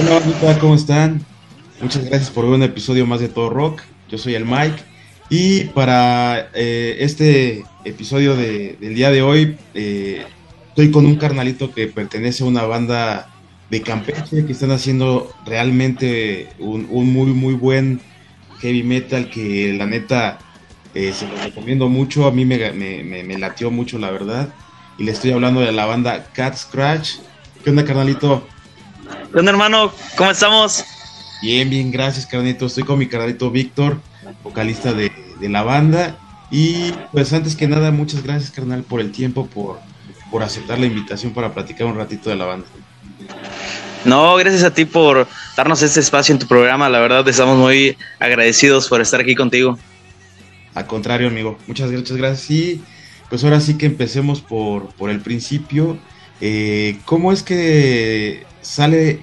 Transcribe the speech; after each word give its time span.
Hola, 0.00 0.58
¿cómo 0.60 0.76
están? 0.76 1.26
Muchas 1.80 2.04
gracias 2.04 2.30
por 2.30 2.44
ver 2.44 2.54
un 2.54 2.62
episodio 2.62 3.04
más 3.04 3.18
de 3.18 3.28
Todo 3.28 3.50
Rock. 3.50 3.82
Yo 4.08 4.16
soy 4.16 4.36
el 4.36 4.44
Mike. 4.44 4.80
Y 5.28 5.64
para 5.70 6.50
eh, 6.54 6.98
este 7.00 7.64
episodio 7.84 8.36
de- 8.36 8.76
del 8.80 8.94
día 8.94 9.10
de 9.10 9.22
hoy, 9.22 9.58
eh, 9.74 10.24
estoy 10.68 10.92
con 10.92 11.04
un 11.04 11.16
carnalito 11.16 11.72
que 11.72 11.88
pertenece 11.88 12.44
a 12.44 12.46
una 12.46 12.62
banda 12.62 13.28
de 13.70 13.82
Campeche 13.82 14.46
que 14.46 14.52
están 14.52 14.70
haciendo 14.70 15.34
realmente 15.44 16.54
un, 16.60 16.86
muy, 17.12 17.32
muy 17.32 17.54
buen 17.54 18.00
heavy 18.60 18.84
metal 18.84 19.28
que 19.28 19.72
la 19.76 19.86
neta 19.86 20.38
eh, 20.94 21.12
se 21.12 21.26
lo 21.26 21.36
recomiendo 21.38 21.88
mucho. 21.88 22.26
A 22.28 22.30
mí 22.30 22.44
me, 22.44 22.70
me, 22.72 23.02
me- 23.02 23.24
me 23.24 23.36
latió 23.36 23.72
mucho, 23.72 23.98
la 23.98 24.12
verdad. 24.12 24.54
Y 24.96 25.02
le 25.04 25.10
estoy 25.12 25.32
hablando 25.32 25.60
de 25.60 25.72
la 25.72 25.86
banda 25.86 26.30
Cat 26.32 26.54
Scratch. 26.56 27.14
¿Qué 27.64 27.70
onda, 27.70 27.84
carnalito? 27.84 28.54
¿Qué 29.32 29.38
onda, 29.38 29.50
hermano? 29.50 29.92
¿Cómo 30.16 30.30
estamos? 30.30 30.84
Bien, 31.42 31.68
bien, 31.70 31.90
gracias, 31.90 32.26
carnalito. 32.26 32.66
Estoy 32.66 32.84
con 32.84 32.98
mi 32.98 33.06
carnalito 33.06 33.50
Víctor, 33.50 34.00
vocalista 34.42 34.92
de, 34.92 35.12
de 35.40 35.48
la 35.48 35.62
banda. 35.62 36.18
Y 36.50 36.92
pues 37.12 37.32
antes 37.32 37.56
que 37.56 37.68
nada, 37.68 37.90
muchas 37.90 38.22
gracias, 38.22 38.50
carnal, 38.50 38.82
por 38.82 39.00
el 39.00 39.12
tiempo, 39.12 39.46
por, 39.46 39.78
por 40.30 40.42
aceptar 40.42 40.78
la 40.78 40.86
invitación 40.86 41.32
para 41.32 41.52
platicar 41.52 41.86
un 41.86 41.96
ratito 41.96 42.30
de 42.30 42.36
la 42.36 42.46
banda. 42.46 42.66
No, 44.04 44.36
gracias 44.36 44.62
a 44.62 44.72
ti 44.72 44.84
por 44.84 45.26
darnos 45.56 45.82
este 45.82 46.00
espacio 46.00 46.32
en 46.32 46.38
tu 46.38 46.46
programa. 46.46 46.88
La 46.88 47.00
verdad, 47.00 47.26
estamos 47.28 47.58
muy 47.58 47.96
agradecidos 48.18 48.88
por 48.88 49.00
estar 49.00 49.20
aquí 49.20 49.34
contigo. 49.34 49.78
Al 50.74 50.86
contrario, 50.86 51.28
amigo, 51.28 51.58
muchas, 51.66 51.90
muchas 51.90 52.16
gracias. 52.16 52.50
Y 52.50 52.82
pues 53.28 53.44
ahora 53.44 53.60
sí 53.60 53.76
que 53.76 53.86
empecemos 53.86 54.40
por, 54.40 54.88
por 54.94 55.10
el 55.10 55.20
principio. 55.20 55.98
Eh, 56.40 56.98
¿Cómo 57.04 57.32
es 57.32 57.42
que 57.42 58.46
sale 58.68 59.22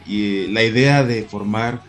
la 0.50 0.64
idea 0.64 1.04
de 1.04 1.24
formar 1.24 1.82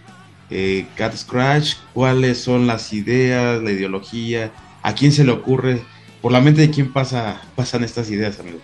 eh, 0.51 0.87
Cat 0.97 1.15
Scratch? 1.17 1.75
¿Cuáles 1.95 2.39
son 2.43 2.67
las 2.67 2.93
ideas, 2.93 3.63
la 3.63 3.71
ideología? 3.71 4.53
¿A 4.83 4.95
quién 4.95 5.13
se 5.13 5.25
le 5.25 5.33
ocurre? 5.33 5.83
¿Por 6.21 6.33
la 6.33 6.41
mente 6.41 6.61
de 6.61 6.71
quién 6.71 6.93
pasa, 6.93 7.41
pasan 7.55 7.83
estas 7.85 8.11
ideas, 8.11 8.39
amigo? 8.41 8.59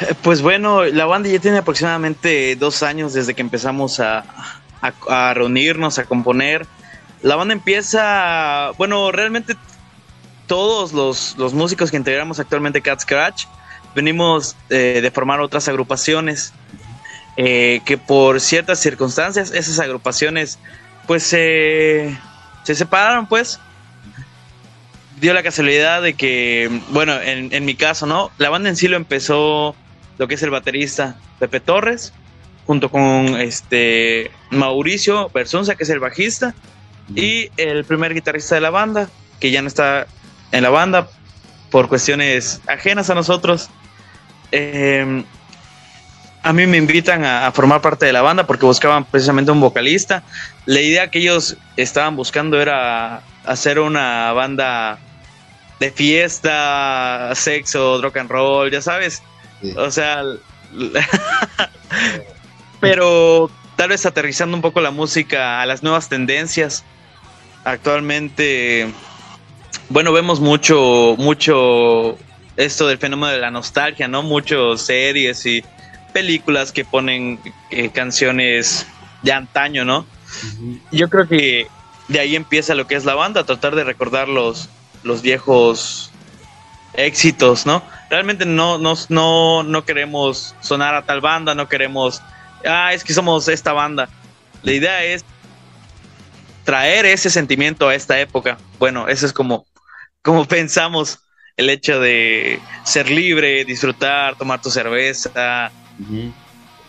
Eh, 0.00 0.14
Pues 0.22 0.42
bueno, 0.42 0.84
la 0.84 1.06
banda 1.06 1.28
ya 1.28 1.38
tiene 1.38 1.58
aproximadamente 1.58 2.54
dos 2.56 2.82
años 2.82 3.12
desde 3.14 3.34
que 3.34 3.40
empezamos 3.42 3.98
a, 4.00 4.24
a- 4.82 4.92
a 5.30 5.34
reunirnos, 5.34 5.98
a 5.98 6.04
componer. 6.04 6.66
La 7.22 7.36
banda 7.36 7.54
empieza, 7.54 8.70
bueno, 8.78 9.10
realmente 9.12 9.56
todos 10.46 10.92
los, 10.92 11.36
los 11.38 11.54
músicos 11.54 11.90
que 11.90 11.96
integramos 11.96 12.38
actualmente 12.40 12.82
Cat 12.82 13.00
Scratch 13.00 13.44
venimos 13.94 14.56
eh, 14.70 14.98
de 15.00 15.10
formar 15.10 15.40
otras 15.40 15.68
agrupaciones 15.68 16.52
eh, 17.36 17.80
que 17.84 17.98
por 17.98 18.40
ciertas 18.40 18.78
circunstancias 18.80 19.52
esas 19.52 19.78
agrupaciones 19.78 20.58
pues 21.06 21.22
se 21.22 22.16
se 22.64 22.74
separaron 22.74 23.26
pues. 23.26 23.58
Dio 25.20 25.32
la 25.34 25.42
casualidad 25.42 26.02
de 26.02 26.14
que 26.14 26.80
bueno 26.90 27.20
en, 27.20 27.52
en 27.52 27.64
mi 27.64 27.74
caso 27.74 28.06
no 28.06 28.30
la 28.38 28.50
banda 28.50 28.68
en 28.68 28.76
sí 28.76 28.88
lo 28.88 28.96
empezó 28.96 29.76
lo 30.18 30.28
que 30.28 30.34
es 30.34 30.42
el 30.42 30.50
baterista 30.50 31.16
Pepe 31.38 31.60
Torres 31.60 32.12
junto 32.66 32.90
con 32.90 33.40
este 33.40 34.30
Mauricio 34.50 35.30
Bersunza 35.30 35.76
que 35.76 35.84
es 35.84 35.90
el 35.90 36.00
bajista 36.00 36.54
y 37.14 37.50
el 37.56 37.84
primer 37.84 38.14
guitarrista 38.14 38.56
de 38.56 38.60
la 38.62 38.70
banda 38.70 39.08
que 39.38 39.50
ya 39.50 39.62
no 39.62 39.68
está 39.68 40.06
en 40.50 40.62
la 40.62 40.70
banda 40.70 41.08
por 41.72 41.88
cuestiones 41.88 42.60
ajenas 42.68 43.10
a 43.10 43.14
nosotros. 43.16 43.70
Eh, 44.52 45.24
a 46.42 46.52
mí 46.52 46.66
me 46.66 46.76
invitan 46.76 47.24
a, 47.24 47.46
a 47.46 47.52
formar 47.52 47.80
parte 47.80 48.06
de 48.06 48.12
la 48.12 48.22
banda 48.22 48.46
porque 48.46 48.66
buscaban 48.66 49.04
precisamente 49.04 49.50
un 49.50 49.60
vocalista. 49.60 50.22
La 50.66 50.80
idea 50.80 51.10
que 51.10 51.20
ellos 51.20 51.56
estaban 51.76 52.16
buscando 52.16 52.60
era 52.60 53.22
hacer 53.44 53.78
una 53.78 54.32
banda 54.32 54.98
de 55.78 55.90
fiesta, 55.90 57.32
sexo, 57.34 58.00
rock 58.00 58.18
and 58.18 58.30
roll, 58.30 58.70
ya 58.70 58.80
sabes. 58.80 59.22
Sí. 59.60 59.74
O 59.76 59.90
sea, 59.90 60.22
pero 62.80 63.50
tal 63.76 63.90
vez 63.90 64.06
aterrizando 64.06 64.56
un 64.56 64.62
poco 64.62 64.80
la 64.80 64.90
música 64.90 65.60
a 65.60 65.66
las 65.66 65.82
nuevas 65.82 66.08
tendencias. 66.08 66.84
Actualmente, 67.64 68.90
bueno, 69.88 70.12
vemos 70.12 70.40
mucho, 70.40 71.14
mucho 71.18 72.18
esto 72.56 72.86
del 72.86 72.98
fenómeno 72.98 73.32
de 73.32 73.38
la 73.38 73.50
nostalgia, 73.50 74.08
¿no? 74.08 74.22
Muchos 74.22 74.82
series 74.82 75.44
y 75.46 75.64
películas 76.12 76.72
que 76.72 76.84
ponen 76.84 77.40
eh, 77.70 77.90
canciones 77.90 78.86
de 79.22 79.32
antaño, 79.32 79.84
¿no? 79.84 80.06
Yo 80.90 81.08
creo 81.08 81.28
que 81.28 81.66
de 82.08 82.20
ahí 82.20 82.36
empieza 82.36 82.74
lo 82.74 82.86
que 82.86 82.94
es 82.94 83.04
la 83.04 83.14
banda, 83.14 83.44
tratar 83.44 83.74
de 83.74 83.84
recordar 83.84 84.28
los, 84.28 84.68
los 85.02 85.22
viejos 85.22 86.12
éxitos, 86.94 87.66
¿no? 87.66 87.82
Realmente 88.10 88.44
no, 88.44 88.78
no, 88.78 88.94
no, 89.08 89.62
no 89.62 89.84
queremos 89.84 90.54
sonar 90.60 90.94
a 90.94 91.02
tal 91.02 91.20
banda, 91.20 91.54
no 91.54 91.68
queremos, 91.68 92.20
ah, 92.66 92.92
es 92.92 93.04
que 93.04 93.14
somos 93.14 93.48
esta 93.48 93.72
banda. 93.72 94.08
La 94.62 94.72
idea 94.72 95.04
es 95.04 95.24
traer 96.64 97.06
ese 97.06 97.30
sentimiento 97.30 97.88
a 97.88 97.94
esta 97.94 98.20
época. 98.20 98.58
Bueno, 98.78 99.08
eso 99.08 99.26
es 99.26 99.32
como, 99.32 99.66
como 100.22 100.44
pensamos 100.48 101.20
el 101.56 101.70
hecho 101.70 102.00
de 102.00 102.60
ser 102.84 103.10
libre, 103.10 103.64
disfrutar, 103.64 104.36
tomar 104.36 104.60
tu 104.60 104.70
cerveza, 104.70 105.70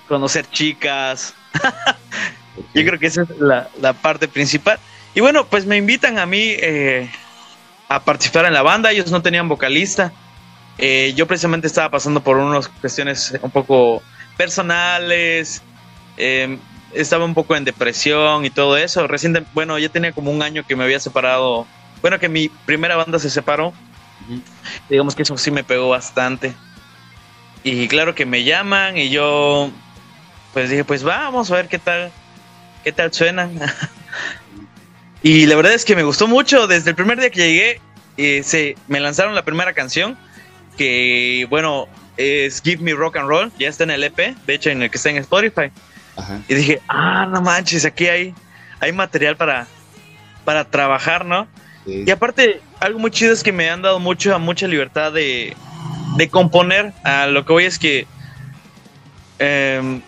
Conocer 0.07 0.49
chicas. 0.49 1.33
Yo 2.73 2.83
creo 2.85 2.99
que 2.99 3.07
esa 3.07 3.23
es 3.23 3.29
la, 3.39 3.69
la 3.81 3.93
parte 3.93 4.27
principal. 4.27 4.79
Y 5.15 5.21
bueno, 5.21 5.45
pues 5.45 5.65
me 5.65 5.77
invitan 5.77 6.19
a 6.19 6.25
mí 6.25 6.39
eh, 6.41 7.09
a 7.89 8.03
participar 8.03 8.45
en 8.45 8.53
la 8.53 8.61
banda. 8.61 8.91
Ellos 8.91 9.11
no 9.11 9.21
tenían 9.21 9.47
vocalista. 9.47 10.11
Eh, 10.77 11.13
yo 11.15 11.27
precisamente 11.27 11.67
estaba 11.67 11.89
pasando 11.89 12.21
por 12.21 12.37
unas 12.37 12.67
cuestiones 12.67 13.37
un 13.41 13.51
poco 13.51 14.01
personales. 14.37 15.61
eh, 16.17 16.57
estaba 16.93 17.25
un 17.25 17.33
poco 17.33 17.55
en 17.55 17.65
depresión 17.65 18.45
y 18.45 18.49
todo 18.49 18.77
eso. 18.77 19.07
Recién, 19.07 19.45
bueno, 19.53 19.77
ya 19.79 19.89
tenía 19.89 20.11
como 20.11 20.31
un 20.31 20.41
año 20.41 20.63
que 20.65 20.75
me 20.75 20.83
había 20.83 20.99
separado. 20.99 21.67
Bueno, 22.01 22.19
que 22.19 22.29
mi 22.29 22.49
primera 22.49 22.95
banda 22.95 23.19
se 23.19 23.29
separó. 23.29 23.73
Digamos 24.89 25.15
que 25.15 25.23
eso 25.23 25.37
sí 25.37 25.51
me 25.51 25.63
pegó 25.63 25.89
bastante. 25.89 26.55
Y 27.63 27.87
claro 27.87 28.13
que 28.13 28.25
me 28.25 28.43
llaman 28.43 28.97
y 28.97 29.09
yo 29.09 29.71
pues 30.53 30.69
dije, 30.69 30.83
pues 30.83 31.03
vamos 31.03 31.49
a 31.51 31.55
ver 31.55 31.67
qué 31.67 31.79
tal, 31.79 32.11
qué 32.83 32.91
tal 32.91 33.11
suenan. 33.11 33.59
y 35.23 35.47
la 35.47 35.55
verdad 35.55 35.73
es 35.73 35.83
que 35.83 35.95
me 35.95 36.03
gustó 36.03 36.27
mucho. 36.27 36.67
Desde 36.67 36.91
el 36.91 36.95
primer 36.95 37.19
día 37.19 37.31
que 37.31 37.39
llegué, 37.39 37.81
eh, 38.17 38.43
se, 38.43 38.77
me 38.87 38.99
lanzaron 38.99 39.33
la 39.33 39.43
primera 39.43 39.73
canción, 39.73 40.17
que 40.77 41.47
bueno, 41.49 41.87
es 42.17 42.61
Give 42.61 42.83
Me 42.83 42.93
Rock 42.93 43.17
and 43.17 43.27
Roll, 43.27 43.51
ya 43.57 43.67
está 43.67 43.83
en 43.83 43.91
el 43.91 44.03
EP, 44.03 44.35
de 44.45 44.53
hecho 44.53 44.69
en 44.69 44.83
el 44.83 44.91
que 44.91 44.97
está 44.97 45.09
en 45.09 45.17
Spotify. 45.17 45.71
Ajá. 46.15 46.41
Y 46.47 46.53
dije, 46.53 46.81
ah, 46.87 47.25
no 47.25 47.41
manches, 47.41 47.85
aquí 47.85 48.07
hay, 48.07 48.35
hay 48.79 48.91
material 48.91 49.35
para, 49.35 49.65
para 50.45 50.65
trabajar, 50.65 51.25
¿no? 51.25 51.47
Sí. 51.85 52.03
Y 52.05 52.11
aparte, 52.11 52.61
algo 52.79 52.99
muy 52.99 53.09
chido 53.09 53.33
es 53.33 53.41
que 53.41 53.51
me 53.51 53.69
han 53.69 53.81
dado 53.81 53.99
mucho, 53.99 54.37
mucha 54.37 54.67
libertad 54.67 55.11
de, 55.11 55.55
de 56.17 56.29
componer. 56.29 56.93
A 57.03 57.27
lo 57.27 57.45
que 57.45 57.53
voy 57.53 57.65
es 57.65 57.79
que 57.79 58.07
em, 59.39 60.01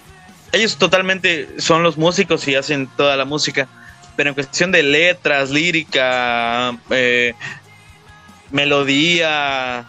ellos 0.52 0.78
totalmente 0.78 1.60
son 1.60 1.84
los 1.84 1.98
músicos 1.98 2.48
y 2.48 2.56
hacen 2.56 2.88
toda 2.96 3.16
la 3.16 3.25
música. 3.25 3.68
Pero 4.16 4.30
en 4.30 4.36
cuestión 4.36 4.72
de 4.72 4.84
letras, 4.84 5.50
lírica, 5.50 6.78
eh, 6.90 7.34
melodía, 8.52 9.86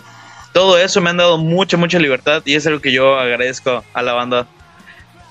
todo 0.53 0.79
eso 0.79 1.01
me 1.01 1.11
han 1.11 1.19
dado 1.19 1.39
mucha, 1.39 1.77
mucha 1.77 1.99
libertad 1.99 2.43
y 2.45 2.55
es 2.55 2.67
algo 2.67 2.81
que 2.81 2.91
yo 2.91 3.19
agradezco 3.19 3.85
a 3.93 4.03
la 4.03 4.15
banda. 4.15 4.47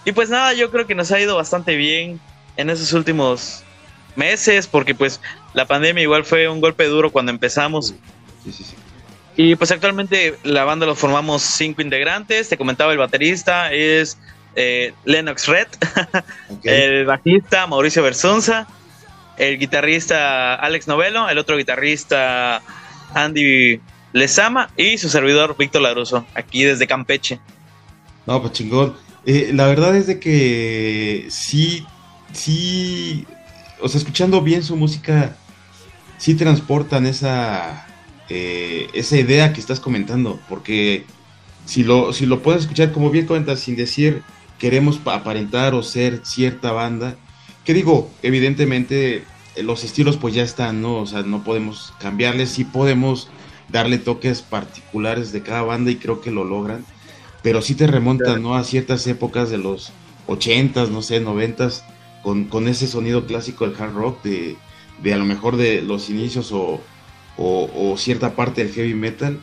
Y 0.06 0.12
pues 0.12 0.30
nada, 0.30 0.54
yo 0.54 0.70
creo 0.72 0.86
que 0.86 0.96
nos 0.96 1.12
ha 1.12 1.20
ido 1.20 1.36
bastante 1.36 1.76
bien 1.76 2.20
en 2.58 2.70
esos 2.70 2.94
últimos 2.94 3.64
meses 4.16 4.68
porque 4.68 4.96
pues 4.96 5.20
la 5.54 5.66
pandemia 5.66 6.04
igual 6.04 6.24
fue 6.24 6.48
un 6.48 6.62
golpe 6.62 6.86
duro 6.86 7.12
cuando 7.12 7.32
empezamos. 7.32 7.96
Sí, 8.44 8.54
sí, 8.54 8.64
sí. 8.64 8.76
Y 9.38 9.56
pues 9.56 9.72
actualmente 9.72 10.38
la 10.44 10.64
banda 10.64 10.86
lo 10.86 10.96
formamos 10.96 11.42
cinco 11.42 11.82
integrantes. 11.82 12.50
Te 12.50 12.58
comentaba 12.58 12.94
el 12.94 12.98
baterista 12.98 13.72
es 13.72 14.18
eh, 14.56 14.94
Lennox 15.04 15.48
Red, 15.48 15.68
el 16.64 17.06
bajista 17.06 17.68
Mauricio 17.68 18.02
Bersunza, 18.02 18.68
el 19.38 19.60
guitarrista 19.60 20.56
Alex 20.56 20.88
Novelo, 20.88 21.28
el 21.30 21.38
otro 21.38 21.58
guitarrista 21.58 22.62
Andy 23.14 23.82
Lezama 24.14 24.70
y 24.78 24.98
su 24.98 25.10
servidor 25.10 25.58
Víctor 25.58 25.82
Laruso, 25.82 26.26
aquí 26.34 26.64
desde 26.64 26.88
Campeche. 26.88 27.40
No, 28.26 28.42
pues 28.42 28.54
chingón. 28.54 28.96
Eh, 29.26 29.52
la 29.54 29.68
verdad 29.68 29.96
es 29.98 30.08
de 30.08 30.20
que 30.20 31.28
sí, 31.30 31.86
sí, 32.32 33.26
o 33.82 33.90
sea, 33.90 33.98
escuchando 33.98 34.42
bien 34.42 34.64
su 34.64 34.78
música, 34.78 35.36
sí 36.18 36.36
transportan 36.36 37.06
esa, 37.06 37.88
eh, 38.30 38.88
esa 38.94 39.18
idea 39.18 39.54
que 39.54 39.60
estás 39.60 39.80
comentando, 39.80 40.40
porque 40.50 41.06
si 41.66 41.84
lo, 41.84 42.14
si 42.14 42.26
lo 42.26 42.42
puedes 42.42 42.62
escuchar 42.62 42.92
como 42.92 43.10
bien 43.10 43.26
comentas, 43.26 43.60
sin 43.60 43.76
decir 43.76 44.24
queremos 44.60 45.00
aparentar 45.06 45.74
o 45.74 45.84
ser 45.84 46.22
cierta 46.24 46.72
banda. 46.72 47.16
Que 47.64 47.74
digo, 47.74 48.10
evidentemente 48.22 49.24
los 49.62 49.84
estilos 49.84 50.18
pues 50.18 50.34
ya 50.34 50.44
están, 50.44 50.82
¿no? 50.82 50.98
O 50.98 51.06
sea, 51.06 51.24
no 51.24 51.44
podemos 51.44 51.94
cambiarles, 52.00 52.50
sí 52.50 52.64
podemos 52.64 53.30
darle 53.70 53.98
toques 53.98 54.42
particulares 54.42 55.32
de 55.32 55.42
cada 55.42 55.64
banda 55.64 55.92
y 55.92 55.96
creo 55.96 56.22
que 56.22 56.32
lo 56.32 56.44
logran, 56.44 56.86
pero 57.42 57.62
sí 57.62 57.76
te 57.76 57.88
remontan, 57.88 58.42
¿no? 58.44 58.56
A 58.56 58.64
ciertas 58.64 59.06
épocas 59.08 59.50
de 59.50 59.58
los 59.58 59.92
80s, 60.28 60.90
no 60.90 61.02
sé, 61.02 61.24
90s, 61.24 61.82
con, 62.24 62.46
con 62.46 62.68
ese 62.68 62.88
sonido 62.88 63.26
clásico 63.26 63.68
del 63.68 63.80
hard 63.80 63.94
rock, 63.94 64.24
de, 64.24 64.56
de 65.02 65.14
a 65.14 65.18
lo 65.18 65.26
mejor 65.26 65.58
de 65.58 65.82
los 65.82 66.10
inicios 66.10 66.52
o, 66.52 66.82
o, 67.38 67.96
cierta 67.98 68.36
parte 68.36 68.64
del 68.64 68.74
heavy 68.74 68.94
metal, 68.94 69.40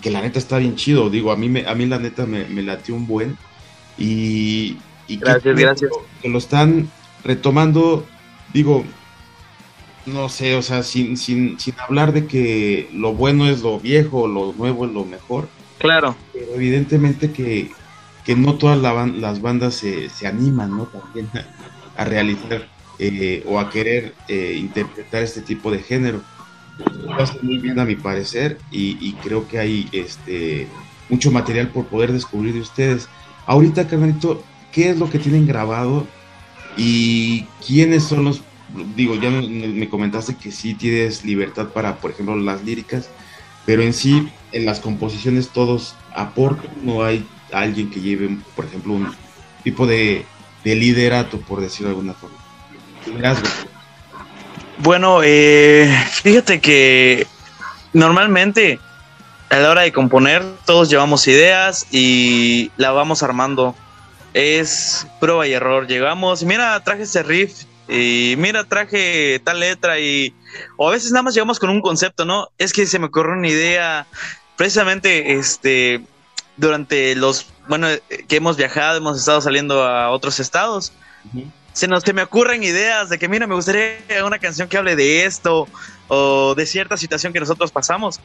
que 0.00 0.10
la 0.10 0.20
neta 0.20 0.38
está 0.38 0.58
bien 0.58 0.76
chido, 0.76 1.10
digo, 1.10 1.32
a 1.32 1.36
mí, 1.36 1.48
me, 1.48 1.66
a 1.66 1.74
mí 1.74 1.86
la 1.86 1.98
neta 1.98 2.26
me, 2.26 2.44
me 2.46 2.62
latió 2.62 2.94
un 2.94 3.06
buen 3.06 3.36
y... 3.98 4.76
y 5.08 5.16
gracias, 5.16 5.56
gracias. 5.56 5.90
que 6.22 6.28
lo 6.28 6.38
están 6.38 6.90
retomando, 7.24 8.06
digo, 8.52 8.84
no 10.06 10.28
sé, 10.28 10.54
o 10.54 10.62
sea, 10.62 10.82
sin, 10.82 11.16
sin, 11.16 11.58
sin 11.58 11.74
hablar 11.80 12.12
de 12.12 12.26
que 12.26 12.88
lo 12.92 13.12
bueno 13.12 13.48
es 13.48 13.62
lo 13.62 13.80
viejo, 13.80 14.28
lo 14.28 14.52
nuevo 14.52 14.86
es 14.86 14.92
lo 14.92 15.04
mejor. 15.04 15.48
Claro. 15.78 16.16
Pero 16.32 16.54
evidentemente 16.54 17.32
que, 17.32 17.72
no 18.36 18.54
todas 18.54 18.78
las 18.78 19.40
bandas 19.40 19.74
se, 19.74 20.08
se, 20.08 20.26
animan, 20.26 20.76
¿no? 20.76 20.86
También 20.86 21.28
a, 21.96 22.04
realizar 22.04 22.68
eh, 22.98 23.44
o 23.46 23.58
a 23.58 23.70
querer 23.70 24.14
eh, 24.28 24.56
interpretar 24.58 25.22
este 25.22 25.42
tipo 25.42 25.70
de 25.70 25.80
género. 25.80 26.22
Lo 26.78 27.42
muy 27.42 27.58
bien 27.58 27.78
a 27.78 27.84
mi 27.84 27.96
parecer 27.96 28.58
y, 28.70 29.12
creo 29.22 29.48
que 29.48 29.58
hay 29.58 29.88
este 29.92 30.68
mucho 31.08 31.30
material 31.30 31.68
por 31.68 31.86
poder 31.86 32.12
descubrir 32.12 32.54
de 32.54 32.60
ustedes. 32.60 33.08
Ahorita, 33.46 33.86
carnalito, 33.86 34.42
¿qué 34.72 34.90
es 34.90 34.98
lo 34.98 35.08
que 35.08 35.18
tienen 35.18 35.46
grabado 35.46 36.06
y 36.76 37.44
quiénes 37.64 38.04
son 38.04 38.24
los 38.24 38.42
digo, 38.96 39.14
ya 39.14 39.30
me, 39.30 39.88
comentaste 39.88 40.34
que 40.34 40.50
sí 40.50 40.74
tienes 40.74 41.24
libertad 41.24 41.68
para, 41.68 41.96
por 41.96 42.10
ejemplo, 42.10 42.36
las 42.36 42.64
líricas, 42.64 43.08
pero 43.64 43.82
en 43.82 43.92
sí, 43.92 44.28
en 44.52 44.66
las 44.66 44.80
composiciones 44.80 45.48
todos 45.48 45.94
aportan, 46.14 46.70
no 46.82 47.04
hay 47.04 47.26
alguien 47.52 47.90
que 47.90 48.00
lleve, 48.00 48.36
por 48.54 48.64
ejemplo, 48.64 48.94
un 48.94 49.08
tipo 49.62 49.86
de, 49.86 50.24
liderato, 50.64 51.38
por 51.40 51.60
decirlo 51.60 51.88
de 51.88 51.94
alguna 51.94 52.14
forma. 52.14 52.36
Bueno, 54.78 55.20
eh, 55.22 55.88
fíjate 56.22 56.60
que 56.60 57.26
normalmente 57.92 58.78
a 59.50 59.56
la 59.58 59.70
hora 59.70 59.82
de 59.82 59.92
componer 59.92 60.44
todos 60.64 60.90
llevamos 60.90 61.26
ideas 61.28 61.86
y 61.90 62.70
la 62.76 62.92
vamos 62.92 63.22
armando. 63.22 63.74
Es 64.34 65.06
prueba 65.18 65.46
y 65.46 65.54
error. 65.54 65.86
Llegamos, 65.86 66.44
mira, 66.44 66.78
traje 66.84 67.04
ese 67.04 67.22
riff, 67.22 67.64
y 67.88 68.34
mira, 68.38 68.64
traje 68.64 69.40
tal 69.44 69.60
letra 69.60 69.98
y... 69.98 70.34
O 70.76 70.88
a 70.88 70.92
veces 70.92 71.12
nada 71.12 71.22
más 71.22 71.34
llegamos 71.34 71.58
con 71.58 71.70
un 71.70 71.80
concepto, 71.80 72.24
¿no? 72.24 72.48
Es 72.58 72.72
que 72.72 72.86
se 72.86 72.98
me 72.98 73.06
ocurrió 73.06 73.34
una 73.34 73.48
idea, 73.48 74.06
precisamente, 74.56 75.34
este, 75.34 76.02
durante 76.56 77.14
los, 77.14 77.46
bueno, 77.68 77.88
que 78.28 78.36
hemos 78.36 78.56
viajado, 78.56 78.98
hemos 78.98 79.18
estado 79.18 79.40
saliendo 79.40 79.84
a 79.84 80.10
otros 80.10 80.40
estados. 80.40 80.92
Se 81.76 81.86
nos 81.88 82.04
se 82.04 82.14
me 82.14 82.22
ocurren 82.22 82.62
ideas 82.62 83.10
de 83.10 83.18
que, 83.18 83.28
mira, 83.28 83.46
me 83.46 83.54
gustaría 83.54 83.98
una 84.24 84.38
canción 84.38 84.66
que 84.66 84.78
hable 84.78 84.96
de 84.96 85.26
esto 85.26 85.68
o 86.08 86.54
de 86.54 86.64
cierta 86.64 86.96
situación 86.96 87.34
que 87.34 87.40
nosotros 87.40 87.70
pasamos. 87.70 88.18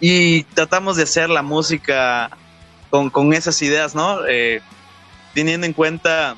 Y 0.00 0.44
tratamos 0.54 0.96
de 0.96 1.02
hacer 1.02 1.28
la 1.28 1.42
música 1.42 2.30
con, 2.88 3.10
con 3.10 3.34
esas 3.34 3.60
ideas, 3.60 3.94
¿no? 3.94 4.26
Eh, 4.26 4.62
teniendo 5.34 5.66
en 5.66 5.74
cuenta 5.74 6.34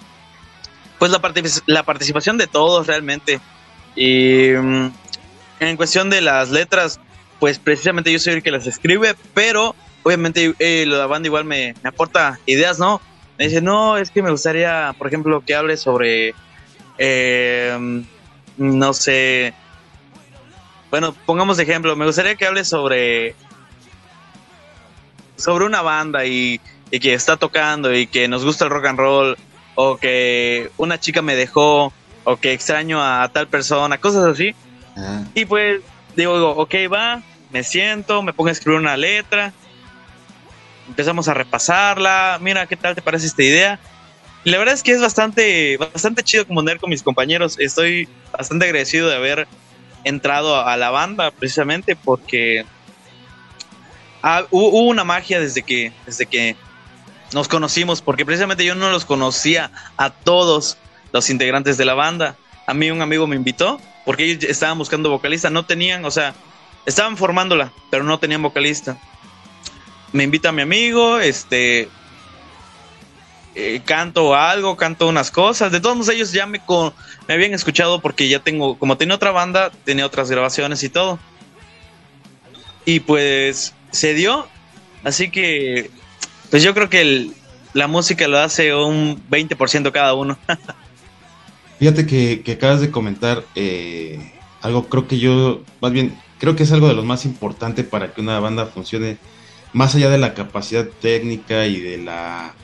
pues 0.98 1.12
la, 1.12 1.20
la 1.66 1.82
participación 1.84 2.36
de 2.36 2.48
todos 2.48 2.88
realmente. 2.88 3.38
Y 3.94 4.50
mm, 4.50 4.90
en 5.60 5.76
cuestión 5.76 6.10
de 6.10 6.20
las 6.20 6.50
letras, 6.50 6.98
pues 7.38 7.60
precisamente 7.60 8.10
yo 8.10 8.18
soy 8.18 8.32
el 8.32 8.42
que 8.42 8.50
las 8.50 8.66
escribe, 8.66 9.14
pero 9.34 9.76
obviamente 10.02 10.52
eh, 10.58 10.84
la 10.84 11.06
banda 11.06 11.28
igual 11.28 11.44
me, 11.44 11.76
aporta 11.84 12.40
ideas, 12.44 12.80
¿no? 12.80 13.00
Me 13.38 13.44
dice, 13.44 13.60
no, 13.60 13.98
es 13.98 14.10
que 14.10 14.20
me 14.20 14.32
gustaría, 14.32 14.96
por 14.98 15.06
ejemplo, 15.06 15.42
que 15.46 15.54
hable 15.54 15.76
sobre, 15.76 16.34
eh, 16.98 18.04
no 18.56 18.92
sé, 18.94 19.54
bueno, 20.90 21.14
pongamos 21.26 21.58
ejemplo, 21.58 21.94
me 21.96 22.06
gustaría 22.06 22.36
que 22.36 22.46
hable 22.46 22.64
sobre, 22.64 23.34
sobre 25.36 25.64
una 25.64 25.82
banda 25.82 26.24
y, 26.24 26.60
y 26.90 27.00
que 27.00 27.14
está 27.14 27.36
tocando 27.36 27.94
y 27.94 28.06
que 28.06 28.28
nos 28.28 28.44
gusta 28.44 28.64
el 28.64 28.70
rock 28.70 28.86
and 28.86 28.98
roll 28.98 29.36
o 29.74 29.98
que 29.98 30.70
una 30.78 30.98
chica 30.98 31.22
me 31.22 31.36
dejó, 31.36 31.92
o 32.24 32.36
que 32.38 32.52
extraño 32.52 33.00
a 33.00 33.28
tal 33.28 33.46
persona, 33.46 33.98
cosas 33.98 34.24
así. 34.24 34.54
Ah. 34.96 35.22
Y 35.34 35.44
pues 35.44 35.80
digo, 36.16 36.50
ok, 36.50 36.74
va, 36.92 37.22
me 37.52 37.62
siento, 37.62 38.22
me 38.22 38.32
pongo 38.32 38.48
a 38.48 38.52
escribir 38.52 38.80
una 38.80 38.96
letra, 38.96 39.52
empezamos 40.88 41.28
a 41.28 41.34
repasarla, 41.34 42.38
mira 42.40 42.66
qué 42.66 42.76
tal 42.76 42.94
te 42.94 43.02
parece 43.02 43.26
esta 43.26 43.42
idea. 43.42 43.78
La 44.46 44.58
verdad 44.58 44.74
es 44.74 44.84
que 44.84 44.92
es 44.92 45.00
bastante, 45.00 45.76
bastante 45.76 46.22
chido 46.22 46.46
componer 46.46 46.78
con 46.78 46.88
mis 46.88 47.02
compañeros. 47.02 47.56
Estoy 47.58 48.08
bastante 48.30 48.66
agradecido 48.66 49.08
de 49.08 49.16
haber 49.16 49.48
entrado 50.04 50.64
a 50.64 50.76
la 50.76 50.90
banda 50.90 51.32
precisamente 51.32 51.96
porque 51.96 52.64
hubo 54.52 54.82
una 54.82 55.02
magia 55.02 55.40
desde 55.40 55.64
que, 55.64 55.92
desde 56.06 56.26
que 56.26 56.54
nos 57.32 57.48
conocimos, 57.48 58.02
porque 58.02 58.24
precisamente 58.24 58.64
yo 58.64 58.76
no 58.76 58.88
los 58.88 59.04
conocía 59.04 59.72
a 59.96 60.10
todos 60.10 60.78
los 61.10 61.28
integrantes 61.28 61.76
de 61.76 61.84
la 61.84 61.94
banda. 61.94 62.36
A 62.68 62.72
mí 62.72 62.88
un 62.92 63.02
amigo 63.02 63.26
me 63.26 63.34
invitó, 63.34 63.80
porque 64.04 64.26
ellos 64.26 64.44
estaban 64.44 64.78
buscando 64.78 65.10
vocalista, 65.10 65.50
no 65.50 65.66
tenían, 65.66 66.04
o 66.04 66.10
sea, 66.12 66.36
estaban 66.86 67.16
formándola, 67.16 67.72
pero 67.90 68.04
no 68.04 68.20
tenían 68.20 68.42
vocalista. 68.42 68.96
Me 70.12 70.22
invita 70.22 70.50
a 70.50 70.52
mi 70.52 70.62
amigo, 70.62 71.18
este, 71.18 71.88
eh, 73.58 73.80
canto 73.82 74.34
algo, 74.34 74.76
canto 74.76 75.08
unas 75.08 75.30
cosas. 75.30 75.72
De 75.72 75.80
todos 75.80 76.08
ellos 76.10 76.30
ya 76.30 76.44
me, 76.46 76.60
me 77.26 77.34
habían 77.34 77.54
escuchado 77.54 78.02
porque 78.02 78.28
ya 78.28 78.40
tengo, 78.40 78.78
como 78.78 78.98
tenía 78.98 79.14
otra 79.14 79.30
banda, 79.30 79.70
tenía 79.84 80.04
otras 80.04 80.30
grabaciones 80.30 80.82
y 80.82 80.90
todo. 80.90 81.18
Y 82.84 83.00
pues 83.00 83.72
se 83.90 84.12
dio. 84.12 84.46
Así 85.04 85.30
que 85.30 85.90
pues 86.50 86.62
yo 86.62 86.74
creo 86.74 86.90
que 86.90 87.30
la 87.72 87.86
música 87.86 88.28
lo 88.28 88.38
hace 88.38 88.74
un 88.74 89.26
20% 89.30 89.90
cada 89.90 90.12
uno. 90.12 90.36
Fíjate 91.78 92.06
que, 92.06 92.52
acabas 92.52 92.82
de 92.82 92.90
comentar 92.90 93.42
eh, 93.54 94.32
algo, 94.60 94.88
creo 94.88 95.08
que 95.08 95.18
yo, 95.18 95.62
más 95.80 95.92
bien, 95.92 96.18
creo 96.38 96.56
que 96.56 96.64
es 96.64 96.72
algo 96.72 96.88
de 96.88 96.94
lo 96.94 97.04
más 97.04 97.24
importante 97.24 97.84
para 97.84 98.12
que 98.12 98.20
una 98.20 98.38
banda 98.38 98.66
funcione, 98.66 99.16
más 99.72 99.94
allá 99.94 100.10
de 100.10 100.18
la 100.18 100.34
capacidad 100.34 100.86
técnica 101.00 101.66
y 101.66 101.80
de 101.80 101.98
la 101.98 102.54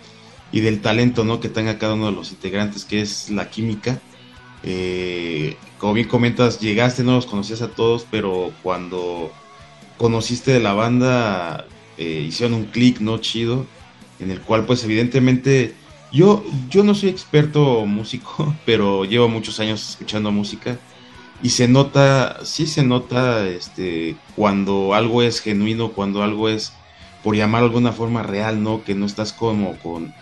y 0.53 0.61
del 0.61 0.81
talento 0.81 1.25
¿no? 1.25 1.41
que 1.41 1.49
tenga 1.49 1.79
cada 1.79 1.95
uno 1.95 2.07
de 2.07 2.13
los 2.13 2.31
integrantes, 2.31 2.85
que 2.85 3.01
es 3.01 3.31
la 3.31 3.51
química. 3.51 4.01
Eh, 4.63 5.57
como 5.79 5.95
bien 5.95 6.07
comentas, 6.07 6.61
llegaste, 6.61 7.03
no 7.03 7.13
los 7.13 7.27
conocías 7.27 7.63
a 7.63 7.69
todos, 7.69 8.07
pero 8.11 8.53
cuando 8.63 9.33
conociste 9.97 10.53
de 10.53 10.61
la 10.61 10.75
banda, 10.75 11.67
eh, 11.97 12.25
hicieron 12.29 12.55
un 12.55 12.65
clic, 12.67 13.01
¿no? 13.01 13.19
Chido, 13.19 13.67
en 14.21 14.31
el 14.31 14.41
cual 14.41 14.67
pues 14.67 14.85
evidentemente 14.85 15.75
yo, 16.13 16.45
yo 16.69 16.85
no 16.85 16.95
soy 16.95 17.09
experto 17.09 17.87
músico, 17.87 18.55
pero 18.67 19.05
llevo 19.05 19.29
muchos 19.29 19.59
años 19.59 19.91
escuchando 19.91 20.31
música 20.31 20.79
y 21.43 21.51
se 21.51 21.67
nota, 21.67 22.45
sí 22.45 22.67
se 22.67 22.85
nota 22.85 23.49
este, 23.49 24.17
cuando 24.37 24.95
algo 24.95 25.23
es 25.23 25.41
genuino, 25.41 25.93
cuando 25.93 26.23
algo 26.23 26.49
es, 26.49 26.73
por 27.25 27.35
llamar 27.35 27.63
de 27.63 27.69
alguna 27.69 27.93
forma, 27.93 28.23
real, 28.23 28.63
¿no? 28.63 28.85
Que 28.85 28.95
no 28.95 29.07
estás 29.07 29.33
como 29.33 29.77
con 29.79 30.15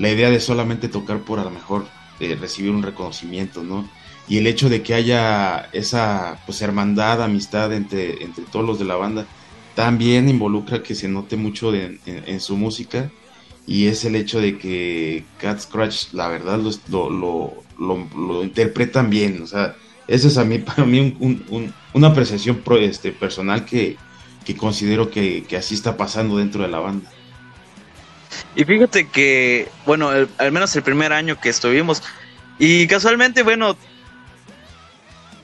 la 0.00 0.10
idea 0.10 0.30
de 0.30 0.40
solamente 0.40 0.88
tocar 0.88 1.20
por 1.20 1.38
a 1.38 1.44
lo 1.44 1.50
mejor 1.50 1.86
eh, 2.18 2.36
recibir 2.40 2.72
un 2.72 2.82
reconocimiento, 2.82 3.62
¿no? 3.62 3.88
Y 4.28 4.38
el 4.38 4.46
hecho 4.46 4.68
de 4.68 4.82
que 4.82 4.94
haya 4.94 5.68
esa 5.72 6.40
pues 6.46 6.62
hermandad, 6.62 7.22
amistad 7.22 7.72
entre, 7.72 8.24
entre 8.24 8.44
todos 8.44 8.64
los 8.64 8.78
de 8.78 8.86
la 8.86 8.96
banda, 8.96 9.26
también 9.74 10.28
involucra 10.28 10.82
que 10.82 10.94
se 10.94 11.08
note 11.08 11.36
mucho 11.36 11.74
en, 11.74 12.40
su 12.40 12.56
música 12.56 13.10
y 13.66 13.86
es 13.86 14.04
el 14.04 14.16
hecho 14.16 14.40
de 14.40 14.58
que 14.58 15.24
Cat 15.38 15.60
Scratch 15.60 16.12
la 16.12 16.28
verdad 16.28 16.60
lo, 16.88 17.10
lo, 17.10 17.54
lo, 17.78 18.42
interpretan 18.42 19.10
bien, 19.10 19.42
o 19.42 19.46
sea, 19.46 19.76
eso 20.06 20.28
es 20.28 20.60
para 20.64 20.84
mí 20.84 21.16
una 21.92 22.08
apreciación 22.08 22.62
este, 22.80 23.12
personal 23.12 23.64
que, 23.64 23.96
considero 24.56 25.10
que, 25.10 25.46
así 25.56 25.74
está 25.74 25.96
pasando 25.96 26.38
dentro 26.38 26.62
de 26.62 26.68
la 26.68 26.80
banda. 26.80 27.10
Y 28.54 28.64
fíjate 28.64 29.08
que, 29.08 29.68
bueno, 29.86 30.10
al 30.10 30.52
menos 30.52 30.74
el 30.76 30.82
primer 30.82 31.12
año 31.12 31.40
que 31.40 31.48
estuvimos, 31.48 32.02
y 32.58 32.86
casualmente, 32.86 33.42
bueno, 33.42 33.76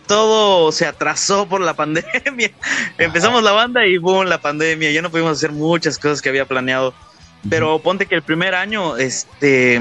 todo 0.07 0.71
se 0.73 0.87
atrasó 0.87 1.47
por 1.47 1.61
la 1.61 1.75
pandemia. 1.77 2.51
Empezamos 2.99 3.43
la 3.43 3.53
banda 3.53 3.87
y 3.87 3.99
boom, 3.99 4.27
la 4.27 4.39
pandemia. 4.39 4.91
Ya 4.91 5.03
no 5.03 5.11
pudimos 5.11 5.33
hacer 5.33 5.53
muchas 5.53 5.99
cosas 5.99 6.23
que 6.23 6.29
había 6.29 6.45
planeado. 6.45 6.95
Pero 7.49 7.79
ponte 7.79 8.07
que 8.07 8.15
el 8.15 8.23
primer 8.23 8.55
año, 8.55 8.97
este, 8.97 9.81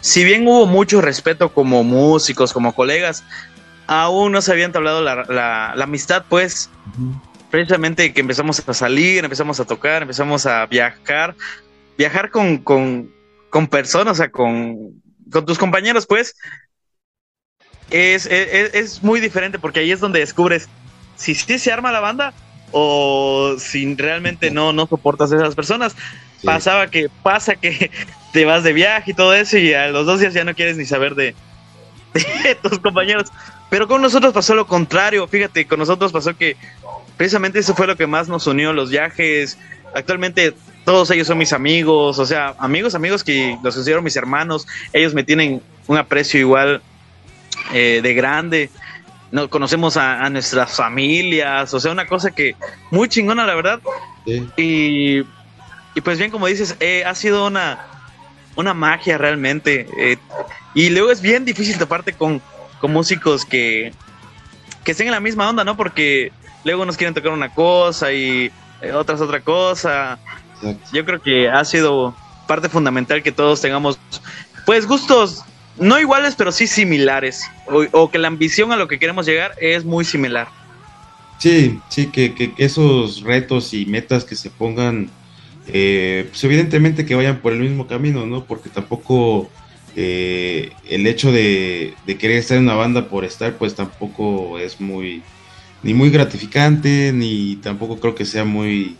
si 0.00 0.24
bien 0.24 0.46
hubo 0.46 0.66
mucho 0.66 1.00
respeto 1.00 1.52
como 1.52 1.84
músicos, 1.84 2.52
como 2.52 2.74
colegas, 2.74 3.24
aún 3.86 4.32
no 4.32 4.40
se 4.40 4.52
había 4.52 4.64
entablado 4.64 5.02
la, 5.02 5.24
la, 5.76 5.84
amistad, 5.84 6.24
pues, 6.28 6.70
precisamente 7.50 8.12
que 8.12 8.20
empezamos 8.20 8.66
a 8.66 8.74
salir, 8.74 9.24
empezamos 9.24 9.60
a 9.60 9.64
tocar, 9.64 10.02
empezamos 10.02 10.46
a 10.46 10.64
viajar, 10.66 11.34
viajar 11.98 12.30
con, 12.30 12.58
con, 12.58 13.12
con 13.50 13.66
personas, 13.66 14.12
o 14.12 14.14
sea, 14.14 14.30
con, 14.30 15.02
con 15.30 15.44
tus 15.44 15.58
compañeros, 15.58 16.06
pues, 16.06 16.36
es, 17.90 18.24
es, 18.26 18.74
es, 18.74 19.02
muy 19.02 19.20
diferente 19.20 19.58
porque 19.58 19.80
ahí 19.80 19.90
es 19.90 20.00
donde 20.00 20.20
descubres 20.20 20.68
si 21.16 21.34
sí 21.34 21.58
se 21.58 21.72
arma 21.72 21.90
la 21.90 22.00
banda 22.00 22.32
o 22.70 23.56
si 23.58 23.94
realmente 23.94 24.50
no, 24.50 24.72
no 24.72 24.86
soportas 24.86 25.32
a 25.32 25.36
esas 25.36 25.54
personas. 25.54 25.96
Pasaba 26.44 26.88
que, 26.88 27.08
pasa 27.22 27.56
que 27.56 27.90
te 28.32 28.44
vas 28.44 28.62
de 28.62 28.72
viaje 28.72 29.10
y 29.10 29.14
todo 29.14 29.34
eso 29.34 29.58
y 29.58 29.74
a 29.74 29.88
los 29.88 30.06
dos 30.06 30.20
días 30.20 30.34
ya 30.34 30.44
no 30.44 30.54
quieres 30.54 30.76
ni 30.76 30.84
saber 30.84 31.14
de, 31.16 31.34
de 32.44 32.54
tus 32.62 32.78
compañeros. 32.78 33.30
Pero 33.70 33.88
con 33.88 34.00
nosotros 34.00 34.32
pasó 34.32 34.54
lo 34.54 34.66
contrario, 34.66 35.26
fíjate, 35.26 35.66
con 35.66 35.80
nosotros 35.80 36.12
pasó 36.12 36.36
que 36.36 36.56
precisamente 37.16 37.58
eso 37.58 37.74
fue 37.74 37.86
lo 37.86 37.96
que 37.96 38.06
más 38.06 38.28
nos 38.28 38.46
unió, 38.46 38.72
los 38.72 38.90
viajes. 38.90 39.58
Actualmente 39.94 40.54
todos 40.88 41.10
ellos 41.10 41.26
son 41.26 41.36
mis 41.36 41.52
amigos, 41.52 42.18
o 42.18 42.24
sea, 42.24 42.54
amigos, 42.58 42.94
amigos 42.94 43.22
que 43.22 43.58
los 43.62 43.74
considero 43.74 44.00
mis 44.00 44.16
hermanos, 44.16 44.66
ellos 44.94 45.12
me 45.12 45.22
tienen 45.22 45.60
un 45.86 45.98
aprecio 45.98 46.40
igual 46.40 46.80
eh, 47.74 48.00
de 48.02 48.14
grande. 48.14 48.70
Nos 49.30 49.48
conocemos 49.48 49.98
a, 49.98 50.26
nuestras 50.30 50.74
familias, 50.74 51.74
o 51.74 51.78
sea, 51.78 51.92
una 51.92 52.06
cosa 52.06 52.30
que 52.30 52.56
muy 52.90 53.06
chingona, 53.06 53.44
la 53.44 53.54
verdad. 53.54 53.80
Y, 54.56 55.18
y, 55.18 56.00
pues 56.02 56.18
bien, 56.18 56.30
como 56.30 56.46
dices, 56.46 56.74
eh, 56.80 57.04
ha 57.04 57.14
sido 57.14 57.46
una, 57.46 57.84
una 58.56 58.72
magia 58.72 59.18
realmente. 59.18 59.86
Eh, 59.98 60.16
y 60.72 60.88
luego 60.88 61.10
es 61.10 61.20
bien 61.20 61.44
difícil 61.44 61.76
toparte 61.76 62.14
con, 62.14 62.40
con 62.80 62.94
músicos 62.94 63.44
que, 63.44 63.92
que 64.84 64.92
estén 64.92 65.08
en 65.08 65.12
la 65.12 65.20
misma 65.20 65.50
onda, 65.50 65.64
¿no? 65.64 65.76
Porque 65.76 66.32
luego 66.64 66.86
nos 66.86 66.96
quieren 66.96 67.12
tocar 67.12 67.32
una 67.32 67.52
cosa 67.52 68.10
y 68.10 68.50
otras 68.94 69.20
otra 69.20 69.40
cosa. 69.40 70.18
Yo 70.92 71.04
creo 71.04 71.20
que 71.20 71.48
ha 71.48 71.64
sido 71.64 72.14
parte 72.46 72.68
fundamental 72.68 73.22
que 73.22 73.32
todos 73.32 73.60
tengamos, 73.60 73.98
pues, 74.66 74.86
gustos 74.86 75.44
no 75.78 75.98
iguales, 75.98 76.34
pero 76.36 76.52
sí 76.52 76.66
similares. 76.66 77.44
O, 77.92 78.10
que 78.10 78.18
la 78.18 78.28
ambición 78.28 78.72
a 78.72 78.76
lo 78.76 78.88
que 78.88 78.98
queremos 78.98 79.26
llegar 79.26 79.52
es 79.60 79.84
muy 79.84 80.04
similar. 80.04 80.48
Sí, 81.38 81.78
sí, 81.88 82.06
que, 82.06 82.52
esos 82.58 83.22
retos 83.22 83.74
y 83.74 83.86
metas 83.86 84.24
que 84.24 84.34
se 84.34 84.50
pongan, 84.50 85.10
eh, 85.68 86.26
pues 86.28 86.42
evidentemente 86.44 87.06
que 87.06 87.14
vayan 87.14 87.40
por 87.40 87.52
el 87.52 87.60
mismo 87.60 87.86
camino, 87.86 88.26
¿no? 88.26 88.44
Porque 88.44 88.70
tampoco 88.70 89.48
eh, 89.94 90.72
el 90.88 91.06
hecho 91.06 91.30
de, 91.30 91.94
querer 92.18 92.38
estar 92.38 92.56
en 92.56 92.64
una 92.64 92.74
banda 92.74 93.08
por 93.08 93.24
estar, 93.24 93.54
pues 93.54 93.74
tampoco 93.74 94.58
es 94.58 94.80
muy, 94.80 95.22
ni 95.82 95.94
muy 95.94 96.10
gratificante, 96.10 97.12
ni 97.12 97.56
tampoco 97.56 98.00
creo 98.00 98.14
que 98.14 98.24
sea 98.24 98.44
muy, 98.44 98.96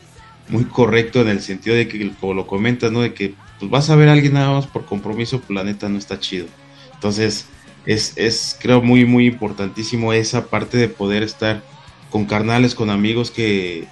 muy 0.49 0.65
correcto 0.65 1.21
en 1.21 1.29
el 1.29 1.41
sentido 1.41 1.77
de 1.77 1.89
que, 1.89 2.13
como 2.21 2.35
lo 2.35 2.47
comentas, 2.47 2.91
¿no? 2.93 3.01
De 3.01 3.15
que 3.15 3.35
pues 3.59 3.71
vas 3.71 3.91
a 3.91 3.97
ver 3.97 4.09
a 4.09 4.13
alguien 4.13 4.35
nada 4.35 4.53
más 4.53 4.67
por 4.67 4.85
compromiso, 4.85 5.41
pues 5.41 5.51
la 5.51 5.65
neta 5.65 5.89
no 5.89 5.99
está 5.99 6.19
chido. 6.21 6.47
Entonces, 6.95 7.47
es, 7.87 8.13
es 8.17 8.57
creo 8.61 8.83
muy, 8.83 9.05
muy 9.05 9.27
importantísimo 9.27 10.13
esa 10.13 10.47
parte 10.47 10.77
de 10.77 10.89
poder 10.89 11.23
estar 11.23 11.63
con 12.11 12.25
carnales, 12.25 12.75
con 12.75 12.91
amigos 12.91 13.31
que, 13.31 13.87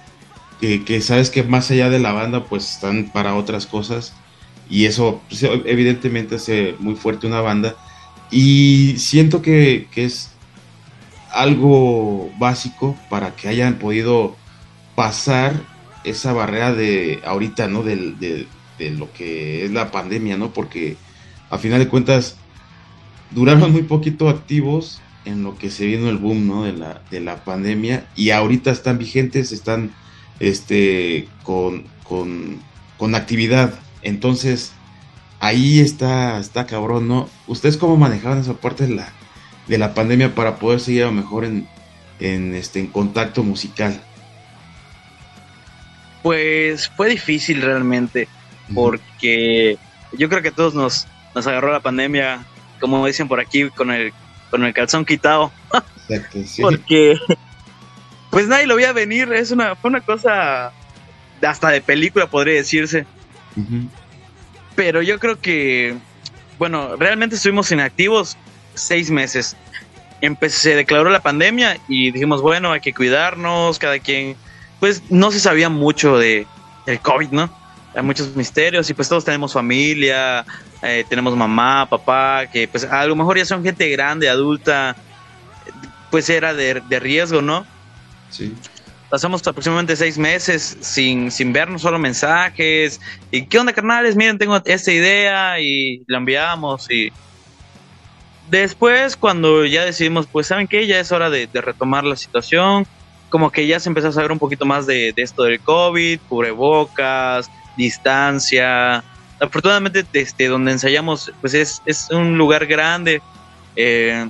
que, 0.59 1.01
sabes 1.01 1.29
que 1.29 1.43
más 1.43 1.69
allá 1.71 1.89
de 1.89 1.99
la 1.99 2.13
banda, 2.13 2.45
pues 2.45 2.73
están 2.73 3.11
para 3.11 3.35
otras 3.35 3.65
cosas. 3.65 4.13
Y 4.69 4.85
eso 4.85 5.21
pues, 5.29 5.43
evidentemente 5.43 6.35
hace 6.35 6.75
muy 6.79 6.95
fuerte 6.95 7.27
una 7.27 7.41
banda. 7.41 7.75
Y 8.31 8.95
siento 8.97 9.41
que, 9.41 9.87
que, 9.91 10.05
es 10.05 10.31
algo 11.31 12.31
básico 12.39 12.97
para 13.09 13.35
que 13.35 13.47
hayan 13.47 13.75
podido 13.75 14.35
pasar 14.95 15.53
esa 16.03 16.33
barrera 16.33 16.73
de 16.73 17.21
ahorita, 17.25 17.67
¿no? 17.67 17.83
De, 17.83 17.95
de, 17.97 18.47
lo 18.91 19.11
que 19.11 19.65
es 19.65 19.71
la 19.71 19.89
pandemia, 19.89 20.37
¿no? 20.37 20.53
Porque 20.53 20.97
a 21.49 21.57
final 21.57 21.79
de 21.79 21.87
cuentas 21.87 22.37
duraron 23.31 23.71
muy 23.71 23.83
poquito 23.83 24.29
activos 24.29 25.01
en 25.25 25.43
lo 25.43 25.57
que 25.57 25.69
se 25.69 25.85
vino 25.85 26.09
el 26.09 26.17
boom 26.17 26.47
¿no? 26.47 26.63
de, 26.63 26.73
la, 26.73 27.01
de 27.11 27.19
la 27.19 27.43
pandemia 27.43 28.07
y 28.15 28.29
ahorita 28.29 28.71
están 28.71 28.97
vigentes, 28.97 29.51
están 29.51 29.91
este, 30.39 31.27
con, 31.43 31.85
con, 32.03 33.15
actividad. 33.15 33.73
Entonces, 34.01 34.71
ahí 35.39 35.79
está, 35.79 36.39
está 36.39 36.65
cabrón, 36.65 37.07
¿no? 37.07 37.29
¿Ustedes 37.47 37.77
cómo 37.77 37.97
manejaban 37.97 38.39
esa 38.39 38.53
parte 38.53 38.87
de 38.87 38.95
la, 38.95 39.09
de 39.67 39.77
la 39.77 39.93
pandemia 39.93 40.33
para 40.33 40.57
poder 40.57 40.79
seguir 40.79 41.03
a 41.03 41.07
lo 41.07 41.13
mejor 41.13 41.45
en, 41.45 41.67
en, 42.19 42.55
este, 42.55 42.79
en 42.79 42.87
contacto 42.87 43.43
musical? 43.43 44.01
Pues 46.27 46.89
fue 46.89 47.07
difícil 47.07 47.61
realmente, 47.61 48.27
porque 48.75 49.77
yo 50.11 50.27
creo 50.27 50.41
que 50.41 50.49
a 50.49 50.51
todos 50.51 50.75
nos, 50.75 51.07
nos 51.33 51.47
agarró 51.47 51.71
la 51.71 51.79
pandemia 51.79 52.45
como 52.81 53.05
dicen 53.07 53.29
por 53.29 53.39
aquí, 53.39 53.69
con 53.69 53.91
el, 53.91 54.11
con 54.49 54.65
el 54.65 54.73
calzón 54.73 55.05
quitado. 55.05 55.53
Exacto, 56.09 56.39
sí. 56.45 56.61
Porque 56.61 57.17
pues 58.29 58.49
nadie 58.49 58.67
lo 58.67 58.75
veía 58.75 58.91
venir, 58.91 59.31
es 59.31 59.51
una, 59.51 59.75
fue 59.77 59.89
una 59.89 60.01
cosa 60.01 60.73
hasta 61.41 61.69
de 61.69 61.79
película 61.79 62.27
podría 62.27 62.55
decirse. 62.55 63.05
Pero 64.75 65.01
yo 65.01 65.19
creo 65.19 65.39
que, 65.39 65.95
bueno, 66.59 66.97
realmente 66.97 67.37
estuvimos 67.37 67.71
inactivos 67.71 68.35
seis 68.73 69.09
meses. 69.09 69.55
se 70.49 70.75
declaró 70.75 71.09
la 71.09 71.21
pandemia 71.21 71.77
y 71.87 72.11
dijimos, 72.11 72.41
bueno, 72.41 72.73
hay 72.73 72.81
que 72.81 72.93
cuidarnos, 72.93 73.79
cada 73.79 73.97
quien, 73.99 74.35
pues 74.79 75.03
no 75.09 75.31
se 75.31 75.39
sabía 75.39 75.69
mucho 75.69 76.17
de 76.17 76.47
el 76.85 76.99
COVID, 76.99 77.29
¿no? 77.29 77.49
Hay 77.95 78.03
muchos 78.03 78.35
misterios 78.35 78.89
y 78.89 78.93
pues 78.93 79.09
todos 79.09 79.25
tenemos 79.25 79.53
familia, 79.53 80.45
eh, 80.81 81.03
tenemos 81.09 81.35
mamá, 81.35 81.87
papá, 81.89 82.45
que 82.45 82.67
pues 82.67 82.83
a 82.83 83.05
lo 83.05 83.15
mejor 83.15 83.37
ya 83.37 83.45
son 83.45 83.63
gente 83.63 83.89
grande, 83.89 84.29
adulta, 84.29 84.95
pues 86.11 86.29
era 86.29 86.53
de, 86.53 86.99
riesgo, 86.99 87.41
¿no? 87.41 87.65
Sí. 88.29 88.53
Pasamos 89.09 89.45
aproximadamente 89.47 89.95
seis 89.95 90.17
meses 90.17 90.77
sin, 90.81 91.31
sin 91.31 91.53
vernos, 91.53 91.81
solo 91.81 91.97
mensajes. 91.97 92.99
¿Y 93.31 93.45
qué 93.45 93.57
onda, 93.57 93.71
carnales? 93.71 94.15
Miren, 94.15 94.37
tengo 94.37 94.61
esta 94.65 94.91
idea 94.91 95.59
y 95.59 96.03
la 96.07 96.17
enviamos. 96.17 96.91
Y 96.91 97.11
después, 98.49 99.15
cuando 99.15 99.65
ya 99.65 99.85
decidimos, 99.85 100.27
pues, 100.27 100.47
¿saben 100.47 100.67
qué? 100.67 100.85
Ya 100.87 100.99
es 100.99 101.11
hora 101.11 101.29
de, 101.29 101.47
retomar 101.53 102.03
la 102.03 102.17
situación. 102.17 102.85
Como 103.29 103.51
que 103.51 103.67
ya 103.67 103.79
se 103.79 103.89
empezó 103.89 104.07
a 104.07 104.11
saber 104.11 104.31
un 104.31 104.39
poquito 104.39 104.65
más 104.65 104.85
de, 104.85 105.13
de 105.13 105.21
esto 105.21 105.43
del 105.43 105.59
COVID, 105.59 106.19
cubrebocas, 106.29 107.49
distancia, 107.75 109.03
afortunadamente 109.39 110.05
este, 110.13 110.47
donde 110.47 110.71
ensayamos 110.71 111.31
pues 111.41 111.53
es, 111.53 111.81
es 111.85 112.09
un 112.09 112.37
lugar 112.37 112.65
grande, 112.65 113.21
eh, 113.75 114.27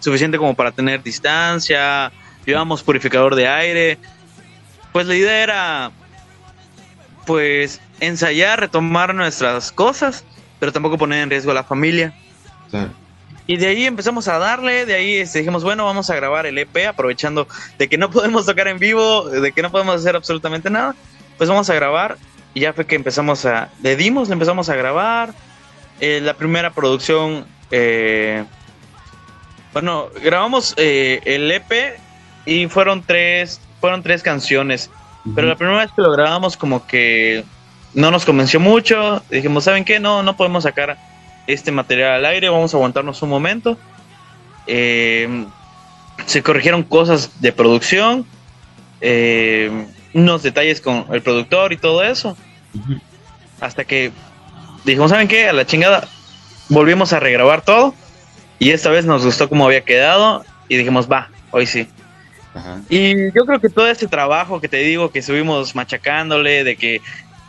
suficiente 0.00 0.38
como 0.38 0.54
para 0.54 0.72
tener 0.72 1.02
distancia, 1.02 2.10
llevamos 2.46 2.82
purificador 2.82 3.34
de 3.34 3.48
aire, 3.48 3.98
pues 4.92 5.06
la 5.06 5.14
idea 5.14 5.42
era 5.42 5.90
pues 7.26 7.80
ensayar, 8.00 8.60
retomar 8.60 9.14
nuestras 9.14 9.70
cosas, 9.70 10.24
pero 10.58 10.72
tampoco 10.72 10.98
poner 10.98 11.22
en 11.22 11.30
riesgo 11.30 11.50
a 11.50 11.54
la 11.54 11.64
familia. 11.64 12.14
Y 13.50 13.56
de 13.56 13.66
ahí 13.66 13.84
empezamos 13.84 14.28
a 14.28 14.38
darle, 14.38 14.86
de 14.86 14.94
ahí 14.94 15.16
este, 15.16 15.40
dijimos, 15.40 15.64
bueno, 15.64 15.84
vamos 15.84 16.08
a 16.08 16.14
grabar 16.14 16.46
el 16.46 16.56
EP, 16.56 16.86
aprovechando 16.86 17.48
de 17.78 17.88
que 17.88 17.98
no 17.98 18.08
podemos 18.08 18.46
tocar 18.46 18.68
en 18.68 18.78
vivo, 18.78 19.28
de 19.28 19.50
que 19.50 19.60
no 19.60 19.72
podemos 19.72 19.96
hacer 19.96 20.14
absolutamente 20.14 20.70
nada, 20.70 20.94
pues 21.36 21.50
vamos 21.50 21.68
a 21.68 21.74
grabar 21.74 22.16
y 22.54 22.60
ya 22.60 22.72
fue 22.72 22.86
que 22.86 22.94
empezamos 22.94 23.44
a, 23.46 23.68
le 23.82 23.96
dimos, 23.96 24.28
le 24.28 24.34
empezamos 24.34 24.68
a 24.68 24.76
grabar. 24.76 25.34
Eh, 25.98 26.20
la 26.22 26.34
primera 26.34 26.70
producción, 26.70 27.44
eh, 27.72 28.44
bueno, 29.72 30.10
grabamos 30.22 30.74
eh, 30.76 31.20
el 31.24 31.50
EP 31.50 31.98
y 32.46 32.68
fueron 32.68 33.02
tres, 33.02 33.60
fueron 33.80 34.04
tres 34.04 34.22
canciones. 34.22 34.92
Pero 35.34 35.48
la 35.48 35.56
primera 35.56 35.78
vez 35.78 35.90
que 35.90 36.02
lo 36.02 36.12
grabamos 36.12 36.56
como 36.56 36.86
que 36.86 37.44
no 37.94 38.12
nos 38.12 38.24
convenció 38.24 38.60
mucho. 38.60 39.24
Dijimos, 39.28 39.64
¿saben 39.64 39.84
qué? 39.84 39.98
No, 39.98 40.22
no 40.22 40.36
podemos 40.36 40.62
sacar 40.62 41.09
este 41.52 41.72
material 41.72 42.12
al 42.12 42.26
aire, 42.26 42.48
vamos 42.48 42.74
a 42.74 42.76
aguantarnos 42.76 43.22
un 43.22 43.30
momento. 43.30 43.78
se 44.66 46.42
corrigieron 46.42 46.82
cosas 46.82 47.40
de 47.40 47.52
producción. 47.52 48.26
Eh, 49.00 49.86
unos 50.12 50.42
detalles 50.42 50.80
con 50.80 51.06
el 51.12 51.22
productor 51.22 51.72
y 51.72 51.76
todo 51.76 52.02
eso. 52.02 52.36
Hasta 53.60 53.84
que 53.84 54.12
dijimos, 54.84 55.10
¿saben 55.10 55.28
qué? 55.28 55.48
A 55.48 55.52
la 55.52 55.66
chingada, 55.66 56.08
volvimos 56.68 57.12
a 57.12 57.20
regrabar 57.20 57.62
todo. 57.62 57.94
Y 58.58 58.70
esta 58.70 58.90
vez 58.90 59.04
nos 59.04 59.24
gustó 59.24 59.48
cómo 59.48 59.64
había 59.64 59.82
quedado. 59.82 60.44
Y 60.68 60.76
dijimos, 60.76 61.10
va, 61.10 61.30
hoy 61.50 61.66
sí. 61.66 61.88
Y 62.88 63.32
yo 63.32 63.46
creo 63.46 63.60
que 63.60 63.68
todo 63.68 63.88
ese 63.88 64.08
trabajo 64.08 64.60
que 64.60 64.68
te 64.68 64.78
digo, 64.78 65.10
que 65.10 65.20
estuvimos 65.20 65.74
machacándole, 65.74 66.64
de 66.64 66.76
que 66.76 67.00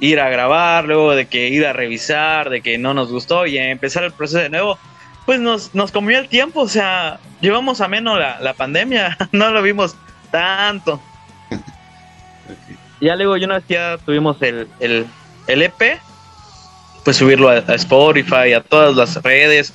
ir 0.01 0.20
a 0.20 0.29
grabar, 0.29 0.86
luego 0.86 1.15
de 1.15 1.27
que 1.27 1.48
ir 1.48 1.65
a 1.65 1.74
revisar, 1.74 2.50
de 2.50 2.62
que 2.62 2.77
no 2.77 2.93
nos 2.93 3.10
gustó 3.10 3.46
y 3.46 3.58
empezar 3.58 4.03
el 4.03 4.12
proceso 4.12 4.39
de 4.39 4.50
nuevo, 4.50 4.77
pues 5.25 5.39
nos, 5.39 5.74
nos 5.75 5.91
comió 5.91 6.17
el 6.20 6.27
tiempo, 6.27 6.62
o 6.62 6.67
sea, 6.67 7.20
llevamos 7.39 7.79
a 7.81 7.88
menos 7.88 8.20
la, 8.20 8.39
la 8.41 8.53
pandemia, 8.53 9.15
no 9.31 9.51
lo 9.51 9.62
vimos 9.62 9.96
tanto. 10.31 11.00
Ya 13.00 13.15
luego, 13.15 13.38
yo 13.38 13.46
una 13.46 13.55
vez 13.55 13.63
ya 13.67 13.98
tuvimos 14.03 14.41
el, 14.41 14.67
el, 14.79 15.05
el 15.48 15.62
EP, 15.62 16.00
pues 17.03 17.17
subirlo 17.17 17.50
a, 17.50 17.58
Spotify, 17.75 18.53
a 18.53 18.62
todas 18.62 18.96
las 18.96 19.22
redes. 19.24 19.74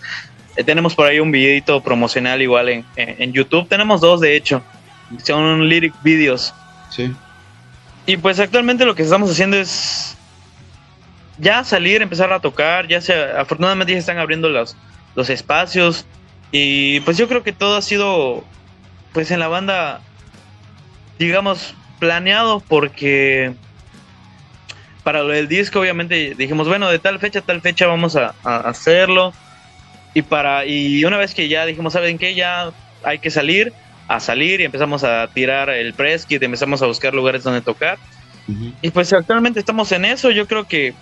Eh, 0.56 0.64
tenemos 0.64 0.94
por 0.94 1.06
ahí 1.06 1.20
un 1.20 1.30
videito 1.30 1.80
promocional 1.82 2.42
igual 2.42 2.68
en, 2.68 2.84
en, 2.96 3.32
YouTube. 3.32 3.68
Tenemos 3.68 4.00
dos, 4.00 4.20
de 4.20 4.36
hecho. 4.36 4.62
Son 5.24 5.68
lyric 5.68 5.92
videos. 6.02 6.54
Sí. 6.90 7.12
Y 8.06 8.16
pues 8.16 8.38
actualmente 8.38 8.84
lo 8.84 8.94
que 8.94 9.02
estamos 9.02 9.30
haciendo 9.30 9.56
es 9.56 10.15
ya 11.38 11.64
salir, 11.64 12.02
empezar 12.02 12.32
a 12.32 12.40
tocar. 12.40 12.88
Ya 12.88 13.00
se, 13.00 13.14
afortunadamente 13.14 13.92
ya 13.92 13.98
están 13.98 14.18
abriendo 14.18 14.48
los, 14.48 14.76
los 15.14 15.30
espacios. 15.30 16.06
Y 16.52 17.00
pues 17.00 17.16
yo 17.16 17.28
creo 17.28 17.42
que 17.42 17.52
todo 17.52 17.76
ha 17.76 17.82
sido, 17.82 18.44
pues 19.12 19.30
en 19.30 19.40
la 19.40 19.48
banda, 19.48 20.00
digamos, 21.18 21.74
planeado 21.98 22.60
porque 22.60 23.54
para 25.02 25.22
lo 25.22 25.28
del 25.28 25.48
disco 25.48 25.80
obviamente 25.80 26.34
dijimos, 26.36 26.66
bueno, 26.66 26.88
de 26.90 26.98
tal 26.98 27.18
fecha 27.18 27.38
a 27.38 27.42
tal 27.42 27.60
fecha 27.60 27.86
vamos 27.86 28.16
a, 28.16 28.34
hacerlo. 28.44 29.32
Y 30.14 30.22
para 30.22 30.64
y 30.64 31.04
una 31.04 31.16
vez 31.16 31.34
que 31.34 31.48
ya 31.48 31.66
dijimos, 31.66 31.92
¿saben 31.92 32.18
qué? 32.18 32.34
Ya 32.34 32.72
hay 33.02 33.18
que 33.18 33.30
salir, 33.30 33.72
a 34.08 34.18
salir 34.18 34.60
y 34.60 34.64
empezamos 34.64 35.04
a 35.04 35.28
tirar 35.28 35.68
el 35.68 35.94
press 35.94 36.26
kit, 36.26 36.42
empezamos 36.42 36.82
a 36.82 36.86
buscar 36.86 37.14
lugares 37.14 37.44
donde 37.44 37.60
tocar. 37.60 37.98
Y 38.80 38.90
pues 38.90 39.12
actualmente 39.12 39.58
estamos 39.58 39.90
en 39.92 40.04
eso, 40.04 40.30
yo 40.30 40.46
creo 40.46 40.66
que 40.66 40.94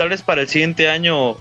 tal 0.00 0.08
vez 0.08 0.22
para 0.22 0.40
el 0.40 0.48
siguiente 0.48 0.88
año 0.88 1.36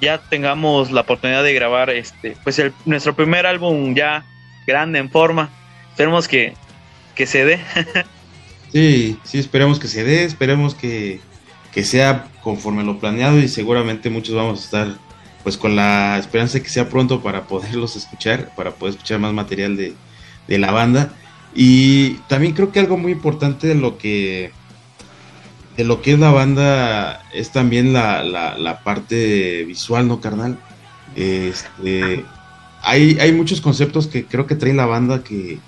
ya 0.00 0.18
tengamos 0.18 0.92
la 0.92 1.00
oportunidad 1.00 1.42
de 1.42 1.52
grabar 1.52 1.90
este 1.90 2.36
pues 2.44 2.60
el, 2.60 2.72
nuestro 2.84 3.16
primer 3.16 3.44
álbum 3.44 3.96
ya 3.96 4.24
grande 4.68 5.00
en 5.00 5.10
forma. 5.10 5.50
Esperemos 5.90 6.28
que, 6.28 6.54
que 7.16 7.26
se 7.26 7.44
dé. 7.44 7.60
Sí, 8.72 9.18
sí, 9.24 9.38
esperemos 9.38 9.78
que 9.78 9.86
se 9.86 10.02
dé, 10.02 10.24
esperemos 10.24 10.74
que, 10.74 11.20
sea 11.82 12.28
conforme 12.42 12.82
lo 12.84 12.98
planeado 12.98 13.38
y 13.38 13.46
seguramente 13.46 14.08
muchos 14.08 14.34
vamos 14.34 14.60
a 14.60 14.64
estar 14.64 14.98
pues 15.42 15.58
con 15.58 15.76
la 15.76 16.16
esperanza 16.16 16.54
de 16.54 16.62
que 16.62 16.70
sea 16.70 16.88
pronto 16.88 17.20
para 17.22 17.46
poderlos 17.46 17.96
escuchar, 17.96 18.54
para 18.56 18.70
poder 18.70 18.94
escuchar 18.94 19.18
más 19.18 19.34
material 19.34 19.76
de, 19.76 19.94
la 20.58 20.70
banda. 20.70 21.12
Y 21.54 22.14
también 22.28 22.54
creo 22.54 22.72
que 22.72 22.80
algo 22.80 22.96
muy 22.96 23.12
importante 23.12 23.66
de 23.66 23.74
lo 23.74 23.98
que 23.98 24.52
de 25.76 25.84
lo 25.84 26.02
que 26.02 26.12
es 26.12 26.18
la 26.18 26.30
banda 26.30 27.22
es 27.32 27.50
también 27.50 27.92
la, 27.92 28.22
la, 28.22 28.82
parte 28.82 29.64
visual, 29.64 30.06
¿no, 30.08 30.20
carnal? 30.20 30.58
Este, 31.16 32.24
hay, 32.82 33.18
hay 33.18 33.32
muchos 33.32 33.60
conceptos 33.60 34.06
que 34.06 34.24
creo 34.24 34.46
que 34.46 34.54
trae 34.54 34.74
la 34.74 34.86
banda 34.86 35.22
que, 35.24 35.58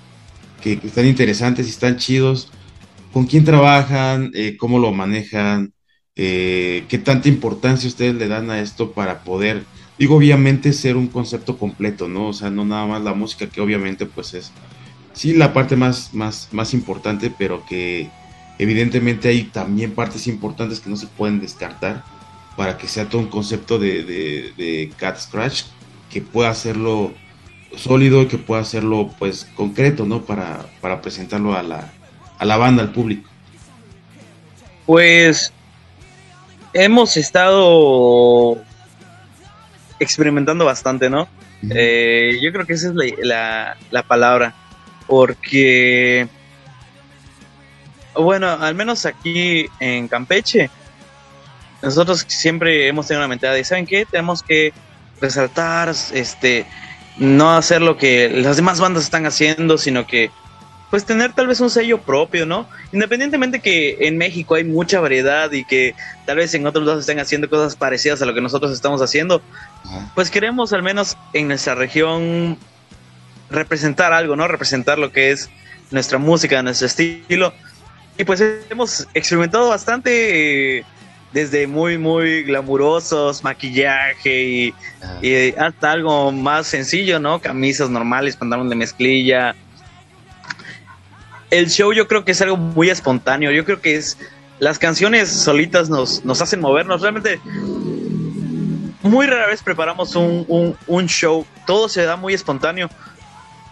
que 0.61 0.79
están 0.83 1.07
interesantes 1.07 1.67
y 1.67 1.69
están 1.69 1.97
chidos 1.97 2.51
con 3.15 3.25
quién 3.25 3.45
trabajan, 3.45 4.31
eh, 4.33 4.57
cómo 4.57 4.77
lo 4.77 4.91
manejan, 4.91 5.71
eh, 6.17 6.83
qué 6.89 6.97
tanta 6.97 7.29
importancia 7.29 7.87
ustedes 7.87 8.15
le 8.15 8.27
dan 8.27 8.49
a 8.49 8.59
esto 8.59 8.91
para 8.91 9.23
poder, 9.23 9.63
digo, 9.97 10.17
obviamente 10.17 10.73
ser 10.73 10.97
un 10.97 11.07
concepto 11.07 11.57
completo, 11.57 12.09
¿no? 12.09 12.27
O 12.27 12.33
sea, 12.33 12.49
no 12.49 12.65
nada 12.65 12.85
más 12.85 13.01
la 13.03 13.13
música, 13.13 13.47
que 13.47 13.61
obviamente 13.61 14.05
pues 14.05 14.33
es, 14.33 14.51
sí, 15.13 15.33
la 15.33 15.53
parte 15.53 15.77
más, 15.77 16.13
más, 16.13 16.49
más 16.51 16.73
importante, 16.73 17.33
pero 17.37 17.65
que 17.65 18.09
evidentemente 18.59 19.29
hay 19.29 19.43
también 19.43 19.93
partes 19.93 20.27
importantes 20.27 20.79
que 20.79 20.89
no 20.89 20.95
se 20.95 21.07
pueden 21.07 21.39
descartar 21.39 22.03
para 22.55 22.77
que 22.77 22.87
sea 22.87 23.09
todo 23.09 23.21
un 23.21 23.27
concepto 23.27 23.77
de, 23.79 24.03
de 24.03 24.91
Cat 24.97 25.19
Scratch 25.19 25.63
que 26.09 26.21
pueda 26.21 26.49
hacerlo 26.49 27.13
sólido 27.75 28.21
y 28.21 28.27
que 28.27 28.37
pueda 28.37 28.61
hacerlo 28.61 29.11
pues 29.19 29.45
concreto, 29.55 30.05
¿no? 30.05 30.21
Para, 30.21 30.65
para 30.81 31.01
presentarlo 31.01 31.55
a 31.55 31.63
la, 31.63 31.91
a 32.37 32.45
la 32.45 32.57
banda, 32.57 32.83
al 32.83 32.91
público? 32.91 33.29
Pues 34.85 35.51
hemos 36.73 37.17
estado 37.17 38.57
experimentando 39.99 40.65
bastante, 40.65 41.09
¿no? 41.09 41.27
Eh, 41.69 42.37
yo 42.41 42.51
creo 42.51 42.65
que 42.65 42.73
esa 42.73 42.89
es 42.89 42.95
la, 43.17 43.75
la, 43.89 44.03
palabra, 44.03 44.53
porque, 45.07 46.27
bueno, 48.17 48.49
al 48.49 48.75
menos 48.75 49.05
aquí 49.05 49.67
en 49.79 50.07
Campeche, 50.07 50.69
nosotros 51.81 52.25
siempre 52.27 52.87
hemos 52.87 53.07
tenido 53.07 53.21
una 53.21 53.27
mentalidad 53.27 53.55
de, 53.55 53.63
¿saben 53.63 53.85
qué? 53.85 54.05
Tenemos 54.05 54.41
que 54.43 54.73
resaltar, 55.21 55.93
este, 56.13 56.65
no 57.17 57.55
hacer 57.55 57.81
lo 57.81 57.97
que 57.97 58.29
las 58.29 58.57
demás 58.57 58.79
bandas 58.79 59.03
están 59.03 59.25
haciendo, 59.25 59.77
sino 59.77 60.05
que 60.05 60.31
pues 60.89 61.05
tener 61.05 61.33
tal 61.33 61.47
vez 61.47 61.59
un 61.59 61.69
sello 61.69 61.99
propio, 62.01 62.45
¿no? 62.45 62.67
Independientemente 62.93 63.59
que 63.59 64.07
en 64.07 64.17
México 64.17 64.55
hay 64.55 64.63
mucha 64.63 64.99
variedad 64.99 65.51
y 65.51 65.65
que 65.65 65.95
tal 66.25 66.37
vez 66.37 66.53
en 66.53 66.65
otros 66.65 66.85
lados 66.85 67.01
estén 67.01 67.19
haciendo 67.19 67.49
cosas 67.49 67.75
parecidas 67.75 68.21
a 68.21 68.25
lo 68.25 68.33
que 68.33 68.41
nosotros 68.41 68.71
estamos 68.71 69.01
haciendo, 69.01 69.41
pues 70.13 70.29
queremos 70.29 70.73
al 70.73 70.83
menos 70.83 71.17
en 71.33 71.47
nuestra 71.47 71.75
región 71.75 72.57
representar 73.49 74.13
algo, 74.13 74.35
¿no? 74.35 74.47
Representar 74.47 74.97
lo 74.97 75.11
que 75.11 75.31
es 75.31 75.49
nuestra 75.91 76.17
música, 76.17 76.61
nuestro 76.61 76.87
estilo. 76.87 77.53
Y 78.17 78.23
pues 78.23 78.41
hemos 78.69 79.07
experimentado 79.13 79.69
bastante 79.69 80.79
eh, 80.79 80.85
desde 81.33 81.67
muy, 81.67 81.97
muy 81.97 82.43
glamurosos, 82.43 83.43
maquillaje 83.43 84.43
y, 84.43 84.73
y, 85.21 85.53
hasta 85.57 85.91
algo 85.91 86.31
más 86.31 86.67
sencillo, 86.67 87.19
¿no? 87.19 87.39
Camisas 87.39 87.89
normales, 87.89 88.37
pantalones 88.37 88.69
de 88.69 88.75
mezclilla, 88.75 89.55
el 91.51 91.69
show 91.69 91.93
yo 91.93 92.07
creo 92.07 92.25
que 92.25 92.31
es 92.31 92.41
algo 92.41 92.57
muy 92.57 92.89
espontáneo. 92.89 93.51
Yo 93.51 93.65
creo 93.65 93.81
que 93.81 93.95
es. 93.95 94.17
Las 94.59 94.79
canciones 94.79 95.29
solitas 95.29 95.89
nos, 95.89 96.23
nos 96.23 96.41
hacen 96.41 96.61
movernos. 96.61 97.01
Realmente. 97.01 97.39
Muy 99.01 99.27
rara 99.27 99.47
vez 99.47 99.61
preparamos 99.61 100.15
un, 100.15 101.07
show. 101.07 101.45
Todo 101.67 101.87
se 101.89 102.03
da 102.03 102.15
muy 102.15 102.33
espontáneo. 102.33 102.89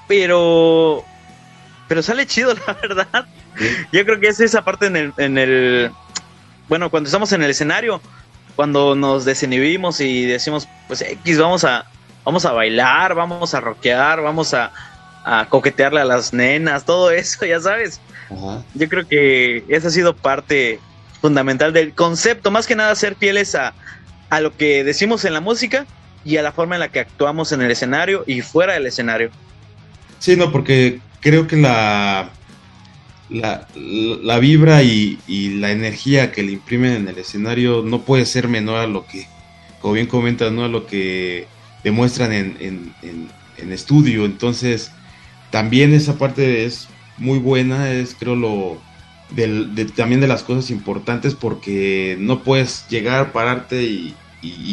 Pero. 0.08 1.04
Pero 1.88 2.02
sale 2.02 2.26
chido, 2.26 2.54
la 2.68 2.74
verdad. 2.74 3.26
Yo 3.92 4.06
creo 4.06 4.20
que 4.20 4.28
es 4.28 4.40
esa 4.40 4.64
parte 4.64 4.88
en 4.88 4.96
el, 4.96 5.14
en 5.18 5.38
el. 5.38 5.92
Bueno, 6.70 6.90
cuando 6.90 7.08
estamos 7.08 7.32
en 7.34 7.44
el 7.44 7.52
escenario. 7.52 8.02
Cuando 8.56 8.94
nos 8.94 9.26
desinhibimos 9.26 10.00
y 10.00 10.26
decimos, 10.26 10.68
pues 10.88 11.02
X, 11.02 11.40
vamos 11.40 11.64
a. 11.64 11.86
Vamos 12.24 12.46
a 12.46 12.54
bailar, 12.54 13.16
vamos 13.16 13.54
a 13.54 13.60
rockear, 13.60 14.22
vamos 14.22 14.54
a, 14.54 14.72
a 15.26 15.48
coquetearle 15.50 16.02
a 16.02 16.06
las 16.06 16.34
nenas, 16.34 16.86
todo 16.86 17.12
eso, 17.12 17.46
ya 17.46 17.60
sabes. 17.60 18.00
Yo 18.74 18.90
creo 18.90 19.08
que 19.08 19.64
esa 19.68 19.90
ha 19.90 19.92
sido 19.92 20.16
parte 20.16 20.80
fundamental 21.22 21.74
del 21.74 21.94
concepto, 21.94 22.52
más 22.52 22.68
que 22.68 22.76
nada 22.76 22.96
ser 22.96 23.16
fieles 23.16 23.56
a, 23.56 23.74
a 24.30 24.42
lo 24.42 24.56
que 24.56 24.84
decimos 24.84 25.26
en 25.26 25.34
la 25.34 25.42
música 25.42 25.86
y 26.26 26.38
a 26.38 26.42
la 26.42 26.52
forma 26.52 26.76
en 26.76 26.80
la 26.80 26.90
que 26.90 27.00
actuamos 27.00 27.52
en 27.52 27.62
el 27.62 27.72
escenario 27.72 28.24
y 28.28 28.42
fuera 28.42 28.74
del 28.74 28.86
escenario. 28.86 29.30
Sí, 30.20 30.36
no, 30.36 30.52
porque 30.52 31.00
creo 31.20 31.48
que 31.48 31.58
la, 31.58 32.30
la, 33.30 33.68
la 33.76 34.40
vibra 34.40 34.84
y, 34.84 35.20
la 35.60 35.72
energía 35.72 36.32
que 36.32 36.44
le 36.44 36.52
imprimen 36.54 36.94
en 36.94 37.08
el 37.08 37.18
escenario 37.18 37.84
no 37.84 38.02
puede 38.02 38.26
ser 38.26 38.48
menor 38.48 38.78
a 38.78 38.88
lo 38.88 39.06
que, 39.06 39.28
como 39.82 39.94
bien 39.94 40.08
comentas, 40.08 40.52
¿no? 40.52 40.64
a 40.64 40.68
lo 40.68 40.86
que 40.86 41.48
demuestran 41.84 42.32
en, 42.32 42.94
estudio. 43.72 44.26
Entonces, 44.26 44.92
también 45.50 45.94
esa 45.94 46.18
parte 46.18 46.66
es 46.66 46.90
muy 47.18 47.40
buena, 47.40 47.92
es 47.92 48.16
creo 48.18 48.36
lo 48.36 48.78
del, 49.32 49.92
también 49.96 50.22
de 50.22 50.28
las 50.28 50.44
cosas 50.44 50.70
importantes 50.70 51.34
porque 51.34 52.18
no 52.20 52.44
puedes 52.44 52.86
llegar, 52.90 53.32
pararte 53.32 53.84
y, 53.84 54.16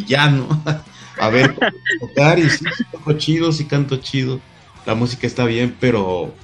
ya, 0.07 0.29
¿no? 0.29 0.63
A 1.21 1.29
ver, 1.29 1.55
tocar 2.01 2.39
y 2.39 2.49
sí, 2.49 2.65
toco 2.91 3.13
chido, 3.13 3.53
sí 3.53 3.67
canto 3.67 3.97
chido, 3.97 4.41
la 4.87 4.95
música 4.95 5.27
está 5.27 5.45
bien, 5.45 5.77
pero 5.79 6.35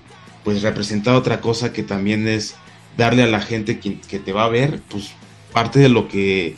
pues 0.46 0.62
representa 0.62 1.16
otra 1.16 1.40
cosa 1.40 1.72
que 1.72 1.82
también 1.82 2.28
es 2.28 2.54
darle 2.96 3.24
a 3.24 3.26
la 3.26 3.40
gente 3.40 3.80
que, 3.80 4.20
te 4.20 4.32
va 4.32 4.44
a 4.44 4.48
ver, 4.48 4.80
pues 4.88 5.10
parte 5.52 5.80
de 5.80 5.88
lo 5.88 6.06
que, 6.06 6.54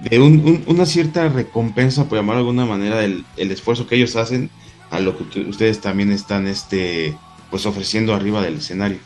de 0.00 0.20
una 0.20 0.84
cierta 0.84 1.26
recompensa, 1.30 2.04
por 2.04 2.18
llamarlo 2.18 2.42
de 2.42 2.48
alguna 2.50 2.66
manera, 2.66 2.98
del 2.98 3.24
el 3.38 3.50
esfuerzo 3.50 3.86
que 3.86 3.94
ellos 3.94 4.16
hacen 4.16 4.50
a 4.90 5.00
lo 5.00 5.16
que 5.16 5.40
ustedes 5.40 5.80
también 5.80 6.12
están 6.12 6.46
este 6.46 7.16
pues 7.50 7.64
ofreciendo 7.64 8.14
arriba 8.14 8.42
del 8.42 8.58
escenario. 8.58 8.98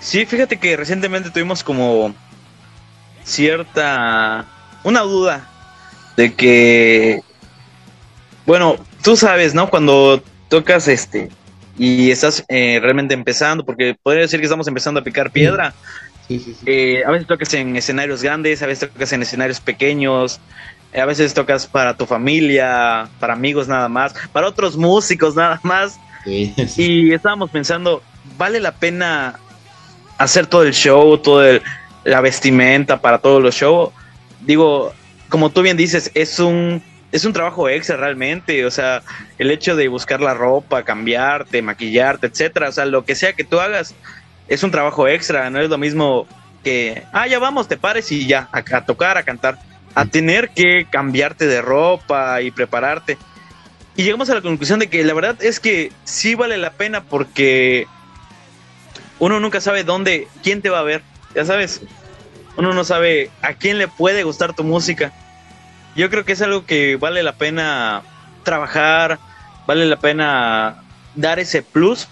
Sí, 0.00 0.26
fíjate 0.26 0.58
que 0.58 0.76
recientemente 0.76 1.30
tuvimos 1.30 1.62
como 1.62 2.12
cierta 3.22 4.46
una 4.82 5.02
duda 5.02 5.48
de 6.16 6.34
que 6.34 7.22
bueno, 8.46 8.78
tú 9.04 9.16
sabes, 9.16 9.54
¿no? 9.54 9.70
Cuando 9.70 10.20
tocas 10.48 10.88
este 10.88 11.30
y 11.78 12.10
estás 12.10 12.44
eh, 12.48 12.78
realmente 12.80 13.14
empezando, 13.14 13.64
porque 13.64 13.96
podría 14.02 14.22
decir 14.22 14.40
que 14.40 14.46
estamos 14.46 14.66
empezando 14.68 15.00
a 15.00 15.04
picar 15.04 15.30
piedra, 15.30 15.74
Eh, 16.66 17.02
a 17.06 17.10
veces 17.10 17.26
tocas 17.26 17.54
en 17.54 17.76
escenarios 17.76 18.22
grandes, 18.22 18.62
a 18.62 18.66
veces 18.66 18.90
tocas 18.90 19.12
en 19.12 19.22
escenarios 19.22 19.60
pequeños, 19.60 20.40
a 20.94 21.04
veces 21.04 21.34
tocas 21.34 21.66
para 21.66 21.96
tu 21.96 22.06
familia, 22.06 23.08
para 23.20 23.34
amigos 23.34 23.68
nada 23.68 23.88
más, 23.88 24.14
para 24.32 24.48
otros 24.48 24.76
músicos 24.76 25.36
nada 25.36 25.60
más. 25.62 25.98
Y 26.76 27.12
estábamos 27.12 27.50
pensando, 27.50 28.02
¿vale 28.36 28.58
la 28.58 28.72
pena 28.72 29.38
hacer 30.18 30.46
todo 30.46 30.64
el 30.64 30.74
show, 30.74 31.16
toda 31.18 31.60
la 32.02 32.20
vestimenta 32.20 33.00
para 33.00 33.18
todos 33.18 33.40
los 33.40 33.54
shows? 33.54 33.90
Digo, 34.40 34.92
como 35.28 35.50
tú 35.50 35.62
bien 35.62 35.76
dices, 35.76 36.10
es 36.14 36.40
un 36.40 36.82
es 37.12 37.24
un 37.24 37.32
trabajo 37.32 37.68
extra 37.68 37.96
realmente, 37.96 38.64
o 38.66 38.70
sea, 38.70 39.02
el 39.38 39.50
hecho 39.50 39.76
de 39.76 39.88
buscar 39.88 40.20
la 40.20 40.34
ropa, 40.34 40.82
cambiarte, 40.82 41.62
maquillarte, 41.62 42.26
etcétera, 42.26 42.68
o 42.68 42.72
sea, 42.72 42.84
lo 42.84 43.04
que 43.04 43.14
sea 43.14 43.32
que 43.32 43.44
tú 43.44 43.60
hagas 43.60 43.94
es 44.48 44.62
un 44.62 44.70
trabajo 44.70 45.08
extra, 45.08 45.48
no 45.50 45.60
es 45.60 45.70
lo 45.70 45.78
mismo 45.78 46.26
que, 46.64 47.04
ah, 47.12 47.26
ya 47.26 47.38
vamos, 47.38 47.68
te 47.68 47.76
pares 47.76 48.10
y 48.12 48.26
ya, 48.26 48.48
a, 48.52 48.58
a 48.58 48.84
tocar, 48.84 49.16
a 49.16 49.22
cantar, 49.22 49.58
a 49.94 50.06
tener 50.06 50.50
que 50.50 50.86
cambiarte 50.90 51.46
de 51.46 51.62
ropa 51.62 52.42
y 52.42 52.50
prepararte. 52.50 53.16
Y 53.96 54.02
llegamos 54.02 54.28
a 54.28 54.34
la 54.34 54.42
conclusión 54.42 54.78
de 54.78 54.88
que 54.88 55.02
la 55.04 55.14
verdad 55.14 55.42
es 55.42 55.58
que 55.58 55.90
sí 56.04 56.34
vale 56.34 56.58
la 56.58 56.72
pena 56.72 57.02
porque 57.02 57.86
uno 59.18 59.40
nunca 59.40 59.60
sabe 59.60 59.84
dónde, 59.84 60.28
quién 60.42 60.60
te 60.60 60.68
va 60.68 60.80
a 60.80 60.82
ver, 60.82 61.02
ya 61.34 61.44
sabes, 61.44 61.80
uno 62.56 62.74
no 62.74 62.84
sabe 62.84 63.30
a 63.42 63.54
quién 63.54 63.78
le 63.78 63.88
puede 63.88 64.22
gustar 64.22 64.54
tu 64.54 64.64
música 64.64 65.12
yo 65.96 66.10
creo 66.10 66.24
que 66.24 66.32
es 66.32 66.42
algo 66.42 66.66
que 66.66 66.96
vale 66.96 67.22
la 67.22 67.32
pena 67.32 68.02
trabajar, 68.42 69.18
vale 69.66 69.86
la 69.86 69.96
pena 69.96 70.82
dar 71.14 71.38
ese 71.38 71.62
plus. 71.62 72.08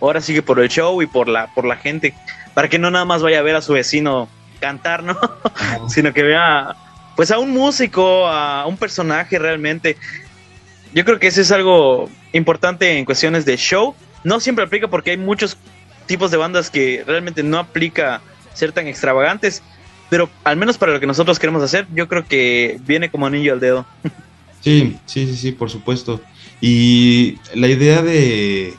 Ahora 0.00 0.20
sigue 0.20 0.42
por 0.42 0.60
el 0.60 0.68
show 0.68 1.00
y 1.02 1.06
por 1.06 1.28
la, 1.28 1.52
por 1.54 1.64
la 1.64 1.76
gente, 1.76 2.14
para 2.54 2.68
que 2.68 2.78
no 2.78 2.90
nada 2.90 3.04
más 3.04 3.22
vaya 3.22 3.38
a 3.38 3.42
ver 3.42 3.56
a 3.56 3.62
su 3.62 3.72
vecino 3.72 4.28
cantar, 4.60 5.02
¿no? 5.02 5.18
Sino 5.88 6.12
que 6.12 6.22
vea 6.22 6.76
pues 7.16 7.30
a 7.30 7.38
un 7.38 7.50
músico, 7.50 8.26
a 8.26 8.66
un 8.66 8.76
personaje 8.76 9.38
realmente. 9.38 9.96
Yo 10.92 11.04
creo 11.04 11.18
que 11.18 11.28
eso 11.28 11.40
es 11.40 11.52
algo 11.52 12.10
importante 12.32 12.98
en 12.98 13.04
cuestiones 13.04 13.44
de 13.44 13.56
show. 13.56 13.94
No 14.24 14.40
siempre 14.40 14.64
aplica 14.64 14.88
porque 14.88 15.12
hay 15.12 15.16
muchos 15.16 15.56
tipos 16.06 16.30
de 16.30 16.36
bandas 16.36 16.70
que 16.70 17.04
realmente 17.06 17.42
no 17.42 17.58
aplica 17.58 18.20
ser 18.54 18.72
tan 18.72 18.86
extravagantes, 18.86 19.62
pero 20.12 20.28
al 20.44 20.58
menos 20.58 20.76
para 20.76 20.92
lo 20.92 21.00
que 21.00 21.06
nosotros 21.06 21.38
queremos 21.38 21.62
hacer, 21.62 21.86
yo 21.94 22.06
creo 22.06 22.26
que 22.26 22.78
viene 22.86 23.10
como 23.10 23.24
anillo 23.24 23.54
al 23.54 23.60
dedo. 23.60 23.86
Sí, 24.60 24.98
sí, 25.06 25.26
sí, 25.26 25.36
sí, 25.36 25.52
por 25.52 25.70
supuesto. 25.70 26.20
Y 26.60 27.38
la 27.54 27.66
idea 27.66 28.02
de, 28.02 28.74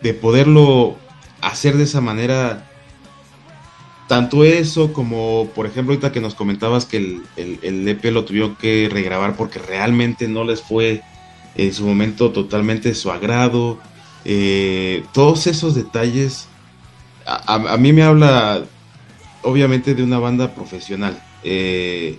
de 0.00 0.14
poderlo 0.14 0.96
hacer 1.40 1.76
de 1.76 1.82
esa 1.82 2.00
manera, 2.00 2.70
tanto 4.06 4.44
eso 4.44 4.92
como, 4.92 5.50
por 5.56 5.66
ejemplo, 5.66 5.92
ahorita 5.92 6.12
que 6.12 6.20
nos 6.20 6.36
comentabas 6.36 6.86
que 6.86 6.98
el, 6.98 7.22
el, 7.36 7.58
el 7.62 7.88
EP 7.88 8.04
lo 8.04 8.24
tuvieron 8.24 8.54
que 8.54 8.88
regrabar 8.92 9.34
porque 9.34 9.58
realmente 9.58 10.28
no 10.28 10.44
les 10.44 10.62
fue 10.62 11.02
en 11.56 11.74
su 11.74 11.84
momento 11.84 12.30
totalmente 12.30 12.94
su 12.94 13.10
agrado. 13.10 13.80
Eh, 14.24 15.02
todos 15.12 15.48
esos 15.48 15.74
detalles 15.74 16.46
a, 17.26 17.54
a, 17.54 17.76
mí 17.76 17.92
me 17.92 18.04
habla 18.04 18.64
obviamente 19.42 19.94
de 19.94 20.02
una 20.02 20.18
banda 20.18 20.54
profesional. 20.54 21.22
Eh, 21.42 22.18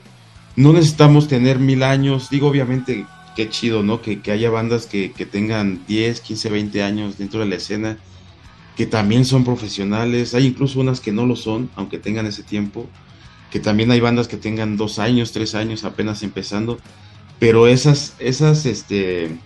no 0.56 0.74
necesitamos 0.74 1.28
tener 1.28 1.60
mil 1.60 1.84
años, 1.84 2.30
digo 2.30 2.48
obviamente 2.48 3.06
qué 3.36 3.50
chido, 3.50 3.84
¿no? 3.84 4.02
Que, 4.02 4.20
haya 4.32 4.50
bandas 4.50 4.86
que, 4.86 5.10
tengan 5.32 5.82
10, 5.88 6.22
15, 6.22 6.50
20 6.50 6.84
años 6.84 7.18
dentro 7.18 7.40
de 7.40 7.46
la 7.46 7.56
escena, 7.56 7.98
que 8.76 8.86
también 8.86 9.26
son 9.26 9.44
profesionales, 9.44 10.34
hay 10.34 10.48
incluso 10.48 10.80
unas 10.80 11.00
que 11.00 11.12
no 11.12 11.26
lo 11.26 11.36
son, 11.36 11.70
aunque 11.76 11.98
tengan 11.98 12.26
ese 12.26 12.44
tiempo, 12.44 12.88
que 13.50 13.60
también 13.60 13.92
hay 13.92 14.00
bandas 14.00 14.28
que 14.28 14.38
tengan 14.38 14.78
dos 14.78 15.00
años, 15.00 15.32
tres 15.32 15.56
años 15.56 15.86
apenas 15.86 16.24
empezando, 16.24 16.80
pero 17.40 17.68
esas, 17.68 18.16
esas, 18.20 18.66
este, 18.66 19.38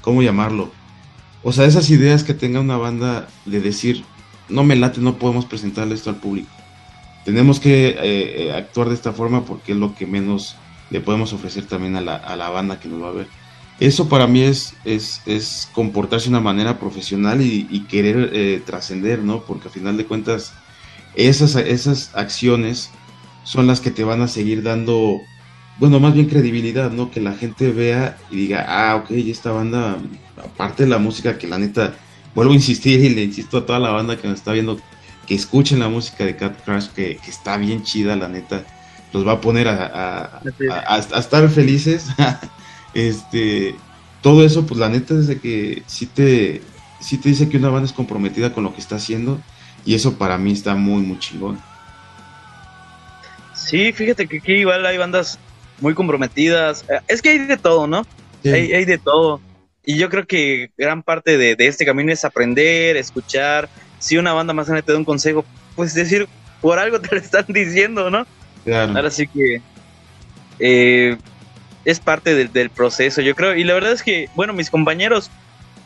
¿cómo 0.00 0.22
llamarlo? 0.22 0.70
O 1.42 1.52
sea, 1.52 1.66
esas 1.66 1.90
ideas 1.90 2.24
que 2.24 2.34
tenga 2.34 2.60
una 2.60 2.78
banda 2.78 3.28
de 3.44 3.60
decir, 3.60 4.04
no 4.48 4.64
me 4.64 4.76
late, 4.76 5.00
no 5.00 5.18
podemos 5.18 5.44
presentarle 5.44 5.94
esto 5.94 6.08
al 6.08 6.16
público 6.16 6.48
tenemos 7.24 7.60
que 7.60 7.88
eh, 7.88 7.96
eh, 8.02 8.52
actuar 8.52 8.88
de 8.88 8.94
esta 8.94 9.12
forma 9.12 9.44
porque 9.44 9.72
es 9.72 9.78
lo 9.78 9.94
que 9.94 10.06
menos 10.06 10.56
le 10.90 11.00
podemos 11.00 11.32
ofrecer 11.32 11.64
también 11.66 11.96
a 11.96 12.00
la, 12.00 12.16
a 12.16 12.36
la 12.36 12.50
banda 12.50 12.78
que 12.78 12.88
nos 12.88 13.02
va 13.02 13.08
a 13.08 13.12
ver. 13.12 13.26
Eso 13.80 14.08
para 14.08 14.26
mí 14.26 14.42
es, 14.42 14.74
es, 14.84 15.20
es 15.26 15.68
comportarse 15.72 16.26
de 16.26 16.30
una 16.30 16.40
manera 16.40 16.78
profesional 16.78 17.40
y, 17.42 17.86
querer 17.88 18.30
eh, 18.32 18.62
trascender, 18.64 19.18
¿no? 19.20 19.42
Porque 19.42 19.68
al 19.68 19.74
final 19.74 19.96
de 19.96 20.06
cuentas 20.06 20.54
esas, 21.16 21.56
esas 21.56 22.14
acciones 22.14 22.90
son 23.42 23.66
las 23.66 23.80
que 23.80 23.90
te 23.90 24.04
van 24.04 24.22
a 24.22 24.28
seguir 24.28 24.62
dando, 24.62 25.20
bueno, 25.78 25.98
más 25.98 26.14
bien 26.14 26.26
credibilidad, 26.26 26.92
¿no? 26.92 27.10
Que 27.10 27.20
la 27.20 27.34
gente 27.34 27.72
vea 27.72 28.16
y 28.30 28.36
diga, 28.36 28.64
ah, 28.68 28.96
ok, 28.96 29.10
esta 29.10 29.50
banda, 29.50 29.98
aparte 30.38 30.84
de 30.84 30.90
la 30.90 30.98
música 30.98 31.36
que 31.36 31.48
la 31.48 31.58
neta, 31.58 31.94
vuelvo 32.34 32.52
a 32.52 32.56
insistir 32.56 33.00
y 33.00 33.08
le 33.08 33.24
insisto 33.24 33.58
a 33.58 33.66
toda 33.66 33.80
la 33.80 33.90
banda 33.90 34.16
que 34.16 34.28
nos 34.28 34.38
está 34.38 34.52
viendo, 34.52 34.78
que 35.26 35.34
escuchen 35.34 35.80
la 35.80 35.88
música 35.88 36.24
de 36.24 36.36
Cat 36.36 36.64
Crash, 36.64 36.88
que, 36.88 37.18
está 37.26 37.56
bien 37.56 37.82
chida, 37.82 38.16
la 38.16 38.28
neta. 38.28 38.64
Los 39.12 39.26
va 39.26 39.32
a 39.32 39.40
poner 39.40 39.68
a, 39.68 40.40
estar 41.16 41.48
felices. 41.48 42.06
este, 42.94 43.76
todo 44.22 44.44
eso, 44.44 44.66
pues 44.66 44.80
la 44.80 44.88
neta 44.88 45.14
es 45.14 45.26
de 45.26 45.38
que 45.38 45.82
sí 45.86 46.06
te, 46.06 46.62
sí 47.00 47.18
te 47.18 47.28
dice 47.28 47.48
que 47.48 47.58
una 47.58 47.68
banda 47.68 47.86
es 47.86 47.92
comprometida 47.92 48.52
con 48.52 48.64
lo 48.64 48.74
que 48.74 48.80
está 48.80 48.96
haciendo. 48.96 49.40
Y 49.84 49.94
eso 49.94 50.16
para 50.16 50.38
mí 50.38 50.52
está 50.52 50.74
muy, 50.74 51.02
muy 51.02 51.18
chingón. 51.18 51.60
Sí, 53.54 53.92
fíjate 53.92 54.26
que 54.26 54.38
aquí 54.38 54.52
igual 54.52 54.84
hay 54.86 54.98
bandas 54.98 55.38
muy 55.80 55.94
comprometidas. 55.94 56.84
Es 57.08 57.22
que 57.22 57.30
hay 57.30 57.38
de 57.38 57.56
todo, 57.56 57.86
¿no? 57.86 58.06
Hay, 58.44 58.84
de 58.84 58.98
todo. 58.98 59.40
Y 59.84 59.96
yo 59.96 60.08
creo 60.10 60.26
que 60.26 60.70
gran 60.76 61.02
parte 61.02 61.38
de, 61.38 61.56
de, 61.56 61.66
este 61.66 61.84
camino 61.84 62.12
es 62.12 62.24
aprender, 62.24 62.96
escuchar, 62.96 63.68
si 64.04 64.18
una 64.18 64.34
banda 64.34 64.52
más 64.52 64.66
grande 64.66 64.82
te 64.82 64.92
da 64.92 64.98
un 64.98 65.04
consejo, 65.04 65.46
pues 65.74 65.94
decir, 65.94 66.28
por 66.60 66.78
algo 66.78 67.00
te 67.00 67.14
lo 67.14 67.20
están 67.20 67.46
diciendo, 67.48 68.10
¿no? 68.10 68.26
Claro. 68.64 68.92
Ahora 68.94 69.10
sí 69.10 69.26
que 69.26 69.62
eh, 70.58 71.16
es 71.86 72.00
parte 72.00 72.46
del 72.46 72.70
proceso, 72.70 73.22
yo 73.22 73.34
creo. 73.34 73.54
Y 73.54 73.64
la 73.64 73.72
verdad 73.72 73.92
es 73.92 74.02
que, 74.02 74.28
bueno, 74.34 74.52
mis 74.52 74.68
compañeros, 74.68 75.30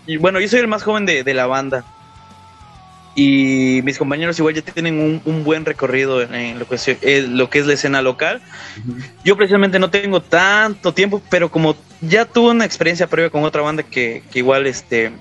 y 0.05 0.17
bueno, 0.17 0.41
yo 0.41 0.49
soy 0.49 0.59
el 0.59 0.67
más 0.67 0.83
joven 0.83 1.07
de, 1.07 1.33
la 1.33 1.47
banda. 1.47 1.85
Y 3.15 3.83
mis 3.85 3.99
compañeros 3.99 4.37
igual 4.39 4.55
ya 4.55 4.63
tienen 4.63 5.23
un, 5.25 5.45
buen 5.45 5.65
recorrido 5.65 6.21
en, 6.21 6.59
lo, 6.59 6.69
que 6.69 6.75
es, 6.75 7.29
lo 7.29 7.49
que 7.51 7.61
es 7.61 7.67
la 7.67 7.75
escena 7.75 8.03
local. 8.03 8.43
Yo 9.25 9.37
precisamente 9.37 9.79
no 9.79 9.91
tengo 9.91 10.23
tanto 10.23 10.93
tiempo, 10.93 11.23
pero 11.31 11.51
como 11.51 11.77
ya 12.01 12.25
tuve 12.25 12.51
una 12.51 12.65
experiencia 12.65 13.07
previa 13.07 13.31
con 13.31 13.45
otra 13.45 13.63
banda 13.63 13.85
que, 13.85 14.25
que 14.33 14.41
igual 14.41 14.67
este 14.67 15.13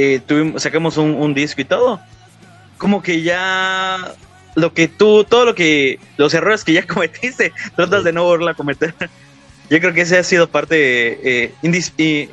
eh, 0.00 0.52
sacamos 0.56 0.96
un, 0.96 1.34
disco 1.34 1.60
y 1.60 1.64
todo, 1.64 2.00
como 2.78 3.02
que 3.02 3.22
ya 3.22 4.14
lo 4.54 4.72
que 4.72 4.88
tú, 4.88 5.24
todo 5.24 5.44
lo 5.44 5.54
que, 5.54 5.98
los 6.16 6.34
errores 6.34 6.64
que 6.64 6.72
ya 6.72 6.86
cometiste, 6.86 7.52
tratas 7.76 8.04
de 8.04 8.12
no 8.12 8.24
volver 8.24 8.50
a 8.50 8.54
cometer. 8.54 8.94
Yo 9.68 9.78
creo 9.78 9.92
que 9.92 10.00
ese 10.00 10.18
ha 10.18 10.24
sido 10.24 10.48
parte, 10.48 11.46
eh, 11.52 12.28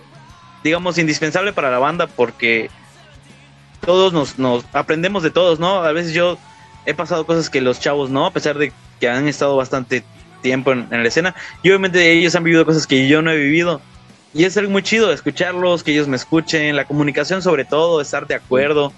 digamos, 0.63 0.97
indispensable 0.97 1.53
para 1.53 1.69
la 1.69 1.77
banda 1.77 2.08
porque 2.08 2.69
todos 3.82 4.38
nos, 4.38 4.65
aprendemos 4.73 5.21
de 5.23 5.30
todos, 5.30 5.60
¿no? 5.60 5.84
A 5.84 5.91
veces 5.91 6.13
yo 6.13 6.38
he 6.86 6.93
pasado 6.93 7.25
cosas 7.25 7.49
que 7.49 7.62
los 7.62 7.80
chavos 7.80 8.10
no, 8.10 8.25
a 8.25 8.32
pesar 8.32 8.58
de 8.58 8.71
que 8.99 9.08
han 9.08 9.27
estado 9.27 9.56
bastante 9.56 10.03
tiempo 10.41 10.71
en 10.71 10.89
la 10.89 11.08
escena, 11.08 11.36
y 11.62 11.69
obviamente 11.69 12.12
ellos 12.12 12.36
han 12.36 12.43
vivido 12.43 12.65
cosas 12.65 12.88
que 12.88 13.08
yo 13.08 13.21
no 13.21 13.32
he 13.32 13.38
vivido 13.38 13.82
y 14.38 14.45
es 14.45 14.56
algo 14.56 14.69
muy 14.69 14.84
chido 14.84 15.12
escucharlos, 15.12 15.82
que 15.82 15.91
ellos 15.91 16.08
me 16.08 16.15
escuchen, 16.15 16.76
la 16.76 16.86
comunicación 16.86 17.41
sobre 17.41 17.65
todo, 17.65 18.00
estar 18.02 18.28
de 18.28 18.36
acuerdo, 18.36 18.93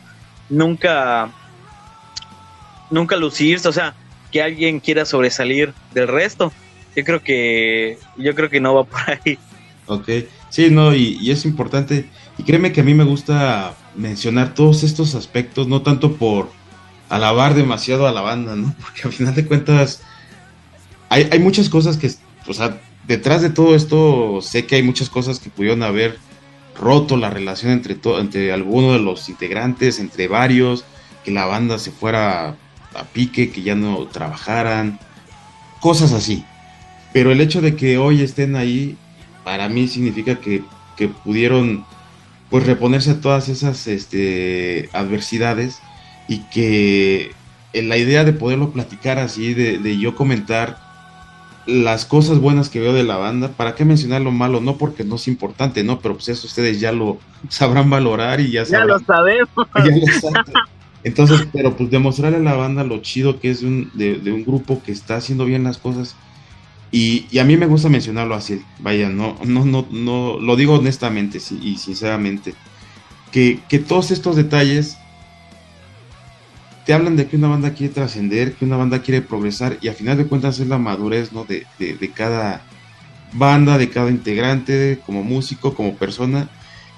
nunca, 0.49 1.31
nunca 2.91 3.15
lucirse, 3.15 3.69
o 3.69 3.71
sea, 3.71 3.95
que 4.33 4.43
alguien 4.43 4.81
quiera 4.81 5.05
sobresalir 5.05 5.73
del 5.93 6.09
resto. 6.09 6.51
Yo 6.93 7.05
creo 7.05 7.23
que, 7.23 7.97
yo 8.17 8.35
creo 8.35 8.49
que 8.49 8.59
no 8.59 8.75
va 8.75 8.83
por 8.83 8.99
ahí. 9.09 9.39
Ok, 9.87 10.09
sí, 10.49 10.69
no, 10.71 10.93
y, 10.93 11.31
es 11.31 11.45
importante, 11.45 12.09
y 12.37 12.43
créeme 12.43 12.73
que 12.73 12.81
a 12.81 12.83
mí 12.83 12.93
me 12.93 13.05
gusta 13.05 13.75
mencionar 13.95 14.53
todos 14.53 14.83
estos 14.83 15.15
aspectos, 15.15 15.69
no 15.69 15.83
tanto 15.83 16.17
por 16.17 16.49
alabar 17.07 17.53
demasiado 17.53 18.09
a 18.09 18.11
la 18.11 18.19
banda, 18.19 18.57
¿no? 18.57 18.75
Porque 18.81 19.03
al 19.05 19.13
final 19.13 19.35
de 19.35 19.45
cuentas 19.45 20.01
hay, 21.07 21.29
hay 21.31 21.39
muchas 21.39 21.69
cosas 21.69 21.95
que, 21.95 22.11
o 22.45 22.53
sea, 22.53 22.81
detrás 23.09 23.41
de 23.41 23.49
todo 23.49 23.75
esto 23.75 24.39
sé 24.41 24.65
que 24.65 24.75
hay 24.75 24.83
muchas 24.83 25.09
cosas 25.09 25.39
que 25.39 25.49
pudieron 25.49 25.83
haber 25.83 26.17
roto 26.79 27.17
la 27.17 27.29
relación 27.29 27.73
entre, 27.73 27.97
entre 28.19 28.53
algunos 28.53 28.93
de 28.93 28.99
los 28.99 29.27
integrantes, 29.27 29.99
entre 29.99 30.29
varios, 30.29 30.85
que 31.25 31.31
la 31.31 31.45
banda 31.45 31.77
se 31.77 31.91
fuera 31.91 32.55
a 32.93 33.03
pique, 33.11 33.51
que 33.51 33.63
ya 33.63 33.75
no 33.75 34.07
trabajaran, 34.07 34.99
cosas 35.81 36.13
así. 36.13 36.45
Pero 37.11 37.31
el 37.31 37.41
hecho 37.41 37.61
de 37.61 37.75
que 37.75 37.97
hoy 37.97 38.21
estén 38.21 38.55
ahí, 38.55 38.95
para 39.43 39.67
mí 39.67 39.87
significa 39.87 40.39
que, 40.39 40.63
que 40.95 41.09
pudieron 41.09 41.85
pues 42.49 42.65
reponerse 42.65 43.11
a 43.11 43.21
todas 43.21 43.49
esas 43.49 43.87
este, 43.87 44.89
adversidades 44.93 45.79
y 46.27 46.39
que 46.51 47.31
la 47.73 47.97
idea 47.97 48.23
de 48.23 48.33
poderlo 48.33 48.71
platicar 48.71 49.19
así, 49.19 49.53
de, 49.53 49.97
yo 49.97 50.15
comentar 50.15 50.88
las 51.69 52.05
cosas 52.05 52.39
buenas 52.39 52.69
que 52.69 52.79
veo 52.79 52.93
de 52.93 53.03
la 53.03 53.17
banda, 53.17 53.49
¿para 53.49 53.75
qué 53.75 53.85
mencionar 53.85 54.21
lo 54.21 54.31
malo? 54.31 54.59
No 54.59 54.77
porque 54.77 55.03
no 55.03 55.15
es 55.15 55.27
importante, 55.27 55.83
¿no? 55.83 55.99
Pero 55.99 56.15
pues 56.15 56.29
eso 56.29 56.47
ustedes 56.47 56.79
ya 56.79 56.91
lo 56.91 57.19
sabrán 57.49 57.89
valorar 57.89 58.39
y 58.39 58.51
ya 58.51 58.63
Ya 58.63 58.85
lo 58.85 58.99
sabemos. 58.99 59.49
Entonces, 61.03 61.47
pero 61.53 61.77
pues 61.77 61.89
demostrarle 61.89 62.37
a 62.37 62.41
la 62.41 62.55
banda 62.55 62.83
lo 62.83 62.97
chido 62.97 63.39
que 63.39 63.51
es 63.51 63.61
de 63.61 63.67
un, 63.67 63.91
de, 63.93 64.31
un 64.31 64.43
grupo 64.43 64.81
que 64.83 64.91
está 64.91 65.15
haciendo 65.15 65.45
bien 65.45 65.63
las 65.63 65.77
cosas. 65.77 66.15
Y, 66.91 67.27
y, 67.31 67.39
a 67.39 67.45
mí 67.45 67.55
me 67.55 67.67
gusta 67.67 67.87
mencionarlo 67.87 68.33
así, 68.33 68.63
vaya, 68.79 69.09
no, 69.09 69.37
no, 69.45 69.63
no, 69.63 69.87
no, 69.91 70.39
lo 70.39 70.55
digo 70.55 70.73
honestamente 70.73 71.37
y 71.61 71.77
sinceramente, 71.77 72.55
que, 73.31 73.59
que 73.69 73.77
todos 73.77 74.09
estos 74.09 74.35
detalles 74.35 74.97
te 76.89 76.95
hablan 76.95 77.15
de 77.15 77.27
que 77.27 77.35
una 77.35 77.49
banda 77.49 77.75
quiere 77.75 77.93
trascender, 77.93 78.53
que 78.53 78.65
una 78.65 78.75
banda 78.75 79.03
quiere 79.03 79.21
progresar 79.21 79.77
y 79.79 79.89
a 79.89 79.93
final 79.93 80.17
de 80.17 80.25
cuentas 80.25 80.59
es 80.59 80.67
la 80.67 80.79
madurez 80.79 81.31
¿no? 81.31 81.45
de, 81.45 81.67
de, 81.77 82.11
cada 82.11 82.63
banda, 83.31 83.77
de 83.77 83.91
cada 83.91 84.09
integrante, 84.09 84.99
como 85.05 85.23
músico, 85.23 85.75
como 85.75 85.93
persona 85.93 86.49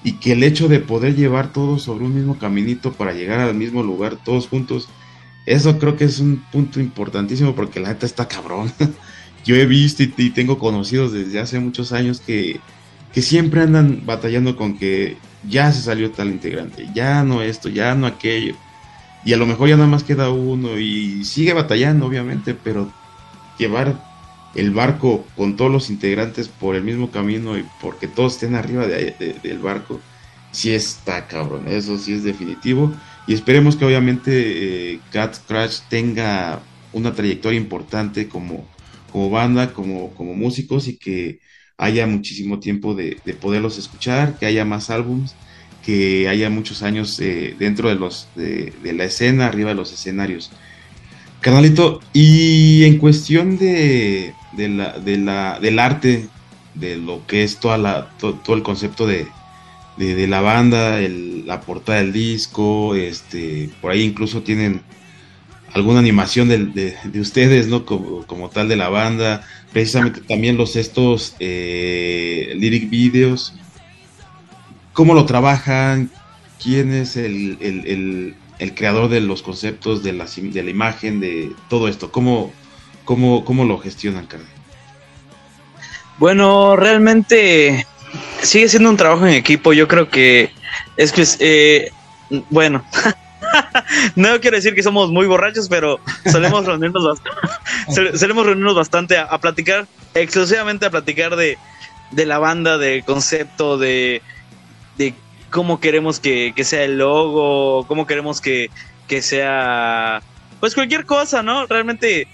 y 0.01 0.13
que 0.13 0.31
el 0.31 0.43
hecho 0.43 0.69
de 0.69 0.79
poder 0.79 1.17
llevar 1.17 1.51
todos 1.51 1.83
sobre 1.83 2.05
un 2.05 2.15
mismo 2.15 2.39
caminito 2.39 2.93
para 2.93 3.11
llegar 3.11 3.41
al 3.41 3.53
mismo 3.53 3.83
lugar 3.83 4.15
todos 4.15 4.47
juntos, 4.47 4.87
eso 5.45 5.77
creo 5.77 5.97
que 5.97 6.05
es 6.05 6.19
un 6.19 6.41
punto 6.53 6.79
importantísimo 6.79 7.53
porque 7.53 7.81
la 7.81 7.89
neta 7.89 8.05
está 8.05 8.29
cabrón. 8.29 8.71
Yo 9.43 9.57
he 9.57 9.65
visto 9.65 10.03
y, 10.03 10.07
tengo 10.29 10.57
conocidos 10.57 11.11
desde 11.11 11.37
hace 11.41 11.59
muchos 11.59 11.91
años 11.91 12.21
que, 12.21 12.61
que 13.11 13.21
siempre 13.21 13.59
andan 13.59 14.03
batallando 14.05 14.55
con 14.55 14.77
que 14.77 15.17
ya 15.49 15.69
se 15.73 15.81
salió 15.81 16.11
tal 16.11 16.29
integrante, 16.29 16.87
ya 16.95 17.25
no 17.25 17.41
esto, 17.41 17.67
ya 17.67 17.93
no 17.93 18.07
aquello. 18.07 18.55
Y 19.25 19.33
a 19.33 19.37
lo 19.37 19.45
mejor 19.45 19.69
ya 19.69 19.75
nada 19.77 19.87
más 19.87 20.03
queda 20.03 20.31
uno 20.31 20.79
y 20.79 21.23
sigue 21.25 21.53
batallando, 21.53 22.05
obviamente, 22.07 22.55
pero 22.55 22.91
llevar 23.57 24.01
el 24.55 24.71
barco 24.71 25.25
con 25.35 25.55
todos 25.55 25.71
los 25.71 25.89
integrantes 25.89 26.47
por 26.49 26.75
el 26.75 26.83
mismo 26.83 27.11
camino 27.11 27.57
y 27.57 27.65
porque 27.81 28.07
todos 28.07 28.33
estén 28.33 28.55
arriba 28.55 28.87
del 28.87 29.59
barco, 29.59 29.99
sí 30.51 30.73
está 30.73 31.27
cabrón, 31.27 31.67
eso 31.67 31.97
sí 31.97 32.13
es 32.13 32.23
definitivo. 32.23 32.93
Y 33.27 33.33
esperemos 33.33 33.75
que 33.75 33.85
obviamente 33.85 34.93
eh, 34.93 34.99
Cat 35.11 35.37
Crash 35.47 35.81
tenga 35.89 36.67
una 36.91 37.13
trayectoria 37.13 37.59
importante 37.59 38.27
como, 38.27 38.73
como 39.11 39.29
banda, 39.29 39.73
como, 39.73 40.13
como 40.15 40.33
músicos 40.33 40.87
y 40.87 40.97
que 40.97 41.39
haya 41.77 42.05
muchísimo 42.07 42.59
tiempo 42.59 42.93
de, 42.95 43.21
poderlos 43.41 43.77
escuchar, 43.77 44.37
que 44.37 44.45
haya 44.45 44.65
más 44.65 44.89
álbums, 44.89 45.39
que 45.83 46.27
haya 46.27 46.49
muchos 46.49 46.83
años 46.83 47.19
eh, 47.19 47.55
dentro 47.57 47.89
de, 47.89 47.95
los, 47.95 48.27
de, 48.35 48.73
la 48.93 49.05
escena, 49.05 49.47
arriba 49.47 49.69
de 49.69 49.75
los 49.75 49.91
escenarios. 49.91 50.51
Carnalito, 51.39 52.01
y 52.13 52.83
en 52.83 52.97
cuestión 52.97 53.57
de, 53.57 54.33
la, 54.57 55.59
del 55.59 55.79
arte, 55.79 56.27
de 56.75 56.97
lo 56.97 57.25
que 57.25 57.43
es 57.43 57.59
toda 57.59 57.77
la, 57.77 58.11
todo 58.19 58.55
el 58.55 58.63
concepto 58.63 59.07
de, 59.07 59.27
la 59.97 60.41
banda, 60.41 60.99
la 60.99 61.61
portada 61.61 61.99
del 61.99 62.13
disco, 62.13 62.95
este, 62.95 63.69
por 63.81 63.91
ahí 63.91 64.03
incluso 64.03 64.43
tienen 64.43 64.81
alguna 65.73 65.99
animación 65.99 66.49
de, 66.49 66.95
ustedes, 67.19 67.67
¿no? 67.67 67.85
Como, 67.85 68.49
tal 68.49 68.67
de 68.67 68.75
la 68.75 68.89
banda, 68.89 69.43
precisamente 69.71 70.21
también 70.21 70.57
los 70.57 70.75
estos 70.75 71.35
eh, 71.39 72.53
lyric 72.57 72.89
videos, 72.89 73.55
cómo 74.93 75.13
lo 75.13 75.25
trabajan, 75.25 76.09
quién 76.61 76.93
es 76.93 77.17
el, 77.17 77.57
el, 77.61 78.75
creador 78.75 79.09
de 79.09 79.21
los 79.21 79.41
conceptos, 79.41 80.03
de 80.03 80.13
la, 80.13 80.25
de 80.25 80.63
la 80.63 80.69
imagen, 80.69 81.19
de 81.19 81.51
todo 81.69 81.87
esto, 81.87 82.11
cómo, 82.11 82.53
cómo, 83.05 83.43
cómo 83.43 83.65
lo 83.65 83.77
gestionan, 83.79 84.27
Carmen. 84.27 84.47
Bueno, 86.17 86.75
realmente 86.75 87.87
sigue 88.41 88.69
siendo 88.69 88.89
un 88.89 88.97
trabajo 88.97 89.25
en 89.25 89.33
equipo, 89.33 89.73
yo 89.73 89.87
creo 89.87 90.09
que 90.09 90.51
es 90.97 91.11
que, 91.11 91.25
eh, 91.39 91.91
bueno, 92.49 92.85
no 94.15 94.39
quiero 94.39 94.57
decir 94.57 94.75
que 94.75 94.83
somos 94.83 95.11
muy 95.11 95.25
borrachos, 95.25 95.67
pero 95.67 95.99
solemos 96.31 96.65
reunirnos 96.65 97.03
bastante, 97.05 98.17
solemos 98.17 98.45
reunirnos 98.45 98.75
bastante 98.75 99.17
a, 99.17 99.37
platicar, 99.39 99.87
exclusivamente 100.13 100.85
a 100.85 100.91
platicar 100.91 101.35
de, 101.35 101.57
la 102.11 102.39
banda, 102.39 102.77
del 102.77 103.03
concepto, 103.03 103.77
de, 103.77 104.21
de 105.01 105.13
cómo 105.49 105.79
queremos 105.79 106.19
que, 106.19 106.53
sea 106.63 106.83
el 106.83 106.97
logo, 106.97 107.85
cómo 107.87 108.05
queremos 108.05 108.39
que, 108.41 108.69
que 109.07 109.21
sea, 109.21 110.21
pues 110.59 110.75
cualquier 110.75 111.05
cosa, 111.05 111.43
¿no? 111.43 111.65
Realmente 111.65 112.27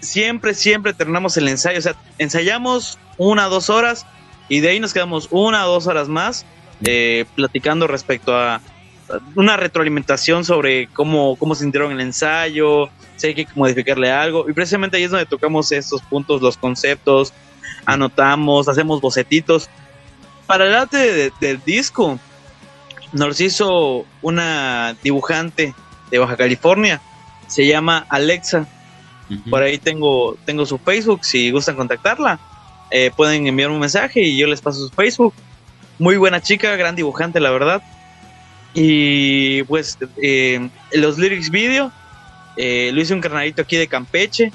siempre, 0.00 0.54
siempre 0.54 0.94
terminamos 0.94 1.36
el 1.36 1.48
ensayo, 1.48 1.78
o 1.78 1.82
sea, 1.82 1.94
ensayamos 2.18 2.98
una, 3.18 3.46
dos 3.46 3.70
horas 3.70 4.06
y 4.48 4.60
de 4.60 4.70
ahí 4.70 4.80
nos 4.80 4.92
quedamos 4.92 5.28
una 5.30 5.62
dos 5.62 5.86
horas 5.86 6.08
más 6.08 6.44
eh, 6.84 7.24
platicando 7.36 7.86
respecto 7.86 8.36
a, 8.36 8.60
una 9.34 9.56
retroalimentación 9.56 10.44
sobre 10.44 10.86
cómo, 10.88 11.36
cómo 11.36 11.54
sintieron 11.54 11.92
el 11.92 12.00
ensayo, 12.00 12.88
si 13.16 13.28
hay 13.28 13.34
que 13.34 13.46
modificarle 13.54 14.10
algo. 14.10 14.48
Y 14.48 14.54
precisamente 14.54 14.96
ahí 14.96 15.02
es 15.02 15.10
donde 15.10 15.26
tocamos 15.26 15.70
estos 15.70 16.00
puntos, 16.02 16.40
los 16.40 16.56
conceptos, 16.56 17.34
anotamos, 17.84 18.68
hacemos 18.68 19.00
bocetitos. 19.00 19.68
Para 20.46 20.66
el 20.66 20.74
arte 20.74 21.32
del 21.40 21.62
disco, 21.64 22.18
nos 23.12 23.40
hizo 23.40 24.06
una 24.22 24.96
dibujante 25.02 25.74
de 26.10 26.18
Baja 26.18 26.36
California, 26.36 27.00
se 27.46 27.66
llama 27.66 28.06
Alexa. 28.08 28.66
Por 29.48 29.62
ahí 29.62 29.78
tengo, 29.78 30.36
tengo 30.44 30.66
su 30.66 30.76
Facebook, 30.78 31.24
si 31.24 31.50
gustan 31.50 31.76
contactarla, 31.76 32.38
eh, 32.90 33.10
pueden 33.16 33.46
enviar 33.46 33.70
un 33.70 33.78
mensaje 33.78 34.20
y 34.20 34.36
yo 34.36 34.46
les 34.46 34.60
paso 34.60 34.86
su 34.86 34.94
Facebook. 34.94 35.32
Muy 35.98 36.16
buena 36.16 36.42
chica, 36.42 36.76
gran 36.76 36.96
dibujante, 36.96 37.40
la 37.40 37.50
verdad. 37.50 37.82
Y 38.74 39.62
pues 39.64 39.98
eh, 40.22 40.68
los 40.92 41.18
lyrics 41.18 41.50
video, 41.50 41.90
eh, 42.56 42.90
lo 42.92 43.00
hice 43.00 43.14
un 43.14 43.20
carnalito 43.20 43.62
aquí 43.62 43.76
de 43.76 43.86
Campeche, 43.86 44.52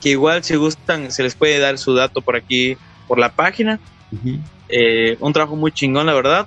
que 0.00 0.10
igual 0.10 0.44
si 0.44 0.56
gustan 0.56 1.10
se 1.10 1.22
les 1.22 1.34
puede 1.34 1.58
dar 1.58 1.76
su 1.76 1.94
dato 1.94 2.22
por 2.22 2.36
aquí, 2.36 2.76
por 3.06 3.18
la 3.18 3.32
página. 3.32 3.78
Eh, 4.68 5.16
un 5.20 5.32
trabajo 5.32 5.56
muy 5.56 5.72
chingón, 5.72 6.06
la 6.06 6.14
verdad. 6.14 6.46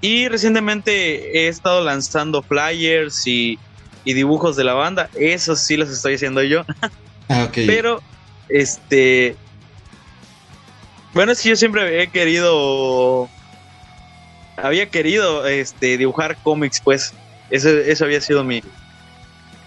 Y 0.00 0.28
recientemente 0.28 1.38
he 1.38 1.48
estado 1.48 1.82
lanzando 1.82 2.42
flyers 2.42 3.26
y, 3.26 3.58
dibujos 4.04 4.56
de 4.56 4.64
la 4.64 4.74
banda. 4.74 5.08
Eso 5.14 5.54
sí 5.54 5.76
los 5.76 5.90
estoy 5.90 6.14
haciendo 6.14 6.42
yo. 6.42 6.64
Ah, 7.28 7.48
Pero, 7.54 8.02
este... 8.50 9.36
Bueno, 11.14 11.32
es 11.32 11.40
que 11.40 11.50
yo 11.50 11.56
siempre 11.56 12.02
he 12.02 12.08
querido 12.08 13.30
había 14.56 14.88
querido 14.88 15.46
este, 15.46 15.98
dibujar 15.98 16.36
cómics, 16.42 16.80
pues. 16.80 17.14
Eso, 17.50 17.68
eso 17.68 18.04
había 18.04 18.20
sido 18.20 18.44
mi, 18.44 18.62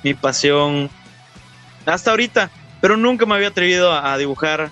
mi 0.03 0.13
pasión 0.13 0.89
hasta 1.85 2.11
ahorita. 2.11 2.49
Pero 2.81 2.97
nunca 2.97 3.25
me 3.25 3.35
había 3.35 3.49
atrevido 3.49 3.91
a, 3.91 4.17
dibujar 4.17 4.71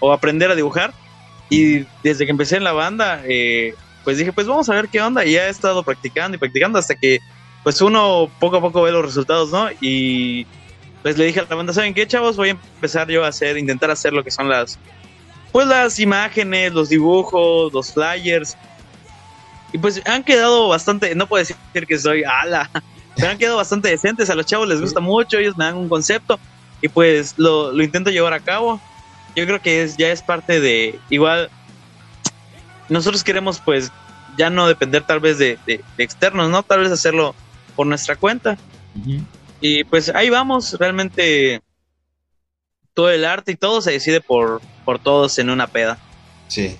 o 0.00 0.12
aprender 0.12 0.50
a 0.50 0.54
dibujar. 0.54 0.92
Y 1.50 1.86
desde 2.02 2.24
que 2.24 2.30
empecé 2.30 2.56
en 2.56 2.64
la 2.64 2.72
banda, 2.72 3.22
eh, 3.26 3.74
pues 4.04 4.18
dije, 4.18 4.32
pues 4.32 4.46
vamos 4.46 4.68
a 4.68 4.74
ver 4.74 4.88
qué 4.88 5.00
onda. 5.00 5.24
Y 5.24 5.32
ya 5.32 5.46
he 5.46 5.50
estado 5.50 5.82
practicando 5.82 6.36
y 6.36 6.38
practicando 6.38 6.78
hasta 6.78 6.94
que, 6.94 7.20
pues 7.62 7.80
uno 7.80 8.30
poco 8.38 8.56
a 8.56 8.60
poco 8.60 8.82
ve 8.82 8.92
los 8.92 9.04
resultados, 9.04 9.50
¿no? 9.50 9.68
Y 9.80 10.46
pues 11.02 11.16
le 11.16 11.26
dije 11.26 11.40
a 11.40 11.46
la 11.48 11.56
banda, 11.56 11.72
¿saben 11.72 11.94
qué, 11.94 12.06
chavos? 12.06 12.36
Voy 12.36 12.48
a 12.48 12.52
empezar 12.52 13.08
yo 13.08 13.24
a 13.24 13.28
hacer, 13.28 13.56
intentar 13.56 13.90
hacer 13.90 14.12
lo 14.12 14.24
que 14.24 14.30
son 14.30 14.48
las, 14.48 14.78
pues 15.52 15.66
las 15.66 15.98
imágenes, 15.98 16.72
los 16.72 16.88
dibujos, 16.88 17.72
los 17.72 17.92
flyers. 17.92 18.56
Y 19.72 19.78
pues 19.78 20.02
han 20.06 20.24
quedado 20.24 20.68
bastante, 20.68 21.14
no 21.14 21.26
puedo 21.26 21.44
decir 21.44 21.86
que 21.86 21.98
soy 21.98 22.24
ala, 22.24 22.70
pero 23.16 23.30
han 23.30 23.38
quedado 23.38 23.56
bastante 23.56 23.88
decentes. 23.88 24.30
A 24.30 24.34
los 24.34 24.46
chavos 24.46 24.68
les 24.68 24.80
gusta 24.80 25.00
mucho, 25.00 25.38
ellos 25.38 25.56
me 25.56 25.64
dan 25.64 25.76
un 25.76 25.88
concepto 25.88 26.38
y 26.80 26.88
pues 26.88 27.34
lo, 27.36 27.80
intento 27.82 28.10
llevar 28.10 28.32
a 28.32 28.40
cabo. 28.40 28.80
Yo 29.36 29.46
creo 29.46 29.60
que 29.60 29.82
es, 29.82 29.96
ya 29.96 30.10
es 30.10 30.22
parte 30.22 30.60
de, 30.60 30.98
igual, 31.10 31.50
nosotros 32.88 33.22
queremos 33.22 33.60
pues 33.60 33.92
ya 34.36 34.50
no 34.50 34.66
depender 34.68 35.02
tal 35.02 35.20
vez 35.20 35.38
de, 35.38 35.58
externos, 35.98 36.50
¿no? 36.50 36.62
Tal 36.62 36.80
vez 36.80 36.92
hacerlo 36.92 37.34
por 37.76 37.86
nuestra 37.86 38.16
cuenta. 38.16 38.56
Y 39.60 39.84
pues 39.84 40.08
ahí 40.08 40.30
vamos, 40.30 40.76
realmente 40.78 41.60
todo 42.94 43.10
el 43.10 43.24
arte 43.24 43.52
y 43.52 43.56
todo 43.56 43.80
se 43.80 43.92
decide 43.92 44.20
por, 44.20 44.60
por 44.84 44.98
todos 44.98 45.38
en 45.38 45.50
una 45.50 45.66
peda. 45.66 45.98
Sí, 46.48 46.76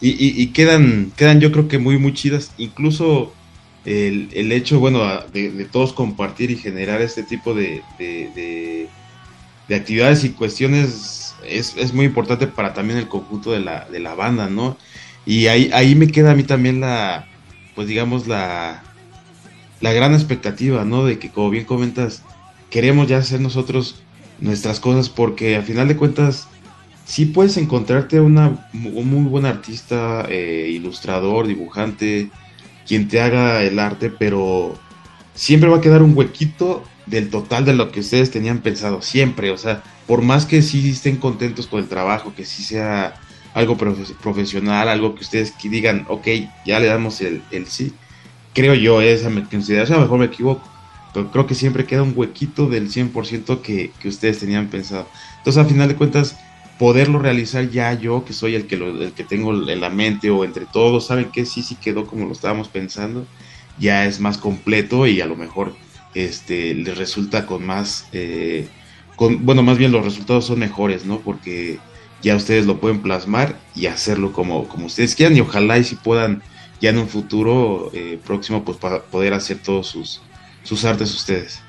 y, 0.00 0.46
quedan, 0.48 1.12
quedan 1.16 1.40
yo 1.40 1.50
creo 1.52 1.68
que 1.68 1.78
muy, 1.78 1.98
muy 1.98 2.12
chidas. 2.12 2.52
Incluso 2.58 3.32
el, 3.84 4.28
el 4.34 4.52
hecho, 4.52 4.78
bueno, 4.78 5.00
de, 5.32 5.66
todos 5.70 5.92
compartir 5.92 6.50
y 6.50 6.56
generar 6.56 7.00
este 7.00 7.22
tipo 7.22 7.54
de, 7.54 7.82
de, 7.98 8.88
actividades 9.74 10.24
y 10.24 10.30
cuestiones 10.30 11.15
es, 11.48 11.76
es, 11.76 11.92
muy 11.92 12.06
importante 12.06 12.46
para 12.46 12.74
también 12.74 12.98
el 12.98 13.08
conjunto 13.08 13.52
de 13.52 13.60
la, 13.60 13.86
de 13.90 14.00
la 14.00 14.14
banda, 14.14 14.48
¿no? 14.48 14.76
Y 15.24 15.46
ahí, 15.48 15.70
ahí 15.72 15.94
me 15.94 16.08
queda 16.08 16.32
a 16.32 16.34
mí 16.34 16.44
también 16.44 16.80
la, 16.80 17.26
pues 17.74 17.88
digamos, 17.88 18.26
la, 18.26 18.82
la 19.80 19.92
gran 19.92 20.14
expectativa, 20.14 20.84
¿no? 20.84 21.04
De 21.04 21.18
que, 21.18 21.30
como 21.30 21.50
bien 21.50 21.64
comentas, 21.64 22.22
queremos 22.70 23.08
ya 23.08 23.18
hacer 23.18 23.40
nosotros 23.40 24.02
nuestras 24.40 24.80
cosas 24.80 25.08
porque 25.08 25.56
a 25.56 25.62
final 25.62 25.88
de 25.88 25.96
cuentas 25.96 26.48
sí 27.04 27.26
puedes 27.26 27.56
encontrarte 27.56 28.20
una, 28.20 28.68
un 28.72 29.08
muy 29.08 29.28
buen 29.28 29.46
artista, 29.46 30.26
eh, 30.28 30.68
ilustrador, 30.70 31.46
dibujante, 31.46 32.30
quien 32.86 33.08
te 33.08 33.20
haga 33.20 33.62
el 33.62 33.78
arte, 33.78 34.10
pero 34.10 34.78
siempre 35.34 35.68
va 35.68 35.78
a 35.78 35.80
quedar 35.80 36.02
un 36.02 36.16
huequito 36.16 36.82
del 37.06 37.30
total 37.30 37.64
de 37.64 37.74
lo 37.74 37.90
que 37.90 38.00
ustedes 38.00 38.30
tenían 38.30 38.58
pensado, 38.58 39.00
siempre, 39.00 39.50
o 39.50 39.58
sea, 39.58 39.82
por 40.06 40.22
más 40.22 40.44
que 40.44 40.62
sí 40.62 40.90
estén 40.90 41.16
contentos 41.16 41.66
con 41.66 41.80
el 41.80 41.88
trabajo, 41.88 42.34
que 42.34 42.44
sí 42.44 42.62
sea 42.62 43.20
algo 43.54 43.76
profesional, 43.76 44.88
algo 44.88 45.14
que 45.14 45.22
ustedes 45.22 45.52
que 45.52 45.68
digan, 45.68 46.04
ok, 46.08 46.26
ya 46.66 46.78
le 46.78 46.86
damos 46.86 47.20
el, 47.20 47.42
sí, 47.66 47.92
creo 48.52 48.74
yo, 48.74 49.00
esa 49.00 49.30
me 49.30 49.44
consideración, 49.44 49.96
a 49.96 50.00
lo 50.00 50.06
mejor 50.06 50.18
me 50.18 50.26
equivoco, 50.26 50.68
pero 51.14 51.30
creo 51.30 51.46
que 51.46 51.54
siempre 51.54 51.86
queda 51.86 52.02
un 52.02 52.12
huequito 52.14 52.68
del 52.68 52.90
100% 52.90 53.62
que, 53.62 53.92
que 53.98 54.08
ustedes 54.08 54.40
tenían 54.40 54.66
pensado. 54.68 55.08
Entonces, 55.38 55.62
al 55.62 55.70
final 55.70 55.88
de 55.88 55.96
cuentas, 55.96 56.36
poderlo 56.78 57.18
realizar 57.18 57.70
ya 57.70 57.94
yo, 57.94 58.24
que 58.24 58.32
soy 58.32 58.54
el 58.54 58.66
que, 58.66 58.76
lo, 58.76 59.02
el 59.02 59.12
que 59.12 59.24
tengo 59.24 59.52
en 59.52 59.80
la 59.80 59.90
mente 59.90 60.30
o 60.30 60.44
entre 60.44 60.66
todos, 60.66 61.06
saben 61.06 61.30
que 61.30 61.46
sí, 61.46 61.62
sí 61.62 61.76
quedó 61.76 62.06
como 62.06 62.26
lo 62.26 62.32
estábamos 62.32 62.68
pensando, 62.68 63.26
ya 63.78 64.04
es 64.04 64.20
más 64.20 64.38
completo 64.38 65.06
y 65.06 65.20
a 65.20 65.26
lo 65.26 65.36
mejor 65.36 65.74
este, 66.16 66.74
les 66.74 66.96
resulta 66.96 67.44
con 67.44 67.64
más, 67.64 68.08
eh, 68.12 68.66
con, 69.16 69.44
bueno, 69.44 69.62
más 69.62 69.76
bien 69.76 69.92
los 69.92 70.02
resultados 70.02 70.46
son 70.46 70.58
mejores, 70.58 71.04
¿no? 71.04 71.20
Porque 71.20 71.78
ya 72.22 72.34
ustedes 72.34 72.64
lo 72.64 72.80
pueden 72.80 73.02
plasmar 73.02 73.56
y 73.74 73.86
hacerlo 73.86 74.32
como, 74.32 74.66
como 74.66 74.86
ustedes 74.86 75.14
quieran 75.14 75.36
y 75.36 75.40
ojalá 75.40 75.76
y 75.76 75.84
si 75.84 75.94
puedan 75.94 76.42
ya 76.80 76.90
en 76.90 76.98
un 76.98 77.08
futuro 77.08 77.90
eh, 77.92 78.18
próximo 78.24 78.64
pues 78.64 78.78
para 78.78 79.02
poder 79.02 79.34
hacer 79.34 79.58
todos 79.58 79.88
sus, 79.88 80.22
sus 80.62 80.86
artes 80.86 81.14
ustedes. 81.14 81.60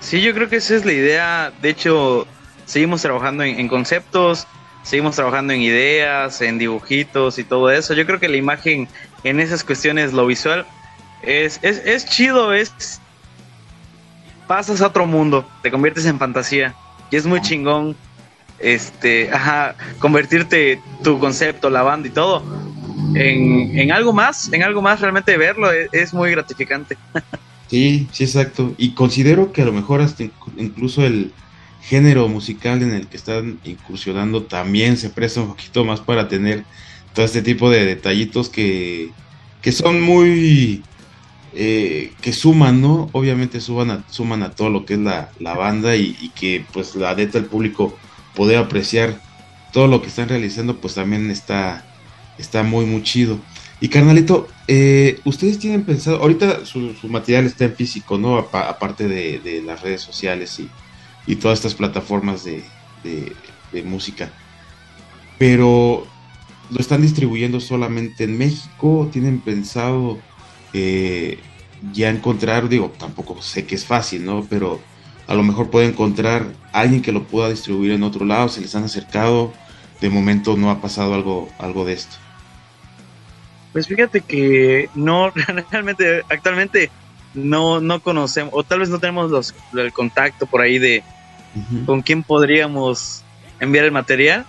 Sí, 0.00 0.20
yo 0.20 0.34
creo 0.34 0.48
que 0.48 0.56
esa 0.56 0.74
es 0.74 0.84
la 0.84 0.92
idea. 0.92 1.52
De 1.62 1.70
hecho, 1.70 2.26
seguimos 2.64 3.02
trabajando 3.02 3.44
en, 3.44 3.68
conceptos, 3.68 4.48
seguimos 4.82 5.14
trabajando 5.14 5.52
en 5.52 5.60
ideas, 5.60 6.40
en 6.40 6.58
dibujitos 6.58 7.38
y 7.38 7.44
todo 7.44 7.70
eso. 7.70 7.94
Yo 7.94 8.06
creo 8.06 8.18
que 8.18 8.28
la 8.28 8.38
imagen 8.38 8.88
en 9.22 9.38
esas 9.38 9.62
cuestiones, 9.62 10.12
lo 10.12 10.26
visual, 10.26 10.66
es, 11.22 11.60
es, 11.62 11.78
es 11.84 12.06
chido, 12.06 12.52
es... 12.52 13.00
Pasas 14.50 14.80
a 14.80 14.88
otro 14.88 15.06
mundo, 15.06 15.48
te 15.62 15.70
conviertes 15.70 16.06
en 16.06 16.18
fantasía. 16.18 16.74
Y 17.08 17.14
es 17.14 17.24
muy 17.24 17.40
chingón, 17.40 17.94
este, 18.58 19.30
ajá, 19.32 19.76
convertirte 20.00 20.80
tu 21.04 21.20
concepto, 21.20 21.70
la 21.70 21.82
banda 21.82 22.08
y 22.08 22.10
todo, 22.10 22.42
en, 23.14 23.78
en 23.78 23.92
algo 23.92 24.12
más, 24.12 24.52
en 24.52 24.64
algo 24.64 24.82
más 24.82 25.00
realmente 25.00 25.36
verlo, 25.36 25.70
es, 25.70 25.88
es 25.92 26.12
muy 26.12 26.32
gratificante. 26.32 26.96
Sí, 27.68 28.08
sí, 28.10 28.24
exacto. 28.24 28.74
Y 28.78 28.94
considero 28.94 29.52
que 29.52 29.62
a 29.62 29.64
lo 29.64 29.70
mejor 29.70 30.00
hasta 30.00 30.24
incluso 30.56 31.06
el, 31.06 31.32
género 31.80 32.28
musical 32.28 32.82
en 32.82 32.92
el 32.92 33.06
que 33.06 33.16
están 33.16 33.58
incursionando 33.64 34.42
también 34.42 34.96
se 34.96 35.10
presta 35.10 35.40
un 35.40 35.48
poquito 35.48 35.84
más 35.84 36.00
para 36.00 36.28
tener 36.28 36.64
todo 37.14 37.24
este 37.24 37.42
tipo 37.42 37.70
de 37.70 37.84
detallitos 37.84 38.48
que, 38.48 39.10
que 39.62 39.72
son 39.72 40.00
muy... 40.00 40.82
Eh, 41.52 42.12
que 42.20 42.32
suman, 42.32 42.80
¿no? 42.80 43.08
Obviamente 43.12 43.60
suman 43.60 43.90
a, 43.90 44.04
suman 44.08 44.42
a 44.44 44.52
todo 44.52 44.70
lo 44.70 44.84
que 44.84 44.94
es 44.94 45.00
la, 45.00 45.30
la 45.40 45.54
banda 45.54 45.96
y, 45.96 46.30
que 46.34 46.64
pues 46.72 46.94
la 46.94 47.14
neta 47.14 47.38
el 47.38 47.46
público 47.46 47.98
poder 48.36 48.58
apreciar 48.58 49.20
todo 49.72 49.88
lo 49.88 50.00
que 50.00 50.08
están 50.08 50.28
realizando 50.28 50.76
pues 50.76 50.94
también 50.94 51.28
está, 51.30 51.84
está 52.38 52.62
muy 52.62 52.86
muy 52.86 53.02
chido. 53.02 53.38
Y 53.80 53.88
carnalito, 53.88 54.46
eh, 54.68 55.18
ustedes 55.24 55.58
tienen 55.58 55.84
pensado, 55.84 56.20
ahorita 56.20 56.66
su, 56.66 56.94
material 57.08 57.46
está 57.46 57.64
en 57.64 57.74
físico, 57.74 58.18
¿no? 58.18 58.38
aparte 58.38 59.08
de, 59.08 59.62
las 59.64 59.80
redes 59.80 60.02
sociales 60.02 60.60
y, 60.60 60.68
y 61.26 61.36
todas 61.36 61.58
estas 61.58 61.74
plataformas 61.74 62.44
de, 62.44 62.62
música. 63.84 64.30
Pero 65.38 66.06
lo 66.70 66.78
están 66.78 67.02
distribuyendo 67.02 67.58
solamente 67.60 68.24
en 68.24 68.36
México, 68.36 69.08
tienen 69.10 69.40
pensado 69.40 70.18
eh, 70.72 71.38
ya 71.92 72.10
encontrar, 72.10 72.68
digo, 72.68 72.92
tampoco 72.98 73.40
sé 73.42 73.66
que 73.66 73.74
es 73.74 73.84
fácil, 73.84 74.24
¿no? 74.24 74.46
Pero 74.48 74.80
a 75.26 75.34
lo 75.34 75.42
mejor 75.42 75.70
puede 75.70 75.86
encontrar 75.86 76.46
alguien 76.72 77.02
que 77.02 77.12
lo 77.12 77.24
pueda 77.24 77.50
distribuir 77.50 77.92
en 77.92 78.02
otro 78.02 78.24
lado, 78.24 78.48
se 78.48 78.60
les 78.60 78.74
han 78.74 78.84
acercado, 78.84 79.52
de 80.00 80.10
momento 80.10 80.56
no 80.56 80.70
ha 80.70 80.80
pasado 80.80 81.14
algo, 81.14 81.48
algo 81.58 81.84
de 81.84 81.94
esto. 81.94 82.16
Pues 83.72 83.86
fíjate 83.86 84.20
que 84.22 84.90
no, 84.94 85.30
realmente, 85.70 86.22
actualmente 86.28 86.90
no, 87.34 87.80
no 87.80 88.00
conocemos, 88.00 88.52
o 88.54 88.64
tal 88.64 88.80
vez 88.80 88.88
no 88.88 88.98
tenemos 88.98 89.30
los, 89.30 89.54
el 89.74 89.92
contacto 89.92 90.46
por 90.46 90.60
ahí 90.60 90.78
de, 90.78 91.04
con 91.86 92.02
quién 92.02 92.22
podríamos 92.22 93.22
enviar 93.60 93.84
el 93.84 93.92
material. 93.92 94.46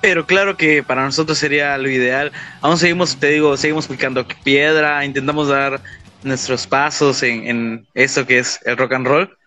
Pero 0.00 0.26
claro 0.26 0.56
que 0.56 0.82
para 0.82 1.04
nosotros 1.04 1.38
sería 1.38 1.76
lo 1.78 1.90
ideal. 1.90 2.32
Aún 2.60 2.78
seguimos, 2.78 3.18
te 3.18 3.28
digo, 3.28 3.56
seguimos 3.56 3.88
picando 3.88 4.26
piedra, 4.44 5.04
intentamos 5.04 5.48
dar 5.48 5.82
nuestros 6.22 6.66
pasos 6.66 7.22
en, 7.22 7.46
en 7.46 7.88
eso 7.94 8.26
que 8.26 8.38
es 8.38 8.60
el 8.64 8.76
rock 8.76 8.92
and 8.92 9.06
roll. 9.06 9.38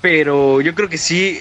Pero 0.00 0.60
yo 0.60 0.74
creo 0.74 0.88
que 0.88 0.98
sí 0.98 1.40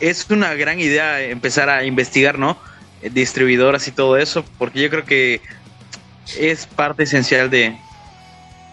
es 0.00 0.28
una 0.30 0.54
gran 0.54 0.80
idea 0.80 1.20
empezar 1.22 1.68
a 1.68 1.84
investigar, 1.84 2.38
¿no? 2.38 2.58
Distribuidoras 3.02 3.86
y 3.88 3.92
todo 3.92 4.16
eso, 4.16 4.44
porque 4.58 4.80
yo 4.82 4.90
creo 4.90 5.04
que 5.04 5.42
es 6.38 6.66
parte 6.66 7.04
esencial 7.04 7.50
de, 7.50 7.78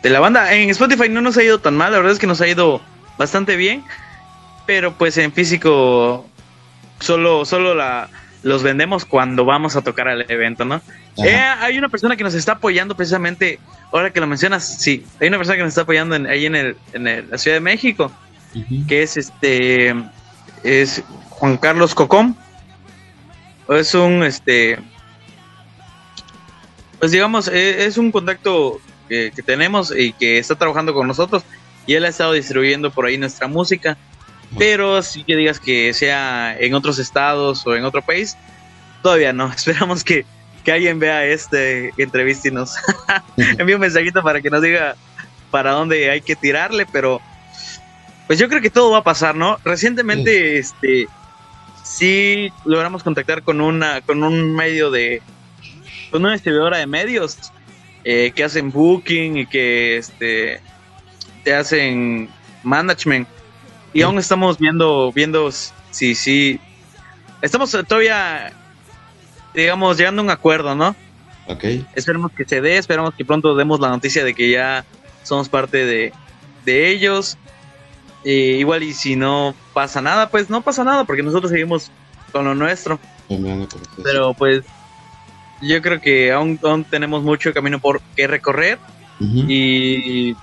de 0.04 0.10
la 0.10 0.20
banda. 0.20 0.54
En 0.54 0.70
Spotify 0.70 1.10
no 1.10 1.22
nos 1.22 1.38
ha 1.38 1.44
ido 1.44 1.62
tan 1.62 1.76
mal, 1.78 1.92
la 1.92 2.00
verdad 2.00 2.14
es 2.14 2.20
que 2.20 2.28
nos 2.28 2.42
ha 2.42 2.48
ido 2.48 2.82
bastante 3.18 3.56
bien 3.56 3.86
pero 4.66 4.98
pues 4.98 5.18
en 5.18 5.34
físico 5.34 6.31
solo, 7.02 7.46
solo 7.46 7.76
la, 7.76 8.10
los 8.44 8.64
vendemos 8.64 9.06
cuando 9.06 9.46
vamos 9.46 9.76
a 9.76 9.82
tocar 9.82 10.08
al 10.08 10.30
evento, 10.30 10.66
¿no? 10.66 10.82
Eh, 11.18 11.36
hay 11.36 11.78
una 11.78 11.90
persona 11.90 12.16
que 12.16 12.24
nos 12.24 12.34
está 12.34 12.54
apoyando 12.54 12.96
precisamente, 12.96 13.60
ahora 13.92 14.12
que 14.12 14.20
lo 14.20 14.28
mencionas, 14.28 14.66
sí, 14.66 15.06
hay 15.20 15.28
una 15.28 15.38
persona 15.38 15.58
que 15.58 15.64
nos 15.64 15.70
está 15.70 15.82
apoyando 15.82 16.16
ahí 16.30 16.46
en, 16.46 16.56
el, 16.56 16.78
en 16.94 17.30
la 17.30 17.38
Ciudad 17.38 17.58
de 17.58 17.62
México, 17.62 18.12
que 18.88 19.04
es 19.04 19.18
este, 19.18 19.94
es 20.64 21.04
Juan 21.30 21.58
Carlos 21.58 21.94
Cocom, 21.94 22.36
es 23.70 23.94
un, 23.94 24.24
este, 24.24 24.80
pues 27.00 27.12
digamos, 27.12 27.48
e, 27.48 27.86
es, 27.86 27.98
un 27.98 28.12
contacto 28.12 28.80
que, 29.08 29.32
que 29.36 29.44
tenemos 29.44 29.94
y 29.96 30.14
que 30.14 30.38
está 30.38 30.56
trabajando 30.56 30.94
con 30.94 31.08
nosotros 31.08 31.44
y 31.86 31.94
él 31.94 32.06
ha 32.06 32.10
estado 32.10 32.34
distribuyendo 32.34 32.92
por 32.92 33.06
ahí 33.06 33.18
nuestra 33.18 33.48
música 33.48 33.98
pero 34.58 35.02
si 35.02 35.24
que 35.24 35.36
digas 35.36 35.60
que 35.60 35.94
sea 35.94 36.58
en 36.60 36.74
otros 36.74 37.00
estados 37.00 37.66
o 37.66 37.76
en 37.76 37.86
otro 37.86 38.02
país, 38.02 38.38
todavía 39.02 39.34
no. 39.34 39.52
Esperamos 39.56 40.04
que, 40.04 40.26
alguien 40.72 41.00
vea 41.00 41.26
este 41.26 41.92
entrevista 41.98 42.48
y 42.48 42.52
nos 42.52 42.76
envíe 43.38 43.74
un 43.74 43.82
mensajito 43.82 44.22
para 44.22 44.42
que 44.42 44.50
nos 44.50 44.62
diga 44.62 44.96
para 45.50 45.72
dónde 45.72 46.10
hay 46.10 46.22
que 46.22 46.36
tirarle, 46.36 46.86
pero 46.86 47.20
pues 48.28 48.40
yo 48.40 48.48
creo 48.48 48.62
que 48.62 48.70
todo 48.70 48.92
va 48.92 49.00
a 49.00 49.04
pasar, 49.04 49.36
¿no? 49.36 49.58
Recientemente, 49.66 50.60
este, 50.60 51.08
sí 51.84 52.54
logramos 52.64 53.04
contactar 53.04 53.44
con 53.44 53.60
una, 53.60 54.00
con 54.02 54.24
un 54.24 54.56
medio 54.56 54.92
de, 54.92 55.22
con 56.10 56.22
una 56.22 56.34
distribuidora 56.34 56.78
de 56.78 56.88
medios 56.88 57.52
eh, 58.06 58.32
que 58.34 58.44
hacen 58.44 58.72
booking 58.72 59.40
y 59.40 59.46
que, 59.48 59.98
este, 59.98 60.62
te 61.44 61.54
hacen 61.54 62.30
management 62.64 63.28
y 63.94 64.02
aún 64.02 64.18
estamos 64.20 64.58
viendo, 64.58 65.12
viendo 65.12 65.52
si 65.52 66.16
sí. 66.16 66.60
Estamos 67.42 67.72
todavía, 67.88 68.54
digamos, 69.54 69.98
llegando 69.98 70.22
a 70.22 70.26
un 70.26 70.32
acuerdo, 70.32 70.76
¿no? 70.76 70.96
Ok. 71.48 71.66
Esperemos 71.96 72.32
que 72.32 72.46
se 72.46 72.62
dé, 72.62 72.78
esperamos 72.78 73.14
que 73.16 73.26
pronto 73.26 73.56
demos 73.56 73.80
la 73.80 73.90
noticia 73.90 74.24
de 74.24 74.34
que 74.34 74.50
ya 74.52 74.86
somos 75.24 75.50
parte 75.50 75.86
de, 75.86 76.14
de 76.66 76.90
ellos. 76.90 77.38
igual 78.24 78.84
y 78.84 78.94
si 78.94 79.16
no 79.16 79.56
pasa 79.74 80.02
nada, 80.02 80.30
pues 80.30 80.50
no 80.50 80.62
pasa 80.62 80.84
nada, 80.84 81.04
porque 81.04 81.24
nosotros 81.24 81.52
seguimos 81.52 81.92
con 82.32 82.46
lo 82.46 82.56
nuestro. 82.56 83.00
Pero 84.04 84.34
pues 84.34 84.64
yo 85.62 85.82
creo 85.82 86.00
que 86.00 86.32
aún, 86.32 86.60
aún 86.64 86.84
tenemos 86.84 87.24
mucho 87.24 87.54
camino 87.54 87.80
por 87.80 88.02
que 88.16 88.28
recorrer. 88.28 88.80
Y 89.20 90.36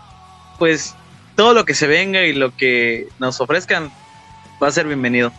pues 0.59 0.95
todo 1.39 1.55
lo 1.55 1.65
que 1.65 1.75
se 1.75 1.87
venga 1.87 2.27
y 2.27 2.33
lo 2.33 2.57
que 2.57 3.07
nos 3.21 3.41
ofrezcan 3.41 3.93
va 4.61 4.67
a 4.67 4.73
ser 4.73 4.89
bienvenido. 4.89 5.33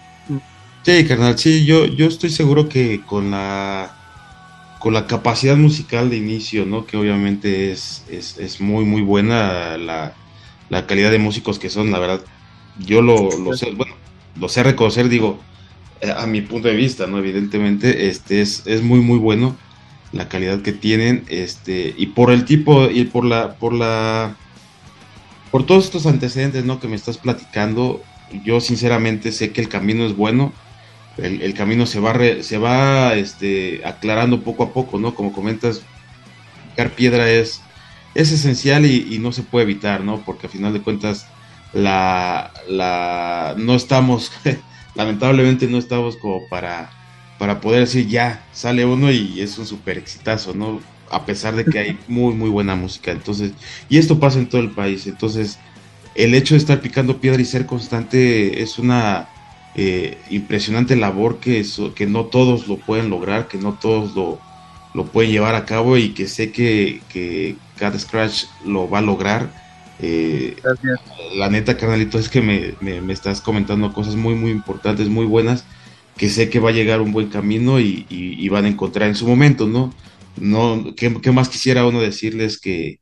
Sí, 0.84 1.06
carnal, 1.06 1.38
sí, 1.38 1.66
yo, 1.66 1.88
yo 1.88 2.08
estoy 2.08 2.30
seguro 2.30 2.70
que 2.70 3.02
con 3.06 3.32
la 3.32 3.98
con 4.80 4.94
la 4.94 5.08
capacidad 5.08 5.58
musical 5.58 6.10
de 6.10 6.16
inicio, 6.16 6.66
¿no? 6.66 6.86
Que 6.86 6.96
obviamente 6.96 7.74
es, 7.74 8.06
es, 8.10 8.62
muy, 8.62 8.86
muy 8.86 9.02
buena 9.02 9.78
la, 9.78 10.86
calidad 10.88 11.12
de 11.12 11.20
músicos 11.20 11.60
que 11.60 11.70
son, 11.70 11.92
la 11.92 12.00
verdad. 12.00 12.22
Yo 12.78 13.02
lo, 13.02 13.30
sé, 13.58 13.72
bueno, 13.72 13.94
lo 14.40 14.48
sé 14.48 14.64
reconocer, 14.64 15.10
digo, 15.10 15.42
eh, 16.00 16.14
a 16.16 16.26
mi 16.28 16.40
punto 16.40 16.70
de 16.70 16.76
vista, 16.76 17.08
¿no? 17.08 17.18
Evidentemente, 17.18 18.08
este 18.08 18.40
es, 18.40 18.66
es 18.68 18.84
muy, 18.84 19.02
muy 19.02 19.18
bueno 19.18 19.58
la 20.14 20.30
calidad 20.30 20.62
que 20.62 20.72
tienen, 20.72 21.26
este, 21.28 21.94
y 21.98 22.06
por 22.06 22.32
el 22.32 22.46
tipo, 22.46 22.90
y 22.90 23.04
por 23.04 23.26
la, 23.26 23.56
por 23.56 23.74
la 23.74 24.38
por 25.52 25.66
todos 25.66 25.86
estos 25.86 26.06
antecedentes, 26.06 26.66
¿no? 26.66 26.80
Que 26.80 26.88
me 26.88 26.96
estás 26.96 27.18
platicando, 27.18 28.02
yo 28.44 28.60
sinceramente 28.60 29.32
sé 29.32 29.52
que 29.52 29.62
el 29.62 29.70
camino 29.70 30.06
es 30.06 30.16
bueno, 30.16 30.54
el, 31.18 31.54
camino 31.54 31.86
se 31.86 32.00
va, 32.00 32.16
se 32.42 32.58
va 32.58 33.16
este, 33.16 33.82
aclarando 33.86 34.42
poco 34.42 34.64
a 34.64 34.74
poco, 34.74 35.00
¿no? 35.00 35.16
Como 35.16 35.34
comentas, 35.34 35.82
picar 36.70 36.92
piedra 36.92 37.30
es, 37.30 37.62
es 38.16 38.32
esencial 38.32 38.86
y, 38.86 39.20
no 39.20 39.32
se 39.32 39.44
puede 39.44 39.64
evitar, 39.64 40.02
¿no? 40.02 40.22
Porque 40.22 40.48
al 40.48 40.54
final 40.54 40.74
de 40.74 40.82
cuentas, 40.82 41.28
la, 41.74 42.52
la, 42.68 43.56
no 43.58 43.76
estamos, 43.76 44.32
lamentablemente 44.96 45.68
no 45.68 45.78
estamos 45.78 46.16
como 46.16 46.48
para, 46.48 46.90
para 47.38 47.60
poder 47.60 47.82
decir 47.82 48.08
ya, 48.08 48.46
sale 48.54 48.86
uno 48.86 49.12
y 49.12 49.42
es 49.42 49.58
un 49.58 49.66
súper 49.66 49.98
exitazo, 49.98 50.54
¿no? 50.54 50.80
A 51.12 51.26
pesar 51.26 51.56
de 51.56 51.66
que 51.66 51.80
hay 51.80 51.98
muy, 52.08 52.34
muy 52.34 52.50
buena 52.50 52.76
música. 52.76 53.12
Entonces, 53.12 53.52
y 53.90 53.98
esto 53.98 54.20
pasa 54.20 54.40
en 54.40 54.48
todo 54.48 54.62
el 54.62 54.72
país. 54.72 55.08
Entonces, 55.08 55.60
el 56.16 56.34
hecho 56.36 56.54
de 56.54 56.60
estar 56.60 56.82
picando 56.82 57.20
piedra 57.20 57.42
y 57.42 57.46
ser 57.46 57.66
constante 57.66 58.62
es 58.62 58.80
una 58.80 59.30
eh, 59.76 60.18
impresionante 60.30 60.96
labor 60.96 61.40
que, 61.40 61.66
que 61.96 62.06
no 62.06 62.26
todos 62.26 62.68
lo 62.68 62.78
pueden 62.78 63.10
lograr, 63.10 63.48
que 63.48 63.58
no 63.58 63.74
todos 63.74 64.16
lo, 64.16 64.40
lo 64.94 65.06
pueden 65.06 65.32
llevar 65.32 65.56
a 65.56 65.66
cabo 65.66 65.98
y 65.98 66.10
que 66.10 66.28
sé 66.28 66.52
que, 66.52 67.02
que 67.10 67.56
Cat 67.78 67.98
Scratch 67.98 68.46
lo 68.66 68.90
va 68.90 69.00
a 69.00 69.02
lograr. 69.02 69.50
Eh, 70.02 70.56
la 71.36 71.50
neta, 71.50 71.78
carnalito, 71.78 72.18
es 72.18 72.30
que 72.30 72.42
me, 72.42 72.74
me, 72.82 73.14
estás 73.14 73.42
comentando 73.42 73.94
cosas 73.94 74.16
muy, 74.16 74.34
muy 74.34 74.52
importantes, 74.52 75.10
muy 75.10 75.26
buenas, 75.26 75.66
que 76.18 76.30
sé 76.30 76.50
que 76.50 76.60
va 76.60 76.70
a 76.70 76.74
llegar 76.74 77.02
un 77.02 77.12
buen 77.12 77.28
camino 77.28 77.80
y, 77.80 78.06
y, 78.10 78.50
van 78.50 78.66
a 78.66 78.70
encontrar 78.70 79.10
en 79.10 79.16
su 79.16 79.28
momento, 79.28 79.68
¿no? 79.68 79.94
No 80.40 80.94
¿qué, 80.96 81.14
¿Qué, 81.22 81.32
más 81.32 81.50
quisiera 81.50 81.86
uno 81.86 82.02
decirles 82.02 82.60
que, 82.60 83.00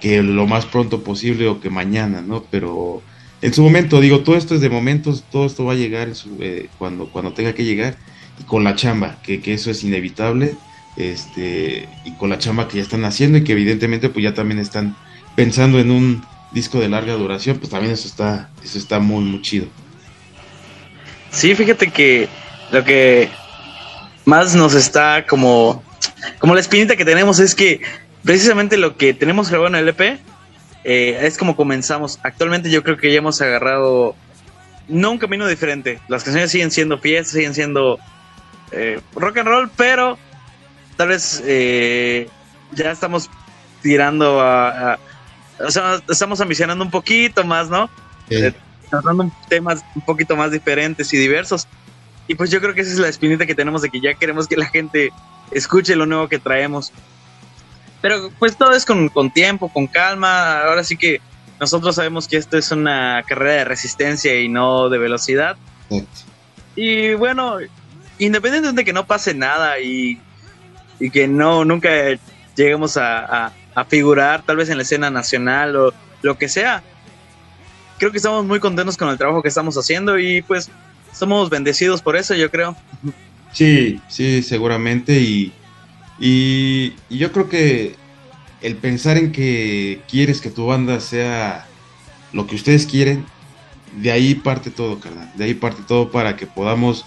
que 0.00 0.22
lo 0.22 0.46
más 0.46 0.66
pronto 0.66 1.02
posible 1.02 1.48
o 1.48 1.60
que 1.60 1.70
mañana, 1.70 2.20
¿no? 2.20 2.44
Pero 2.50 3.02
en 3.42 3.52
su 3.52 3.62
momento, 3.62 4.00
digo, 4.00 4.20
todo 4.20 4.36
esto 4.36 4.54
es 4.54 4.60
de 4.60 4.70
momentos, 4.70 5.24
todo 5.30 5.46
esto 5.46 5.64
va 5.64 5.72
a 5.72 5.76
llegar 5.76 6.08
eh, 6.40 6.68
cuando, 6.78 7.10
cuando 7.10 7.32
tenga 7.32 7.54
que 7.54 7.64
llegar 7.64 7.96
y 8.38 8.44
con 8.44 8.64
la 8.64 8.76
chamba, 8.76 9.18
que, 9.22 9.40
eso 9.46 9.70
es 9.70 9.82
inevitable, 9.82 10.54
este, 10.96 11.88
y 12.04 12.12
con 12.12 12.30
la 12.30 12.38
chamba 12.38 12.68
que 12.68 12.76
ya 12.76 12.82
están 12.82 13.04
haciendo 13.04 13.38
y 13.38 13.44
que 13.44 13.52
evidentemente 13.52 14.08
pues 14.08 14.22
ya 14.22 14.34
también 14.34 14.60
están 14.60 14.96
pensando 15.34 15.80
en 15.80 15.90
un 15.90 16.24
disco 16.52 16.78
de 16.78 16.88
larga 16.88 17.14
duración, 17.14 17.58
pues 17.58 17.70
también 17.70 17.92
eso 17.92 18.06
está, 18.06 18.50
eso 18.62 18.78
está 18.78 19.00
muy, 19.00 19.24
muy 19.24 19.42
chido. 19.42 19.66
Sí, 21.30 21.54
fíjate 21.54 21.90
que 21.90 22.28
lo 22.70 22.84
que 22.84 23.28
más 24.24 24.54
nos 24.54 24.74
está 24.74 25.26
como, 25.26 25.82
como 26.38 26.54
la 26.54 26.60
espinita 26.60 26.96
que 26.96 27.04
tenemos 27.04 27.38
es 27.40 27.54
que 27.54 27.80
precisamente 28.24 28.76
lo 28.76 28.96
que 28.96 29.14
tenemos 29.14 29.50
grabado 29.50 29.68
en 29.68 29.76
el 29.76 29.88
EP 29.88 30.20
eh, 30.84 31.18
es 31.22 31.38
como 31.38 31.56
comenzamos. 31.56 32.18
Actualmente 32.22 32.70
yo 32.70 32.82
creo 32.82 32.96
que 32.96 33.12
ya 33.12 33.18
hemos 33.18 33.40
agarrado 33.40 34.16
no 34.88 35.10
un 35.12 35.18
camino 35.18 35.46
diferente. 35.46 36.00
Las 36.08 36.24
canciones 36.24 36.50
siguen 36.50 36.70
siendo 36.70 36.98
fiestas, 36.98 37.32
siguen 37.32 37.54
siendo 37.54 37.98
eh, 38.72 39.00
rock 39.14 39.38
and 39.38 39.48
roll, 39.48 39.70
pero 39.76 40.18
tal 40.96 41.08
vez 41.08 41.42
eh, 41.46 42.28
ya 42.72 42.90
estamos 42.90 43.30
tirando 43.82 44.40
a, 44.40 44.98
o 45.58 45.70
sea, 45.70 46.00
estamos 46.08 46.40
ambicionando 46.40 46.84
un 46.84 46.90
poquito 46.90 47.44
más, 47.44 47.68
¿no? 47.68 47.90
tratando 48.92 49.32
temas 49.48 49.82
un 49.94 50.02
poquito 50.02 50.36
más 50.36 50.50
diferentes 50.50 51.12
y 51.14 51.16
diversos. 51.16 51.66
Y 52.28 52.34
pues 52.34 52.50
yo 52.50 52.60
creo 52.60 52.74
que 52.74 52.82
esa 52.82 52.92
es 52.92 52.98
la 52.98 53.08
espinita 53.08 53.46
que 53.46 53.54
tenemos 53.54 53.82
de 53.82 53.90
que 53.90 54.00
ya 54.00 54.14
queremos 54.14 54.46
que 54.46 54.56
la 54.56 54.66
gente 54.66 55.12
escuche 55.50 55.96
lo 55.96 56.06
nuevo 56.06 56.28
que 56.28 56.38
traemos. 56.38 56.92
Pero 58.00 58.30
pues 58.38 58.56
todo 58.56 58.72
es 58.72 58.84
con, 58.84 59.10
tiempo, 59.32 59.68
con 59.68 59.86
calma. 59.86 60.62
Ahora 60.62 60.84
sí 60.84 60.96
que 60.96 61.20
nosotros 61.60 61.94
sabemos 61.94 62.26
que 62.26 62.36
esto 62.36 62.58
es 62.58 62.70
una 62.72 63.22
carrera 63.26 63.52
de 63.54 63.64
resistencia 63.64 64.38
y 64.40 64.48
no 64.48 64.88
de 64.88 64.98
velocidad. 64.98 65.56
Y 66.74 67.14
bueno, 67.14 67.58
independientemente 68.18 68.80
de 68.80 68.84
que 68.84 68.92
no 68.92 69.06
pase 69.06 69.34
nada 69.34 69.78
y, 69.78 70.20
que 71.12 71.26
no 71.26 71.64
nunca 71.64 71.90
lleguemos 72.56 72.96
a, 72.96 73.52
figurar 73.88 74.42
tal 74.42 74.56
vez 74.56 74.68
en 74.68 74.76
la 74.76 74.82
escena 74.82 75.10
nacional 75.10 75.76
o 75.76 75.94
lo 76.20 76.36
que 76.36 76.48
sea, 76.48 76.82
creo 77.98 78.10
que 78.10 78.18
estamos 78.18 78.44
muy 78.44 78.60
contentos 78.60 78.96
con 78.96 79.08
el 79.08 79.16
trabajo 79.16 79.42
que 79.42 79.48
estamos 79.48 79.76
haciendo 79.76 80.18
y 80.18 80.42
pues 80.42 80.70
somos 81.12 81.50
bendecidos 81.50 82.02
por 82.02 82.16
eso, 82.16 82.34
yo 82.34 82.50
creo. 82.50 82.76
Sí, 83.52 84.00
sí, 84.08 84.42
seguramente 84.42 85.20
y 85.20 85.52
y, 86.22 86.94
yo 87.10 87.32
creo 87.32 87.48
que 87.48 87.96
el 88.60 88.76
pensar 88.76 89.16
en 89.16 89.32
que 89.32 90.00
quieres 90.08 90.40
que 90.40 90.50
tu 90.50 90.66
banda 90.66 91.00
sea 91.00 91.66
lo 92.32 92.46
que 92.46 92.54
ustedes 92.54 92.86
quieren, 92.86 93.26
de 94.00 94.12
ahí 94.12 94.36
parte 94.36 94.70
todo, 94.70 95.00
carnal. 95.00 95.32
De 95.34 95.44
ahí 95.44 95.54
parte 95.54 95.82
todo 95.86 96.12
para 96.12 96.36
que 96.36 96.46
podamos 96.46 97.04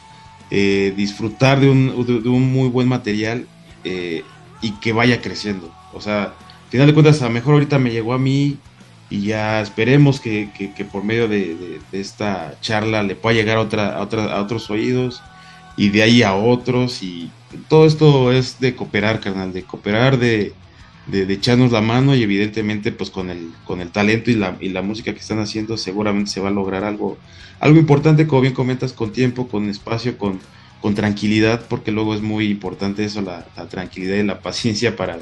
eh, 0.51 0.93
disfrutar 0.97 1.61
de 1.61 1.69
un, 1.69 2.51
muy 2.51 2.67
buen 2.67 2.89
material 2.89 3.47
eh, 3.85 4.23
y 4.61 4.71
que 4.79 4.91
vaya 4.91 5.21
creciendo. 5.21 5.73
O 5.93 6.01
sea, 6.01 6.23
al 6.23 6.69
final 6.69 6.87
de 6.87 6.93
cuentas, 6.93 7.21
a 7.21 7.25
lo 7.25 7.31
mejor 7.31 7.53
ahorita 7.53 7.79
me 7.79 7.91
llegó 7.91 8.13
a 8.13 8.19
mí 8.19 8.57
y 9.09 9.21
ya 9.21 9.61
esperemos 9.61 10.19
que, 10.19 10.49
por 10.91 11.03
medio 11.03 11.27
de, 11.27 11.79
esta 11.91 12.55
charla 12.61 13.03
le 13.03 13.15
pueda 13.15 13.35
llegar 13.35 13.57
a, 13.57 13.61
otra, 13.61 13.95
a, 13.97 14.01
otra, 14.01 14.41
otros 14.41 14.69
oídos 14.69 15.21
y 15.77 15.89
de 15.89 16.03
ahí 16.03 16.23
a 16.23 16.35
otros. 16.35 17.03
Y 17.03 17.29
todo 17.67 17.85
esto 17.85 18.31
es 18.31 18.59
de 18.59 18.75
cooperar, 18.75 19.19
carnal, 19.19 19.53
de 19.53 19.63
cooperar, 19.63 20.17
de, 20.17 20.53
de, 21.07 21.31
echarnos 21.31 21.71
la 21.71 21.81
mano 21.81 22.15
y 22.15 22.23
evidentemente 22.23 22.91
pues 22.91 23.09
con 23.09 23.29
el, 23.29 23.51
con 23.63 23.81
el 23.81 23.91
talento 23.91 24.31
y 24.31 24.35
la, 24.35 24.57
y 24.59 24.69
la 24.69 24.81
música 24.81 25.13
que 25.13 25.19
están 25.19 25.39
haciendo 25.39 25.77
seguramente 25.77 26.31
se 26.31 26.41
va 26.41 26.49
a 26.49 26.51
lograr 26.51 26.83
algo, 26.83 27.17
algo 27.59 27.79
importante, 27.79 28.27
como 28.27 28.41
bien 28.41 28.53
comentas, 28.53 28.93
con 28.93 29.11
tiempo, 29.11 29.47
con 29.47 29.69
espacio, 29.69 30.17
con, 30.17 30.39
con 30.81 30.95
tranquilidad, 30.95 31.65
porque 31.67 31.91
luego 31.91 32.15
es 32.15 32.21
muy 32.21 32.47
importante 32.47 33.05
eso, 33.05 33.21
la, 33.21 33.45
tranquilidad 33.69 34.17
y 34.17 34.23
la 34.23 34.39
paciencia 34.39 34.95
para, 34.95 35.19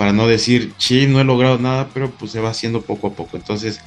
para 0.00 0.14
no 0.14 0.26
decir, 0.26 0.72
sí, 0.78 1.06
no 1.06 1.20
he 1.20 1.24
logrado 1.24 1.58
nada, 1.58 1.90
pero 1.92 2.10
pues 2.10 2.32
se 2.32 2.40
va 2.40 2.48
haciendo 2.48 2.80
poco 2.80 3.08
a 3.08 3.12
poco. 3.12 3.36
Entonces, 3.36 3.82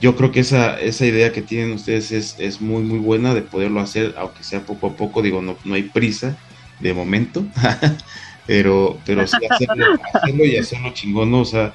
yo 0.00 0.16
creo 0.16 0.32
que 0.32 0.40
esa, 0.40 0.80
esa 0.80 1.04
idea 1.04 1.32
que 1.32 1.42
tienen 1.42 1.72
ustedes 1.72 2.12
es, 2.12 2.36
es 2.38 2.62
muy, 2.62 2.82
muy 2.82 2.98
buena 2.98 3.34
de 3.34 3.42
poderlo 3.42 3.80
hacer, 3.80 4.14
aunque 4.16 4.42
sea 4.42 4.64
poco 4.64 4.86
a 4.86 4.96
poco, 4.96 5.20
digo, 5.20 5.42
no, 5.42 5.58
no 5.66 5.74
hay 5.74 5.82
prisa 5.82 6.38
de 6.80 6.94
momento, 6.94 7.44
pero, 8.46 8.98
pero 9.04 9.26
sí 9.26 9.36
hacerlo, 9.50 10.46
y 10.46 10.56
hacerlo 10.56 10.94
chingón, 10.94 11.34
o 11.34 11.44
sea, 11.44 11.74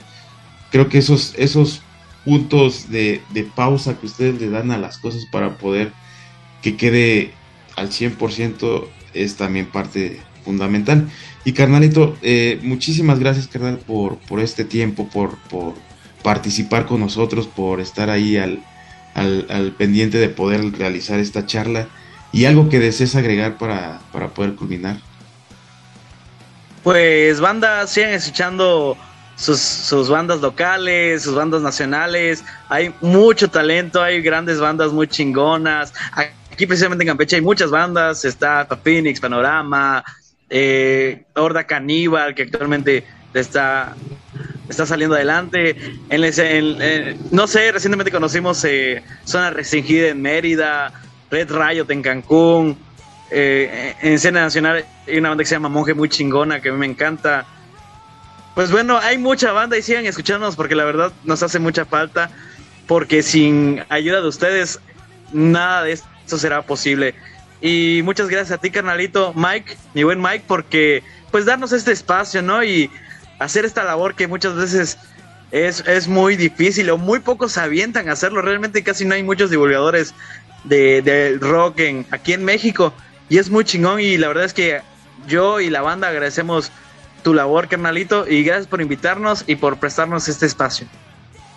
creo 0.72 0.90
que 0.90 0.98
esos, 0.98 1.36
esos 1.38 1.84
puntos 2.24 2.90
de, 2.90 3.22
pausa 3.54 4.00
que 4.00 4.08
ustedes 4.08 4.42
le 4.42 4.50
dan 4.50 4.72
a 4.72 4.80
las 4.80 4.98
cosas 4.98 5.28
para 5.32 5.60
poder 5.60 5.92
que 6.64 6.76
quede 6.76 7.36
al 7.76 7.90
100% 7.90 8.88
es 9.14 9.36
también 9.36 9.68
parte 9.68 10.22
fundamental. 10.46 11.10
Y 11.44 11.52
carnalito, 11.52 12.18
eh, 12.22 12.60
muchísimas 12.64 13.20
gracias 13.20 13.48
carnal 13.48 13.80
por, 13.80 14.18
por 14.20 14.40
este 14.40 14.64
tiempo, 14.64 15.10
por, 15.10 15.38
por 15.50 15.74
participar 16.24 16.86
con 16.86 17.02
nosotros, 17.02 17.48
por 17.48 17.82
estar 17.82 18.10
ahí 18.10 18.38
al, 18.38 18.64
al, 19.16 19.48
al 19.50 19.72
pendiente 19.74 20.20
de 20.20 20.30
poder 20.30 20.72
realizar 20.78 21.20
esta 21.20 21.46
charla. 21.46 21.90
¿Y 22.36 22.44
algo 22.44 22.68
que 22.68 22.80
desees 22.80 23.16
agregar 23.16 23.58
para, 23.58 24.02
poder 24.36 24.56
culminar? 24.56 24.98
Pues 26.84 27.40
bandas, 27.40 27.90
sigan 27.92 28.12
escuchando 28.12 28.98
sus, 29.38 30.10
bandas 30.10 30.42
locales, 30.42 31.24
sus 31.24 31.34
bandas 31.34 31.62
nacionales. 31.62 32.44
Hay 32.68 32.94
mucho 33.00 33.50
talento, 33.50 34.04
hay 34.04 34.22
grandes 34.22 34.60
bandas 34.60 34.92
muy 34.92 35.08
chingonas. 35.08 35.94
Aquí 36.12 36.66
precisamente 36.66 37.06
en 37.06 37.08
Campeche 37.08 37.38
hay 37.38 37.42
muchas 37.42 37.72
bandas. 37.72 38.26
Está 38.26 38.68
Phoenix, 38.84 39.22
Panorama, 39.22 40.04
eh, 40.50 41.24
Horda 41.34 41.66
Caníbal, 41.66 42.36
que 42.36 42.44
actualmente 42.44 43.04
está, 43.34 43.96
está 44.70 44.86
saliendo 44.86 45.16
adelante. 45.16 45.76
No 47.32 47.48
sé, 47.48 47.72
recientemente 47.72 48.12
conocimos 48.12 48.64
eh, 48.66 49.04
Zona 49.26 49.52
Restringida 49.52 50.10
en 50.10 50.22
Mérida. 50.22 50.94
Red 51.32 51.52
Riot 51.52 51.90
en 51.90 52.02
Cancún. 52.02 52.78
Eh, 53.32 53.96
en 54.02 54.14
escena 54.14 54.42
nacional 54.42 54.86
hay 55.08 55.18
una 55.18 55.30
banda 55.30 55.44
que 55.44 55.48
se 55.48 55.56
llama 55.56 55.70
Monje 55.70 55.94
muy 55.94 56.10
chingona 56.10 56.62
que 56.62 56.70
a 56.70 56.72
mí 56.72 56.78
me 56.78 56.86
encanta. 56.86 57.46
Pues 58.54 58.72
bueno, 58.72 58.98
hay 58.98 59.18
mucha 59.18 59.52
banda 59.52 59.78
y 59.78 59.82
sigan 59.82 60.06
escuchándonos 60.06 60.56
porque 60.56 60.76
la 60.76 60.86
verdad 60.86 61.12
nos 61.24 61.44
hace 61.44 61.60
mucha 61.60 61.86
falta. 61.86 62.30
Porque 62.88 63.24
sin 63.24 63.84
ayuda 63.90 64.22
de 64.22 64.28
ustedes, 64.28 64.80
nada 65.34 65.84
de 65.84 65.94
esto 65.94 66.38
será 66.38 66.62
posible. 66.62 67.16
Y 67.62 68.02
muchas 68.04 68.28
gracias 68.28 68.52
a 68.52 68.62
ti, 68.62 68.70
carnalito, 68.70 69.34
Mike, 69.36 69.78
mi 69.94 70.04
buen 70.04 70.22
Mike, 70.22 70.44
porque 70.48 71.04
pues 71.32 71.46
darnos 71.46 71.72
este 71.72 71.92
espacio, 71.92 72.42
¿no? 72.42 72.64
Y 72.64 72.90
hacer 73.40 73.66
esta 73.66 73.84
labor 73.84 74.16
que 74.16 74.28
muchas 74.28 74.56
veces 74.56 74.98
es, 75.52 75.84
es 75.88 76.08
muy 76.08 76.36
difícil 76.36 76.90
o 76.90 76.98
muy 76.98 77.20
pocos 77.20 77.54
se 77.54 77.62
avientan 77.62 78.10
a 78.10 78.14
hacerlo. 78.14 78.42
Realmente 78.42 78.84
casi 78.84 79.06
no 79.06 79.16
hay 79.16 79.24
muchos 79.24 79.50
divulgadores 79.50 80.14
de, 80.64 81.38
rock 81.40 81.80
en, 81.80 82.06
aquí 82.12 82.34
en 82.34 82.44
México. 82.44 82.94
Y 83.30 83.38
es 83.38 83.50
muy 83.50 83.64
chingón 83.64 84.00
y 84.00 84.18
la 84.18 84.28
verdad 84.28 84.46
es 84.46 84.54
que 84.54 84.82
yo 85.28 85.60
y 85.60 85.70
la 85.70 85.82
banda 85.82 86.10
agradecemos 86.10 86.72
tu 87.24 87.34
labor, 87.34 87.68
carnalito, 87.68 88.28
y 88.30 88.44
gracias 88.44 88.68
por 88.68 88.82
invitarnos 88.82 89.44
y 89.48 89.56
por 89.56 89.78
prestarnos 89.78 90.28
este 90.28 90.46
espacio. 90.46 90.88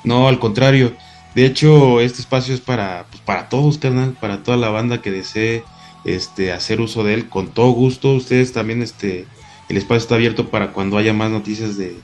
No, 0.03 0.29
al 0.29 0.39
contrario, 0.39 0.97
De 1.35 1.45
hecho, 1.45 2.01
este 2.01 2.23
espacio 2.23 2.55
es 2.55 2.61
para, 2.61 3.05
pues, 3.11 3.21
para 3.21 3.49
todos, 3.51 3.77
carnal, 3.79 4.17
para 4.19 4.43
toda 4.43 4.57
la 4.57 4.71
banda 4.71 5.03
que 5.03 5.11
desee 5.11 5.63
este, 6.05 6.53
hacer 6.53 6.81
uso 6.81 7.05
de 7.05 7.15
él 7.15 7.29
con 7.29 7.49
todo 7.49 7.71
gusto. 7.71 8.15
Ustedes 8.15 8.53
también, 8.53 8.83
este, 8.83 9.27
el 9.69 9.77
espacio 9.77 9.99
está 9.99 10.15
abierto 10.15 10.49
para 10.49 10.73
cuando 10.73 10.99
haya 10.99 11.13
más 11.13 11.31
noticias 11.31 11.77
de, 11.77 11.97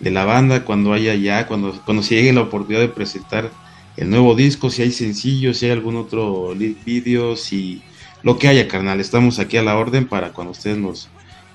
de 0.00 0.10
la 0.10 0.24
banda, 0.24 0.64
cuando 0.64 0.92
haya 0.92 1.14
ya, 1.14 1.46
cuando, 1.46 1.72
cuando 1.84 2.02
se 2.02 2.16
llegue 2.16 2.32
la 2.32 2.42
oportunidad 2.42 2.80
de 2.80 2.88
presentar 2.88 3.50
el 3.96 4.10
nuevo 4.10 4.34
disco, 4.34 4.70
si 4.70 4.82
hay 4.82 4.92
sencillos, 4.92 5.58
si 5.58 5.66
hay 5.66 5.72
algún 5.72 5.96
otro 5.96 6.54
video, 6.54 7.36
si 7.36 7.82
lo 8.22 8.38
que 8.38 8.48
haya, 8.48 8.68
carnal. 8.68 9.00
Estamos 9.00 9.38
aquí 9.38 9.56
a 9.56 9.62
la 9.62 9.76
orden 9.76 10.06
para 10.06 10.32
cuando 10.32 10.52
ustedes 10.52 10.78
nos, 10.78 11.08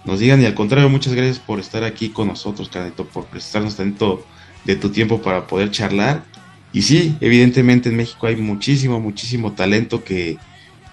nos 0.05 0.19
digan. 0.19 0.41
Y 0.41 0.45
al 0.45 0.53
contrario, 0.53 0.89
muchas 0.89 1.13
gracias 1.13 1.39
por 1.39 1.59
estar 1.59 1.83
aquí 1.83 2.09
con 2.09 2.27
nosotros, 2.27 2.69
carnalito, 2.69 3.05
por 3.05 3.25
prestarnos 3.25 3.77
tanto 3.77 4.25
de 4.65 4.75
tu 4.75 4.89
tiempo 4.89 5.21
para 5.21 5.47
poder 5.47 5.71
charlar. 5.71 6.25
Y 6.73 6.81
sí, 6.81 7.15
evidentemente 7.21 7.89
en 7.89 7.95
México 7.95 8.27
hay 8.27 8.35
muchísimo, 8.35 8.99
muchísimo 8.99 9.53
talento 9.53 10.03
que, 10.03 10.37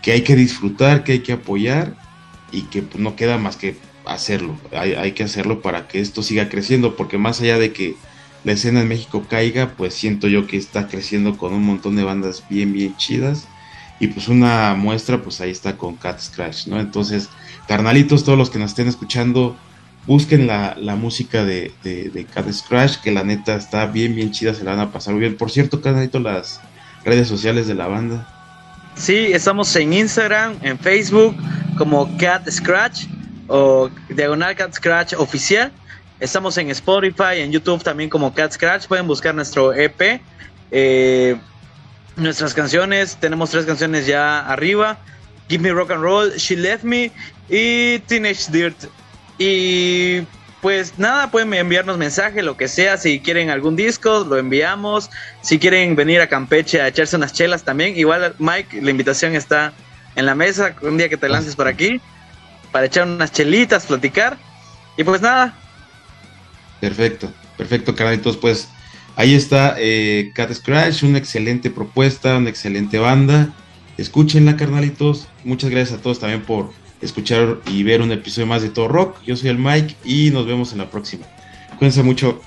que 0.02 0.12
hay 0.12 0.22
que 0.22 0.36
disfrutar, 0.36 1.04
que 1.04 1.12
hay 1.12 1.20
que 1.20 1.32
apoyar 1.32 1.96
y 2.52 2.62
que 2.62 2.84
no 2.96 3.16
queda 3.16 3.38
más 3.38 3.56
que 3.56 3.76
hacerlo. 4.04 4.58
Hay, 4.72 5.12
que 5.12 5.24
hacerlo 5.24 5.62
para 5.62 5.88
que 5.88 6.00
esto 6.00 6.22
siga 6.22 6.48
creciendo, 6.48 6.96
porque 6.96 7.18
más 7.18 7.40
allá 7.40 7.58
de 7.58 7.72
que 7.72 7.96
la 8.44 8.52
escena 8.52 8.80
en 8.80 8.88
México 8.88 9.26
caiga, 9.28 9.74
pues 9.76 9.94
siento 9.94 10.28
yo 10.28 10.46
que 10.46 10.56
está 10.56 10.88
creciendo 10.88 11.36
con 11.36 11.52
un 11.52 11.64
montón 11.64 11.96
de 11.96 12.04
bandas 12.04 12.44
bien, 12.48 12.72
bien 12.72 12.96
chidas. 12.96 13.46
Y 13.98 14.08
pues 14.08 14.28
una 14.28 14.74
muestra, 14.74 15.22
pues 15.22 15.40
ahí 15.42 15.50
está 15.50 15.76
con 15.76 15.96
Cat 15.96 16.20
Scratch, 16.20 16.66
¿no? 16.66 16.80
Entonces, 16.80 17.28
carnalitos, 17.68 18.24
todos 18.24 18.38
los 18.38 18.48
que 18.48 18.58
nos 18.58 18.70
estén 18.70 18.88
escuchando, 18.88 19.56
busquen 20.06 20.46
la, 20.46 20.74
música 20.98 21.44
de, 21.44 21.72
de, 21.84 22.26
Cat 22.32 22.50
Scratch, 22.50 22.96
que 23.02 23.12
la 23.12 23.24
neta 23.24 23.56
está 23.56 23.84
bien, 23.86 24.16
bien 24.16 24.32
chida, 24.32 24.54
se 24.54 24.64
la 24.64 24.70
van 24.70 24.80
a 24.80 24.92
pasar 24.92 25.14
bien. 25.16 25.36
Por 25.36 25.50
cierto, 25.50 25.82
carnalito, 25.82 26.18
las 26.18 26.62
redes 27.04 27.28
sociales 27.28 27.66
de 27.66 27.74
la 27.74 27.88
banda. 27.88 28.39
Sí, 28.96 29.32
estamos 29.32 29.74
en 29.76 29.92
Instagram, 29.92 30.58
en 30.62 30.78
Facebook, 30.78 31.34
como 31.78 32.16
Cat 32.18 32.48
Scratch 32.50 33.06
o 33.48 33.90
Diagonal 34.08 34.54
Cat 34.54 34.74
Scratch 34.74 35.14
Oficial. 35.14 35.72
Estamos 36.20 36.58
en 36.58 36.70
Spotify, 36.70 37.38
en 37.38 37.50
YouTube 37.50 37.82
también 37.82 38.10
como 38.10 38.34
Cat 38.34 38.52
Scratch. 38.52 38.86
Pueden 38.86 39.06
buscar 39.06 39.34
nuestro 39.34 39.72
EP. 39.72 40.20
Eh, 40.70 41.36
nuestras 42.16 42.52
canciones, 42.52 43.16
tenemos 43.18 43.50
tres 43.50 43.64
canciones 43.64 44.06
ya 44.06 44.40
arriba. 44.40 44.98
Give 45.48 45.62
Me 45.62 45.72
Rock 45.72 45.92
and 45.92 46.02
Roll, 46.02 46.32
She 46.36 46.56
Left 46.56 46.84
Me 46.84 47.10
y 47.48 47.98
Teenage 48.00 48.52
Dirt. 48.52 48.76
Y 49.38 50.20
pues 50.60 50.98
nada, 50.98 51.30
pueden 51.30 51.52
enviarnos 51.54 51.98
mensaje, 51.98 52.42
lo 52.42 52.56
que 52.56 52.68
sea. 52.68 52.96
Si 52.96 53.20
quieren 53.20 53.50
algún 53.50 53.76
disco, 53.76 54.24
lo 54.28 54.36
enviamos. 54.36 55.10
Si 55.42 55.58
quieren 55.58 55.96
venir 55.96 56.20
a 56.20 56.28
Campeche 56.28 56.80
a 56.80 56.88
echarse 56.88 57.16
unas 57.16 57.32
chelas 57.32 57.64
también. 57.64 57.96
Igual, 57.96 58.34
Mike, 58.38 58.82
la 58.82 58.90
invitación 58.90 59.34
está 59.34 59.72
en 60.16 60.26
la 60.26 60.34
mesa. 60.34 60.74
Un 60.82 60.98
día 60.98 61.08
que 61.08 61.16
te 61.16 61.28
lances 61.28 61.56
por 61.56 61.66
aquí 61.66 62.00
para 62.72 62.86
echar 62.86 63.06
unas 63.06 63.32
chelitas, 63.32 63.86
platicar. 63.86 64.36
Y 64.96 65.04
pues 65.04 65.22
nada, 65.22 65.56
Perfecto, 66.80 67.30
perfecto, 67.56 67.94
carnalitos. 67.94 68.36
Pues 68.36 68.68
ahí 69.16 69.34
está 69.34 69.76
eh, 69.78 70.32
Cat 70.34 70.52
Scratch, 70.52 71.02
una 71.02 71.18
excelente 71.18 71.70
propuesta, 71.70 72.36
una 72.38 72.48
excelente 72.48 72.98
banda. 72.98 73.54
Escúchenla, 73.98 74.56
carnalitos. 74.56 75.28
Muchas 75.44 75.70
gracias 75.70 75.98
a 75.98 76.02
todos 76.02 76.18
también 76.18 76.42
por 76.42 76.72
escuchar 77.00 77.58
y 77.66 77.82
ver 77.82 78.02
un 78.02 78.12
episodio 78.12 78.46
más 78.46 78.62
de 78.62 78.70
Todo 78.70 78.88
Rock. 78.88 79.22
Yo 79.24 79.36
soy 79.36 79.50
el 79.50 79.58
Mike 79.58 79.96
y 80.04 80.30
nos 80.30 80.46
vemos 80.46 80.72
en 80.72 80.78
la 80.78 80.90
próxima. 80.90 81.26
Cuídense 81.78 82.02
mucho. 82.02 82.40